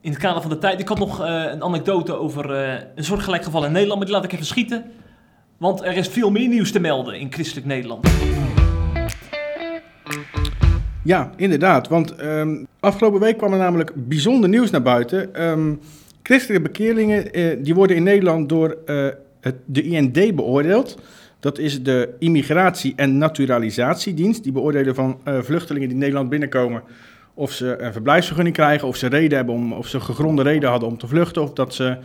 In 0.01 0.11
het 0.11 0.19
kader 0.19 0.41
van 0.41 0.51
de 0.51 0.59
tijd. 0.59 0.81
Ik 0.81 0.89
had 0.89 0.99
nog 0.99 1.21
eh, 1.21 1.45
een 1.53 1.63
anekdote 1.63 2.19
over 2.19 2.55
eh, 2.55 2.83
een 2.95 3.05
soortgelijk 3.05 3.45
geval 3.45 3.65
in 3.65 3.73
Nederland, 3.73 3.99
maar 3.99 4.09
die 4.09 4.17
laat 4.17 4.25
ik 4.25 4.33
even 4.33 4.47
schieten. 4.47 4.85
Want 5.57 5.83
er 5.83 5.97
is 5.97 6.09
veel 6.09 6.31
meer 6.31 6.49
nieuws 6.49 6.73
te 6.73 6.81
melden 6.81 7.15
in 7.15 7.33
christelijk 7.33 7.67
Nederland. 7.67 8.09
Ja, 11.05 11.31
inderdaad. 11.37 11.89
Want 11.89 12.15
ehm, 12.15 12.65
afgelopen 12.81 13.21
week 13.21 13.37
kwam 13.37 13.53
er 13.53 13.59
namelijk 13.59 13.93
bijzonder 13.95 14.49
nieuws 14.49 14.71
naar 14.71 14.83
buiten. 14.83 15.35
Ehm, 15.35 15.75
christelijke 16.23 16.63
bekeerlingen 16.63 17.33
eh, 17.33 17.57
die 17.65 17.75
worden 17.75 17.97
in 17.97 18.03
Nederland 18.03 18.49
door 18.49 18.79
het, 19.41 19.57
de 19.65 19.83
IND 19.83 20.35
beoordeeld. 20.37 20.99
Dat 21.41 21.59
is 21.59 21.83
de 21.83 22.15
Immigratie- 22.19 22.93
en 22.97 23.19
Naturalisatiedienst. 23.19 24.43
Die 24.43 24.53
beoordelen 24.53 24.95
van 24.95 25.21
vluchtelingen 25.25 25.89
die 25.89 25.99
Nederland 25.99 26.29
binnenkomen 26.29 26.83
of 27.39 27.53
ze 27.53 27.77
een 27.79 27.93
verblijfsvergunning 27.93 28.57
krijgen, 28.57 28.89
of 28.89 28.97
ze 28.97 29.07
reden 29.07 29.37
hebben 29.37 29.55
om, 29.55 29.73
of 29.73 29.87
ze 29.87 30.01
gegronde 30.01 30.43
reden 30.43 30.71
hadden 30.71 30.89
om 30.89 30.99
te 30.99 31.07
vluchten, 31.07 31.43
of 31.43 31.53
dat 31.53 31.75
ze 31.75 31.97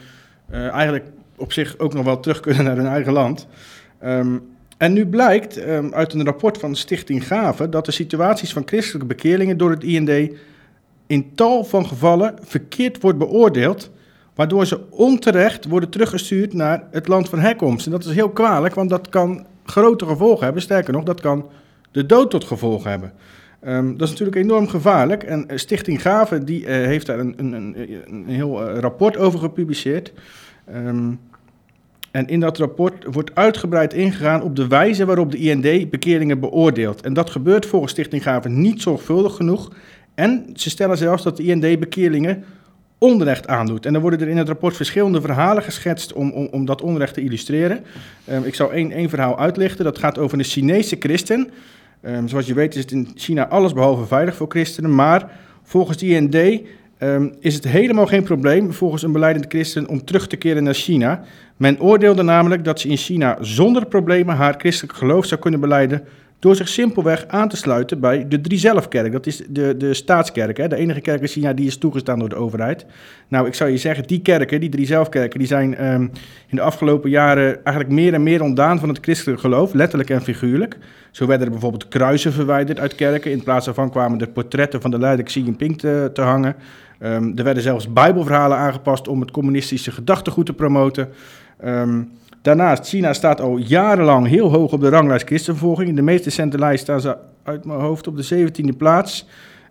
eh, 0.50 0.68
eigenlijk 0.68 1.06
op 1.36 1.54
zich 1.54 1.78
ook 1.78 1.94
nog 1.94 2.06
wel 2.06 2.20
terug 2.20 2.40
kunnen 2.40 2.64
naar 2.64 2.76
hun 2.76 2.88
eigen 2.88 3.14
land. 3.14 3.48
Ehm, 4.00 4.38
en 4.78 4.94
nu 4.94 5.06
blijkt 5.06 5.58
ehm, 5.58 5.94
uit 5.94 6.14
een 6.14 6.26
rapport 6.26 6.58
van 6.58 6.76
Stichting 6.76 7.28
Gave 7.28 7.70
dat 7.70 7.86
de 7.86 7.92
situaties 7.92 8.54
van 8.54 8.64
christelijke 8.66 9.08
bekeerlingen 9.08 9.58
door 9.58 9.70
het 9.70 9.84
IND 9.84 10.32
in 11.08 11.32
tal 11.36 11.64
van 11.64 11.86
gevallen 11.86 12.36
verkeerd 12.42 13.02
wordt 13.02 13.18
beoordeeld, 13.18 13.92
waardoor 14.36 14.66
ze 14.66 14.80
onterecht 14.90 15.66
worden 15.66 15.90
teruggestuurd 15.90 16.54
naar 16.54 16.84
het 16.92 17.08
land 17.08 17.30
van 17.30 17.40
herkomst. 17.40 17.86
En 17.86 17.92
dat 17.92 18.06
is 18.06 18.14
heel 18.14 18.30
kwalijk, 18.30 18.76
want 18.76 18.90
dat 18.90 19.10
kan 19.10 19.46
grote 19.66 20.06
gevolgen 20.06 20.44
hebben. 20.44 20.62
Sterker 20.62 20.94
nog, 20.94 21.04
dat 21.04 21.22
kan 21.22 21.50
de 21.92 22.06
dood 22.06 22.30
tot 22.30 22.44
gevolg 22.44 22.84
hebben. 22.84 23.14
Ehm, 23.64 23.92
dat 23.92 24.02
is 24.02 24.10
natuurlijk 24.10 24.38
enorm 24.38 24.68
gevaarlijk. 24.68 25.24
En 25.24 25.48
eh, 25.48 25.58
Stichting 25.58 26.02
Gave 26.02 26.44
die, 26.44 26.66
eh, 26.66 26.74
heeft 26.74 27.06
daar 27.06 27.20
een, 27.20 27.34
een, 27.38 27.76
een, 28.08 28.26
heel 28.28 28.68
eh, 28.68 28.80
rapport 28.80 29.18
over 29.18 29.40
gepubliceerd. 29.40 30.14
Ehm, 30.66 31.12
en 32.12 32.28
in 32.28 32.40
dat 32.40 32.58
rapport 32.58 33.06
wordt 33.12 33.36
uitgebreid 33.36 33.94
ingegaan 33.94 34.42
op 34.42 34.56
de 34.56 34.68
wijze 34.68 35.06
waarop 35.06 35.32
de 35.32 35.38
IND 35.38 35.90
bekeerlingen 35.90 36.40
beoordeelt. 36.40 37.02
En 37.02 37.14
dat 37.14 37.30
gebeurt 37.30 37.66
volgens 37.66 37.92
Stichting 37.92 38.24
Gave 38.24 38.50
niet 38.50 38.82
zorgvuldig 38.82 39.36
genoeg. 39.36 39.74
En 40.16 40.50
ze 40.54 40.70
stellen 40.70 40.98
zelfs 40.98 41.24
dat 41.24 41.38
de 41.38 41.44
IND 41.44 41.80
bekeerlingen 41.80 42.44
onrecht 42.98 43.48
aandoet. 43.48 43.86
En 43.86 43.94
dan 43.94 44.02
worden 44.02 44.22
er 44.22 44.28
in 44.28 44.38
het 44.38 44.48
rapport 44.48 44.76
verschillende 44.76 45.22
verhalen 45.22 45.64
geschetst 45.64 46.14
om, 46.14 46.32
om, 46.32 46.48
om 46.52 46.66
dat 46.66 46.82
onrecht 46.82 47.14
te 47.14 47.22
illustreren. 47.22 47.84
Ehm, 48.26 48.44
ik 48.44 48.56
zal 48.56 48.72
één, 48.72 48.92
één 48.92 49.10
verhaal 49.10 49.40
uitlichten. 49.40 49.86
Dat 49.86 49.98
gaat 49.98 50.18
over 50.18 50.38
een 50.38 50.44
Chinese 50.44 50.96
christen. 51.00 51.50
Ehm, 52.04 52.28
zoals 52.28 52.46
je 52.46 52.54
weet 52.54 52.76
is 52.76 52.82
het 52.82 52.92
in 52.92 53.12
China 53.16 53.48
allesbehalve 53.48 54.06
veilig 54.06 54.36
voor 54.36 54.50
christenen. 54.50 54.96
Maar 54.96 55.32
volgens 55.64 55.98
de 55.98 56.08
IND 56.08 56.36
ehm, 56.98 57.30
is 57.40 57.54
het 57.56 57.68
helemaal 57.68 58.06
geen 58.06 58.24
probleem 58.24 58.74
volgens 58.74 59.04
een 59.04 59.12
beleidend 59.12 59.46
christen 59.48 59.88
om 59.88 60.04
terug 60.04 60.28
te 60.28 60.36
keren 60.36 60.64
naar 60.64 60.74
China. 60.74 61.24
Men 61.58 61.82
oordeelde 61.82 62.24
namelijk 62.24 62.64
dat 62.64 62.80
ze 62.80 62.88
in 62.88 62.98
China 62.98 63.38
zonder 63.42 63.86
problemen 63.86 64.36
haar 64.36 64.56
christelijk 64.58 64.98
geloof 64.98 65.26
zou 65.26 65.42
kunnen 65.42 65.60
beleiden 65.60 66.04
door 66.44 66.56
zich 66.56 66.68
simpelweg 66.68 67.26
aan 67.28 67.50
te 67.50 67.58
sluiten 67.58 68.00
bij 68.00 68.28
de 68.28 68.42
Driezelfkerk. 68.42 69.12
Dat 69.12 69.26
is 69.26 69.42
de, 69.50 69.78
de 69.78 69.94
staatskerk, 69.94 70.58
hè? 70.58 70.68
de 70.68 70.76
enige 70.76 71.02
kerk 71.02 71.22
in 71.22 71.28
China 71.28 71.54
die 71.54 71.68
is 71.68 71.78
toegestaan 71.78 72.20
door 72.20 72.30
de 72.30 72.36
overheid. 72.36 72.86
Nou, 73.28 73.48
ik 73.48 73.54
zou 73.54 73.70
je 73.70 73.78
zeggen, 73.78 74.08
die 74.08 74.22
kerken, 74.22 74.60
die 74.60 74.70
Driezelfkerken, 74.70 75.40
die 75.40 75.48
zijn 75.48 75.76
ehm, 75.76 76.02
in 76.48 76.56
de 76.56 76.62
afgelopen 76.62 77.10
jaren 77.10 77.64
eigenlijk 77.64 77.90
meer 77.90 78.14
en 78.14 78.24
meer 78.24 78.42
ontdaan 78.42 78.80
van 78.80 78.90
het 78.90 78.98
christelijk 79.02 79.42
geloof, 79.42 79.74
letterlijk 79.74 80.10
en 80.10 80.22
figuurlijk. 80.22 80.78
Zo 81.12 81.28
werden 81.28 81.46
er 81.46 81.52
bijvoorbeeld 81.52 81.88
kruisen 81.88 82.34
verwijderd 82.34 82.80
uit 82.80 82.96
kerken. 82.96 83.32
In 83.32 83.44
plaats 83.44 83.66
daarvan 83.66 83.92
kwamen 83.92 84.18
de 84.18 84.28
portretten 84.28 84.82
van 84.82 84.92
de 84.92 85.00
leider 85.00 85.26
Xi 85.26 85.44
Jinping 85.44 85.80
te, 85.80 86.10
te 86.14 86.22
hangen. 86.22 86.56
Ehm, 87.00 87.32
er 87.36 87.44
werden 87.44 87.64
zelfs 87.64 87.94
bijbelverhalen 87.94 88.58
aangepast 88.58 89.08
om 89.08 89.20
het 89.20 89.32
communistische 89.32 89.92
gedachtegoed 89.92 90.46
te 90.46 90.54
promoten. 90.54 91.10
Ehm, 91.60 92.02
daarnaast, 92.44 92.88
China 92.88 93.14
staat 93.14 93.42
al 93.42 93.58
jarenlang 93.58 94.28
heel 94.28 94.52
hoog 94.52 94.72
op 94.72 94.82
de 94.82 94.90
ranglijst 94.90 95.26
christenvervolging. 95.26 95.90
In 95.90 95.96
de 95.96 96.02
meest 96.02 96.26
recente 96.26 96.58
lijst 96.58 96.84
staan 96.84 97.02
ze 97.02 97.18
uit 97.44 97.66
mijn 97.66 97.80
hoofd 97.80 98.08
op 98.08 98.18
de 98.18 98.50
17e 98.50 98.78
plaats. 98.78 99.28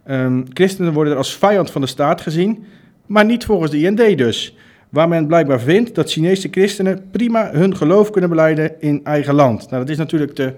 Um, 0.07 0.45
christenen 0.53 0.93
worden 0.93 1.13
er 1.13 1.19
als 1.19 1.37
vijand 1.37 1.71
van 1.71 1.81
de 1.81 1.87
staat 1.87 2.21
gezien, 2.21 2.65
maar 3.07 3.25
niet 3.25 3.45
volgens 3.45 3.71
de 3.71 3.81
IND 3.81 4.19
dus. 4.19 4.57
Waar 4.89 5.09
men 5.09 5.27
blijkbaar 5.27 5.61
vindt 5.61 5.95
dat 5.95 6.11
Chinese 6.11 6.49
christenen 6.51 7.05
prima 7.11 7.51
hun 7.53 7.77
geloof 7.77 8.11
kunnen 8.11 8.31
beleiden 8.31 8.81
in 8.81 9.01
eigen 9.05 9.35
land. 9.35 9.71
Nou, 9.71 9.83
dat 9.83 9.89
is 9.89 9.97
natuurlijk 9.97 10.35
te 10.35 10.55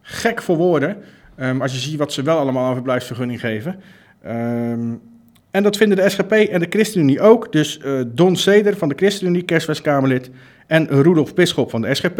gek 0.00 0.42
voor 0.42 0.56
woorden, 0.56 0.96
als 1.60 1.72
je 1.72 1.78
ziet 1.78 1.98
wat 1.98 2.12
ze 2.12 2.22
wel 2.22 2.38
allemaal 2.38 2.66
aan 2.66 2.74
verblijfsvergunning 2.74 3.40
geven. 3.40 3.80
Um, 4.26 5.00
en 5.50 5.62
dat 5.62 5.76
vinden 5.76 5.96
de 5.96 6.08
SGP 6.08 6.32
en 6.32 6.60
de 6.60 6.66
ChristenUnie 6.70 7.20
ook. 7.20 7.52
Dus 7.52 7.80
uh, 7.84 8.00
Don 8.06 8.36
Seder 8.36 8.76
van 8.76 8.88
de 8.88 8.94
ChristenUnie, 8.96 9.42
kerstverskamerlid, 9.42 10.30
en 10.68 10.86
Rudolf 10.86 11.34
Bisschop 11.34 11.70
van 11.70 11.80
de 11.80 11.94
SGP, 11.94 12.18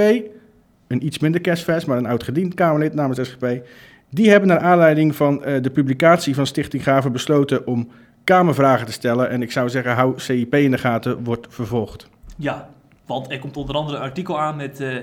een 0.87 1.07
iets 1.07 1.19
minder 1.19 1.41
kerstvers, 1.41 1.85
maar 1.85 1.99
een 1.99 2.07
oud-gediend 2.07 2.55
Kamerlid 2.55 2.95
namens 2.95 3.17
de 3.17 3.25
SGP, 3.25 3.67
die 4.11 4.31
hebben 4.31 4.49
naar 4.49 4.59
aanleiding 4.59 5.17
van 5.17 5.43
uh, 5.47 5.63
de 5.63 5.71
publicatie 5.71 6.35
van 6.35 6.47
Stichting 6.47 6.83
Gaven 6.83 7.13
besloten 7.13 7.67
om 7.67 7.89
Kamervragen 8.25 8.87
te 8.87 8.93
stellen. 8.93 9.31
En 9.31 9.43
ik 9.43 9.53
zou 9.53 9.69
zeggen, 9.69 9.95
hou 9.95 10.21
CIP 10.21 10.55
in 10.55 10.71
de 10.71 10.79
gaten, 10.79 11.25
wordt 11.25 11.47
vervolgd. 11.51 12.09
Ja, 12.37 12.69
want 13.07 13.31
er 13.31 13.39
komt 13.39 13.57
onder 13.57 13.75
andere 13.75 13.97
een 13.97 14.03
artikel 14.03 14.41
aan 14.41 14.57
met 14.57 14.81
uh, 14.81 14.97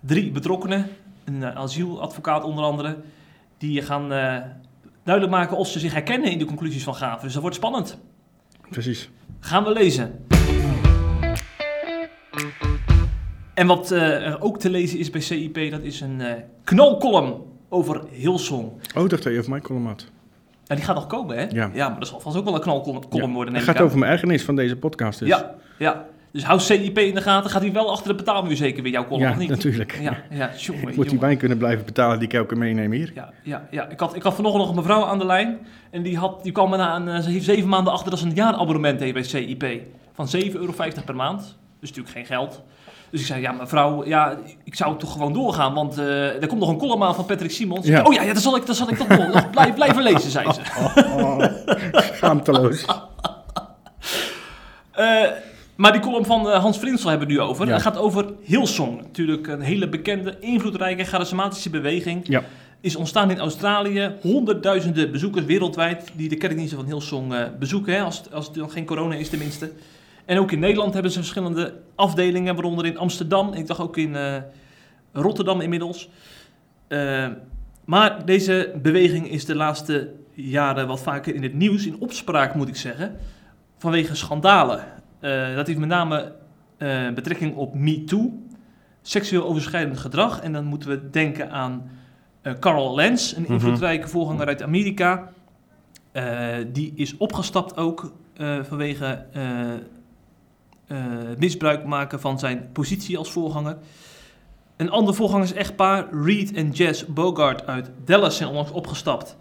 drie 0.00 0.30
betrokkenen, 0.30 0.86
een 1.24 1.44
asieladvocaat 1.44 2.44
onder 2.44 2.64
andere, 2.64 2.96
die 3.58 3.82
gaan 3.82 4.08
duidelijk 5.02 5.36
maken 5.36 5.56
of 5.56 5.68
ze 5.68 5.78
zich 5.78 5.92
herkennen 5.92 6.30
in 6.30 6.38
de 6.38 6.44
conclusies 6.44 6.84
van 6.84 6.94
Gaven. 6.94 7.22
Dus 7.22 7.32
dat 7.32 7.42
wordt 7.42 7.56
spannend. 7.56 7.98
Precies. 8.70 9.10
Gaan 9.40 9.64
we 9.64 9.72
lezen. 9.72 10.26
En 13.58 13.66
wat 13.66 13.92
uh, 13.92 14.26
er 14.26 14.40
ook 14.40 14.58
te 14.58 14.70
lezen 14.70 14.98
is 14.98 15.10
bij 15.10 15.20
CIP, 15.20 15.70
dat 15.70 15.82
is 15.82 16.00
een 16.00 16.20
uh, 16.20 16.26
knalcolumn 16.64 17.34
over 17.68 18.00
Hillsong. 18.10 18.70
Oh, 18.96 19.08
dacht 19.08 19.22
je 19.22 19.38
over 19.38 19.50
mijn 19.50 19.62
column 19.62 19.86
had. 19.86 20.06
Ja, 20.64 20.74
die 20.74 20.84
gaat 20.84 20.94
nog 20.94 21.06
komen, 21.06 21.36
hè? 21.36 21.46
Ja. 21.50 21.70
ja 21.74 21.88
maar 21.88 21.98
dat 21.98 22.08
zal 22.08 22.20
vast 22.20 22.36
ook 22.36 22.44
wel 22.44 22.54
een 22.54 22.60
knalcolumn 22.60 23.02
ja. 23.10 23.28
worden. 23.28 23.54
Het 23.54 23.62
gaat 23.62 23.80
over 23.80 23.98
mijn 23.98 24.12
ergernis 24.12 24.42
van 24.44 24.56
deze 24.56 24.76
podcast 24.76 25.18
dus. 25.18 25.28
Ja, 25.28 25.54
ja. 25.78 26.06
Dus 26.30 26.44
hou 26.44 26.60
CIP 26.60 26.98
in 26.98 27.14
de 27.14 27.20
gaten. 27.20 27.50
Gaat 27.50 27.62
hij 27.62 27.72
wel 27.72 27.90
achter 27.90 28.08
de 28.08 28.14
betaalmuur 28.14 28.56
zeker 28.56 28.82
weer 28.82 28.92
jouw 28.92 29.06
column, 29.06 29.22
ja, 29.22 29.30
of 29.30 29.36
niet? 29.38 29.48
natuurlijk. 29.48 29.98
Ja, 30.00 30.16
ja. 30.30 30.50
Jongen, 30.56 30.94
Moet 30.94 31.10
die 31.10 31.18
wijn 31.18 31.36
kunnen 31.36 31.58
blijven 31.58 31.84
betalen 31.84 32.18
die 32.18 32.28
ik 32.28 32.34
elke 32.34 32.48
keer 32.48 32.58
meeneem 32.58 32.92
hier? 32.92 33.12
Ja, 33.14 33.32
ja, 33.42 33.68
ja. 33.70 33.88
Ik, 33.88 34.00
had, 34.00 34.16
ik 34.16 34.22
had 34.22 34.34
vanochtend 34.34 34.62
nog 34.62 34.70
een 34.70 34.82
mevrouw 34.82 35.04
aan 35.04 35.18
de 35.18 35.26
lijn. 35.26 35.58
En 35.90 36.02
die, 36.02 36.16
had, 36.16 36.42
die 36.42 36.52
kwam 36.52 36.70
me 36.70 36.76
na 36.76 36.96
een, 36.96 37.22
ze 37.22 37.30
heeft 37.30 37.44
zeven 37.44 37.68
maanden 37.68 37.92
achter 37.92 38.10
dat 38.10 38.18
ze 38.18 38.26
een 38.26 38.34
jaarabonnement 38.34 39.00
heeft 39.00 39.14
bij 39.14 39.22
CIP. 39.22 39.80
Van 40.12 40.28
7,50 40.36 40.52
euro 40.52 40.72
per 41.04 41.16
maand. 41.16 41.56
Dus 41.80 41.88
natuurlijk 41.88 42.16
geen 42.16 42.26
geld. 42.26 42.62
Dus 43.10 43.20
ik 43.20 43.26
zei, 43.26 43.40
ja 43.40 43.52
mevrouw, 43.52 44.06
ja, 44.06 44.38
ik 44.64 44.74
zou 44.74 44.98
toch 44.98 45.12
gewoon 45.12 45.32
doorgaan, 45.32 45.74
want 45.74 45.98
uh, 45.98 46.42
er 46.42 46.46
komt 46.46 46.60
nog 46.60 46.68
een 46.68 46.78
column 46.78 47.02
aan 47.02 47.14
van 47.14 47.26
Patrick 47.26 47.50
Simons. 47.50 47.86
Ja. 47.86 48.02
Oh 48.02 48.12
ja, 48.12 48.22
ja 48.22 48.32
dat, 48.32 48.42
zal 48.42 48.56
ik, 48.56 48.66
dat 48.66 48.76
zal 48.76 48.88
ik 48.88 48.96
toch 48.96 49.08
nog 49.08 49.50
blijven 49.74 50.02
lezen, 50.02 50.30
zei 50.30 50.52
ze. 50.52 50.60
Oh, 50.78 50.96
oh, 51.16 51.44
schaamteloos. 52.14 52.84
uh, 54.98 55.22
Maar 55.76 55.92
die 55.92 56.00
column 56.00 56.24
van 56.24 56.46
uh, 56.46 56.58
Hans 56.58 56.78
Vrinsel 56.78 57.10
hebben 57.10 57.28
we 57.28 57.34
nu 57.34 57.40
over. 57.40 57.66
Ja. 57.66 57.72
Dat 57.72 57.82
gaat 57.82 57.96
over 57.96 58.26
Hillsong. 58.42 58.96
Natuurlijk 59.00 59.46
een 59.46 59.60
hele 59.60 59.88
bekende, 59.88 60.36
invloedrijke, 60.40 61.04
charismatische 61.04 61.70
beweging. 61.70 62.20
Ja. 62.28 62.42
Is 62.80 62.96
ontstaan 62.96 63.30
in 63.30 63.38
Australië. 63.38 64.12
Honderdduizenden 64.20 65.12
bezoekers 65.12 65.44
wereldwijd 65.44 66.10
die 66.14 66.28
de 66.28 66.36
kerkdiensten 66.36 66.78
van 66.78 66.86
Hillsong 66.86 67.34
bezoeken. 67.58 67.94
Hè, 67.94 68.00
als, 68.02 68.22
als 68.32 68.46
het 68.46 68.56
nog 68.56 68.72
geen 68.72 68.84
corona 68.84 69.14
is 69.14 69.28
tenminste. 69.28 69.72
En 70.28 70.38
ook 70.38 70.52
in 70.52 70.58
Nederland 70.58 70.92
hebben 70.92 71.12
ze 71.12 71.18
verschillende 71.18 71.80
afdelingen. 71.94 72.54
Waaronder 72.54 72.86
in 72.86 72.98
Amsterdam. 72.98 73.52
Ik 73.52 73.66
dacht 73.66 73.80
ook 73.80 73.96
in 73.96 74.14
uh, 74.14 74.36
Rotterdam 75.12 75.60
inmiddels. 75.60 76.08
maar 77.84 78.24
deze 78.24 78.72
beweging 78.82 79.30
is 79.30 79.44
de 79.44 79.54
laatste 79.54 80.12
jaren 80.34 80.86
wat 80.86 81.00
vaker 81.00 81.34
in 81.34 81.42
het 81.42 81.54
nieuws. 81.54 81.86
In 81.86 82.00
opspraak 82.00 82.54
moet 82.54 82.68
ik 82.68 82.76
zeggen. 82.76 83.16
Vanwege 83.78 84.14
schandalen. 84.14 84.84
Uh, 85.20 85.54
dat 85.54 85.66
heeft 85.66 85.78
met 85.78 85.88
name 85.88 86.32
betrekking 87.14 87.56
op 87.56 87.74
MeToo, 87.74 88.42
seksueel 89.02 89.44
overschrijdend 89.44 89.98
gedrag. 89.98 90.40
En 90.40 90.52
dan 90.52 90.64
moeten 90.64 90.88
we 90.88 91.10
denken 91.10 91.50
aan 91.50 91.90
Carl 92.60 92.94
Lenz, 92.94 93.32
een 93.32 93.42
mhm. 93.42 93.52
invloedrijke 93.52 94.08
voorganger 94.08 94.46
uit 94.46 94.62
Amerika. 94.62 95.32
die 96.72 96.92
is 96.94 97.16
opgestapt 97.16 97.76
ook 97.76 98.12
vanwege 98.62 99.26
misbruik 101.38 101.84
maken 101.84 102.20
van 102.20 102.38
zijn 102.38 102.68
positie 102.72 103.18
als 103.18 103.30
voorganger. 103.30 103.76
Een 104.76 104.90
ander 104.90 105.14
voorgangers-echtpaar, 105.14 106.06
Reed 106.24 106.52
en 106.52 106.70
Jess 106.70 107.06
Bogart 107.06 107.66
uit 107.66 107.90
Dallas, 108.04 108.36
zijn 108.36 108.48
onlangs 108.48 108.70
opgestapt 108.70 109.36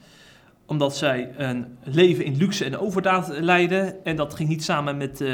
omdat 0.67 0.97
zij 0.97 1.29
een 1.37 1.77
leven 1.83 2.25
in 2.25 2.37
luxe 2.37 2.65
en 2.65 2.77
overdaad 2.77 3.39
leiden. 3.39 4.05
En 4.05 4.15
dat 4.15 4.33
ging 4.33 4.49
niet 4.49 4.63
samen 4.63 4.97
met 4.97 5.21
uh, 5.21 5.29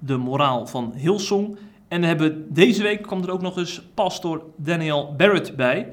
de 0.00 0.16
moraal 0.16 0.66
van 0.66 0.92
Hillsong. 0.96 1.58
En 1.88 2.02
hebben, 2.02 2.54
deze 2.54 2.82
week 2.82 3.02
kwam 3.02 3.22
er 3.22 3.30
ook 3.30 3.42
nog 3.42 3.56
eens 3.56 3.82
pastor 3.94 4.44
Daniel 4.56 5.14
Barrett 5.16 5.56
bij, 5.56 5.92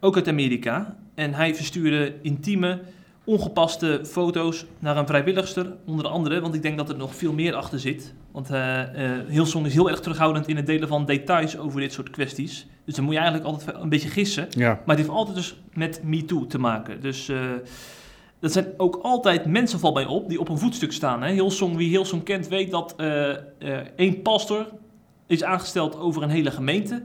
ook 0.00 0.16
uit 0.16 0.28
Amerika. 0.28 0.96
En 1.14 1.34
hij 1.34 1.54
verstuurde 1.54 2.14
intieme, 2.22 2.80
ongepaste 3.24 4.00
foto's 4.04 4.64
naar 4.78 4.96
een 4.96 5.06
vrijwilligster, 5.06 5.76
onder 5.86 6.06
andere. 6.06 6.40
Want 6.40 6.54
ik 6.54 6.62
denk 6.62 6.76
dat 6.76 6.88
er 6.88 6.96
nog 6.96 7.14
veel 7.14 7.32
meer 7.32 7.54
achter 7.54 7.80
zit. 7.80 8.14
Want 8.32 8.50
uh, 8.50 8.78
uh, 8.78 9.10
Hillsong 9.28 9.66
is 9.66 9.74
heel 9.74 9.90
erg 9.90 10.00
terughoudend 10.00 10.48
in 10.48 10.56
het 10.56 10.66
delen 10.66 10.88
van 10.88 11.04
details 11.04 11.58
over 11.58 11.80
dit 11.80 11.92
soort 11.92 12.10
kwesties. 12.10 12.66
Dus 12.84 12.94
dan 12.94 13.04
moet 13.04 13.14
je 13.14 13.20
eigenlijk 13.20 13.50
altijd 13.50 13.76
een 13.76 13.88
beetje 13.88 14.08
gissen. 14.08 14.46
Ja. 14.50 14.68
Maar 14.68 14.96
het 14.96 14.96
heeft 14.96 15.08
altijd 15.08 15.36
dus 15.36 15.56
met 15.72 16.00
MeToo 16.04 16.46
te 16.46 16.58
maken. 16.58 17.00
Dus... 17.00 17.28
Uh, 17.28 17.38
dat 18.40 18.52
zijn 18.52 18.66
ook 18.76 18.98
altijd 19.02 19.46
mensen, 19.46 19.78
valt 19.78 19.94
mij 19.94 20.06
op, 20.06 20.28
die 20.28 20.40
op 20.40 20.48
een 20.48 20.58
voetstuk 20.58 20.92
staan. 20.92 21.22
Hè? 21.22 21.32
Hillsong, 21.32 21.76
wie 21.76 21.88
Hillsong 21.88 22.22
kent, 22.22 22.48
weet 22.48 22.70
dat 22.70 22.94
één 23.96 24.22
pastor 24.22 24.66
is 25.26 25.42
aangesteld 25.44 25.98
over 25.98 26.22
een 26.22 26.28
hele 26.30 26.50
gemeente. 26.50 27.02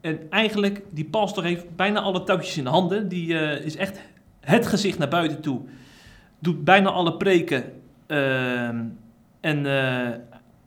En 0.00 0.30
eigenlijk, 0.30 0.82
die 0.90 1.04
pastor 1.04 1.44
heeft 1.44 1.76
bijna 1.76 2.00
alle 2.00 2.22
touwtjes 2.22 2.56
in 2.56 2.64
de 2.64 2.70
handen. 2.70 3.08
Die 3.08 3.34
is 3.62 3.76
echt 3.76 4.00
het 4.48 4.66
gezicht 4.66 4.98
naar 4.98 5.08
buiten 5.08 5.40
toe. 5.40 5.60
Doet 6.38 6.64
bijna 6.64 6.90
alle 6.90 7.16
preken. 7.16 7.64
Ehm, 8.06 8.84
en 9.40 9.66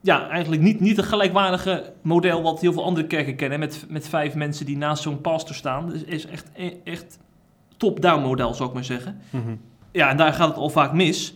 ja, 0.01 0.29
eigenlijk 0.29 0.61
niet, 0.61 0.79
niet 0.79 0.97
een 0.97 1.03
gelijkwaardige 1.03 1.93
model 2.01 2.41
wat 2.41 2.61
heel 2.61 2.73
veel 2.73 2.83
andere 2.83 3.07
kerken 3.07 3.35
kennen. 3.35 3.59
Met, 3.59 3.85
met 3.89 4.07
vijf 4.07 4.35
mensen 4.35 4.65
die 4.65 4.77
naast 4.77 5.03
zo'n 5.03 5.21
pastor 5.21 5.55
staan. 5.55 5.89
Dus 5.89 6.03
is 6.03 6.25
echt, 6.25 6.51
echt 6.83 7.19
top-down 7.77 8.21
model, 8.21 8.53
zou 8.53 8.69
ik 8.69 8.75
maar 8.75 8.83
zeggen. 8.83 9.21
Mm 9.29 9.43
-hmm. 9.43 9.59
Ja, 9.91 10.09
en 10.09 10.17
daar 10.17 10.33
gaat 10.33 10.47
het 10.47 10.57
al 10.57 10.69
vaak 10.69 10.93
mis. 10.93 11.33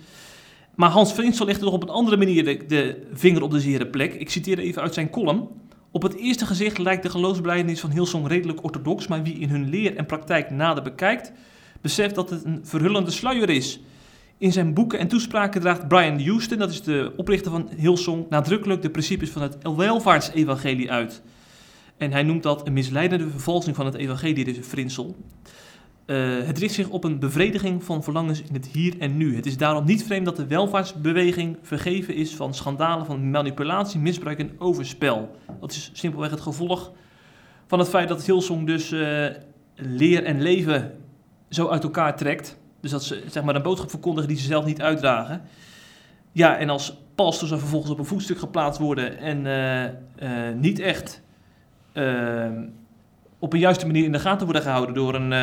Maar 0.75 0.89
Hans 0.89 1.13
Vriensel 1.13 1.45
legt 1.45 1.59
er 1.59 1.65
nog 1.65 1.73
op 1.73 1.83
een 1.83 1.89
andere 1.89 2.17
manier 2.17 2.43
de, 2.43 2.65
de, 2.67 3.07
vinger 3.13 3.41
op 3.41 3.51
de 3.51 3.59
zere 3.59 3.87
plek. 3.87 4.13
Ik 4.13 4.29
citeer 4.29 4.59
even 4.59 4.81
uit 4.81 4.93
zijn 4.93 5.09
column. 5.09 5.47
Op 5.91 6.01
het 6.01 6.15
eerste 6.15 6.45
gezicht 6.45 6.77
lijkt 6.77 7.03
de 7.03 7.09
geloofsbelijdenis 7.09 7.79
van 7.79 7.89
Hillsong 7.89 8.27
redelijk 8.27 8.63
orthodox, 8.63 9.07
maar 9.07 9.23
wie 9.23 9.39
in 9.39 9.49
hun 9.49 9.69
leer 9.69 9.95
en 9.95 10.05
praktijk 10.05 10.49
nader 10.49 10.83
bekijkt, 10.83 11.31
beseft 11.86 12.15
dat 12.15 12.29
het 12.29 12.43
een 12.43 12.59
verhullende 12.63 13.11
sluier 13.11 13.49
is. 13.49 13.79
In 14.38 14.51
zijn 14.51 14.73
boeken 14.73 14.99
en 14.99 15.07
toespraken 15.07 15.61
draagt 15.61 15.88
Brian 15.88 16.21
Houston, 16.21 16.57
dat 16.57 16.69
is 16.69 16.81
de 16.81 17.13
oprichter 17.17 17.51
van 17.51 17.69
Hillsong, 17.77 18.25
nadrukkelijk 18.29 18.81
de 18.81 18.89
principes 18.89 19.29
van 19.29 19.41
het 19.41 19.57
welvaartsevangelie 19.75 20.91
uit. 20.91 21.21
En 21.97 22.11
hij 22.11 22.23
noemt 22.23 22.43
dat 22.43 22.67
een 22.67 22.73
misleidende 22.73 23.29
vervalsing 23.29 23.75
van 23.75 23.86
het 23.86 23.95
evangelie, 23.95 24.45
deze 24.45 24.63
Frinsel. 24.63 25.15
Uh, 26.05 26.45
het 26.45 26.57
richt 26.57 26.73
zich 26.73 26.89
op 26.89 27.03
een 27.03 27.19
bevrediging 27.19 27.83
van 27.83 28.03
verlangens 28.03 28.41
in 28.41 28.53
het 28.53 28.67
hier 28.67 28.93
en 28.99 29.17
nu. 29.17 29.36
Het 29.36 29.45
is 29.45 29.57
daarom 29.57 29.86
niet 29.86 30.03
vreemd 30.03 30.25
dat 30.25 30.36
de 30.36 30.47
welvaartsbeweging 30.47 31.57
vergeven 31.61 32.15
is 32.15 32.36
van 32.36 32.53
schandalen 32.53 33.05
van 33.05 33.29
manipulatie, 33.29 33.99
misbruik 33.99 34.39
en 34.39 34.51
overspel. 34.57 35.36
Dat 35.59 35.71
is 35.71 35.89
simpelweg 35.93 36.29
het 36.29 36.41
gevolg 36.41 36.91
van 37.67 37.79
het 37.79 37.89
feit 37.89 38.07
dat 38.07 38.25
Hillsong 38.25 38.67
dus 38.67 38.91
uh, 38.91 39.27
leer 39.75 40.23
en 40.23 40.41
leven 40.41 41.03
zo 41.56 41.68
uit 41.68 41.84
elkaar 41.84 42.18
trekt. 42.18 42.58
Dus 42.82 42.91
dat 42.91 43.03
ze 43.03 43.24
zeg 43.28 43.43
maar, 43.43 43.56
een 43.56 43.62
boodschap 43.62 43.89
verkondigen 43.89 44.30
die 44.30 44.38
ze 44.38 44.45
zelf 44.45 44.66
niet 44.66 44.82
uitdragen. 44.82 45.41
Ja, 46.32 46.58
en 46.58 46.70
als 46.70 46.97
pastors 47.16 47.51
er 47.51 47.60
vervolgens 47.60 47.91
op 47.91 47.99
een 47.99 48.06
voetstuk 48.06 48.38
geplaatst 48.38 48.80
worden 48.80 49.18
en 49.18 49.45
uh, 49.45 50.30
niet 50.56 50.80
echt 50.80 51.22
op 53.39 53.53
een 53.53 53.60
juiste 53.60 53.86
manier 53.86 54.03
in 54.03 54.12
de 54.12 54.20
gaten 54.20 54.45
worden 54.45 54.64
gehouden 54.64 54.95
door 54.95 55.16
een 55.16 55.34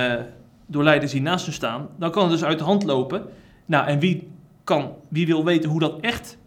door 0.67 0.83
leiders 0.83 1.13
die 1.13 1.23
naast 1.23 1.45
hun 1.45 1.55
staan, 1.55 1.89
dan 1.99 2.11
kan 2.11 2.23
het 2.23 2.33
dus 2.33 2.45
uit 2.45 2.59
de 2.59 2.65
hand 2.65 2.83
lopen. 2.83 3.23
Nou, 3.67 3.87
en 3.87 3.99
wie, 3.99 4.29
kan, 4.65 4.93
wie 5.09 5.27
wil 5.27 5.45
weten 5.45 5.71
hoe 5.71 5.81
dat 5.81 6.01
echt 6.01 6.39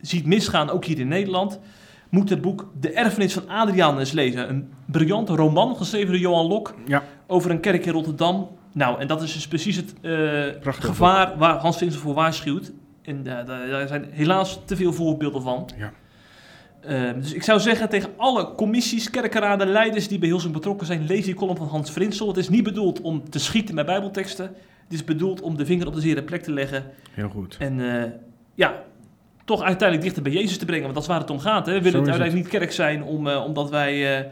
ziet 0.00 0.26
misgaan, 0.26 0.70
ook 0.70 0.84
hier 0.84 0.98
in 0.98 1.08
Nederland, 1.08 1.60
moet 2.08 2.30
het 2.30 2.40
boek 2.40 2.70
De 2.80 2.92
Erfenis 2.92 3.32
van 3.32 3.48
Adriaan 3.48 3.98
eens 3.98 4.12
lezen. 4.12 4.48
Een 4.48 4.72
briljante 4.84 5.34
roman 5.34 5.76
geschreven 5.76 6.06
door 6.12 6.20
Johan 6.20 6.46
Lok 6.46 6.74
Ja. 6.86 7.02
over 7.26 7.50
een 7.50 7.60
kerk 7.60 7.86
in 7.86 7.92
Rotterdam. 7.92 8.48
Nou, 8.72 9.00
en 9.00 9.06
dat 9.06 9.22
is 9.22 9.32
dus 9.32 9.48
precies 9.48 9.76
het 9.76 9.94
eh, 10.00 10.72
gevaar 10.72 11.38
waar 11.38 11.56
Hans 11.56 11.76
Vincent 11.76 12.02
voor 12.02 12.14
waarschuwt. 12.14 12.72
En 13.02 13.26
eh, 13.26 13.46
daar, 13.46 13.88
zijn 13.88 14.08
helaas 14.10 14.58
te 14.64 14.76
veel 14.76 14.92
voorbeelden 14.92 15.42
van. 15.42 15.70
Ja. 15.76 15.92
Eh, 16.80 17.14
dus 17.14 17.32
ik 17.32 17.42
zou 17.42 17.60
zeggen 17.60 17.88
tegen 17.88 18.10
alle 18.16 18.52
commissies, 18.54 19.10
kerkenraden, 19.10 19.68
leiders 19.68 20.08
die 20.08 20.18
bij 20.18 20.28
Hilsum 20.28 20.52
betrokken 20.52 20.86
zijn, 20.86 21.06
lees 21.06 21.24
die 21.24 21.34
column 21.34 21.56
van 21.56 21.68
Hans 21.68 21.90
Vrinsel. 21.90 22.28
Het 22.28 22.36
is 22.36 22.48
niet 22.48 22.62
bedoeld 22.62 23.00
om 23.00 23.30
te 23.30 23.38
schieten 23.38 23.74
met 23.74 23.86
bijbelteksten. 23.86 24.44
Het 24.84 24.92
is 24.92 25.04
bedoeld 25.04 25.40
om 25.40 25.56
de 25.56 25.66
vinger 25.66 25.86
op 25.86 25.94
de 25.94 26.00
zere 26.00 26.22
plek 26.22 26.42
te 26.42 26.52
leggen. 26.52 26.84
Heel 27.10 27.28
goed. 27.28 27.56
En 27.58 28.02
eh, 28.02 28.10
ja, 28.54 28.82
toch 29.44 29.62
uiteindelijk 29.62 30.02
dichter 30.02 30.22
bij 30.22 30.32
Jezus 30.32 30.58
te 30.58 30.64
brengen. 30.64 30.82
Want 30.82 30.94
dat 30.94 31.02
is 31.02 31.08
waar 31.08 31.20
het 31.20 31.30
om 31.30 31.38
gaat. 31.38 31.66
Hè? 31.66 31.72
We 31.72 31.82
willen 31.82 31.98
uiteindelijk 31.98 32.34
niet 32.34 32.48
kerk 32.48 32.72
zijn 32.72 33.02
om, 33.02 33.28
omdat 33.28 33.70
wij 33.70 34.30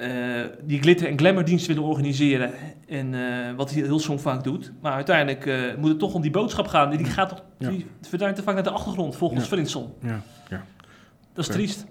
eh, 0.00 0.44
die 0.62 0.80
glitter- 0.80 1.08
en 1.08 1.18
glamourdienst 1.18 1.66
willen 1.66 1.82
organiseren. 1.82 2.50
En 2.88 3.14
eh, 3.14 3.54
wat 3.56 3.70
Hillsong 3.70 4.20
vaak 4.20 4.44
doet. 4.44 4.72
Maar 4.80 4.92
uiteindelijk 4.92 5.46
eh, 5.46 5.56
moet 5.78 5.88
het 5.88 5.98
toch 5.98 6.14
om 6.14 6.22
die 6.22 6.30
boodschap 6.30 6.66
gaan. 6.66 6.90
En 6.90 6.96
die 6.96 7.06
gaat 7.06 7.28
toch 7.28 7.42
Ja. 7.58 7.68
die 7.70 7.86
verdwijnt 8.08 8.36
te 8.36 8.42
vaak 8.42 8.54
naar 8.54 8.62
de 8.64 8.70
achtergrond, 8.70 9.16
volgens 9.16 9.42
Ja. 9.42 9.48
Vrinsel. 9.48 9.98
Ja. 10.02 10.20
ja. 10.50 10.64
Dat 11.34 11.48
is 11.48 11.54
triest. 11.54 11.86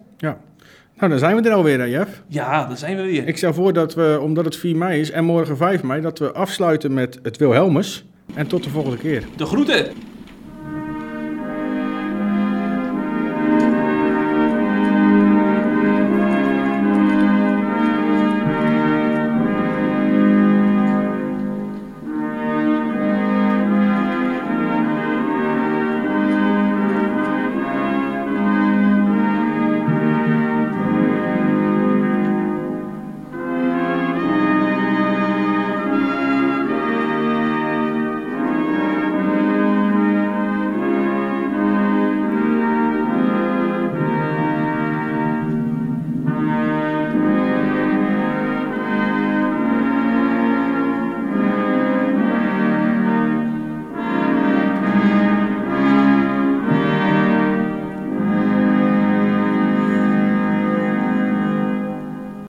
Nou, 1.00 1.12
dan 1.12 1.20
zijn 1.20 1.36
we 1.42 1.50
er 1.50 1.56
alweer, 1.56 1.80
hè, 1.80 1.86
Jeff. 1.86 2.24
Ja, 2.28 2.66
daar 2.66 2.78
zijn 2.78 2.96
we 2.96 3.02
weer. 3.02 3.28
Ik 3.28 3.38
stel 3.38 3.54
voor 3.54 3.74
dat 3.74 3.94
we, 3.94 4.20
omdat 4.22 4.46
het 4.46 4.56
4 4.56 4.76
mei 4.78 5.00
is 5.00 5.12
en 5.12 5.24
morgen 5.26 5.58
5 5.58 5.84
mei, 5.84 6.02
dat 6.02 6.20
we 6.20 6.32
afsluiten 6.32 6.94
met 6.94 7.20
het 7.24 7.38
Wilhelmus. 7.38 8.06
En 8.34 8.48
tot 8.48 8.64
de 8.64 8.70
volgende 8.70 8.98
keer. 8.98 9.24
De 9.38 9.46
groeten! 9.46 9.86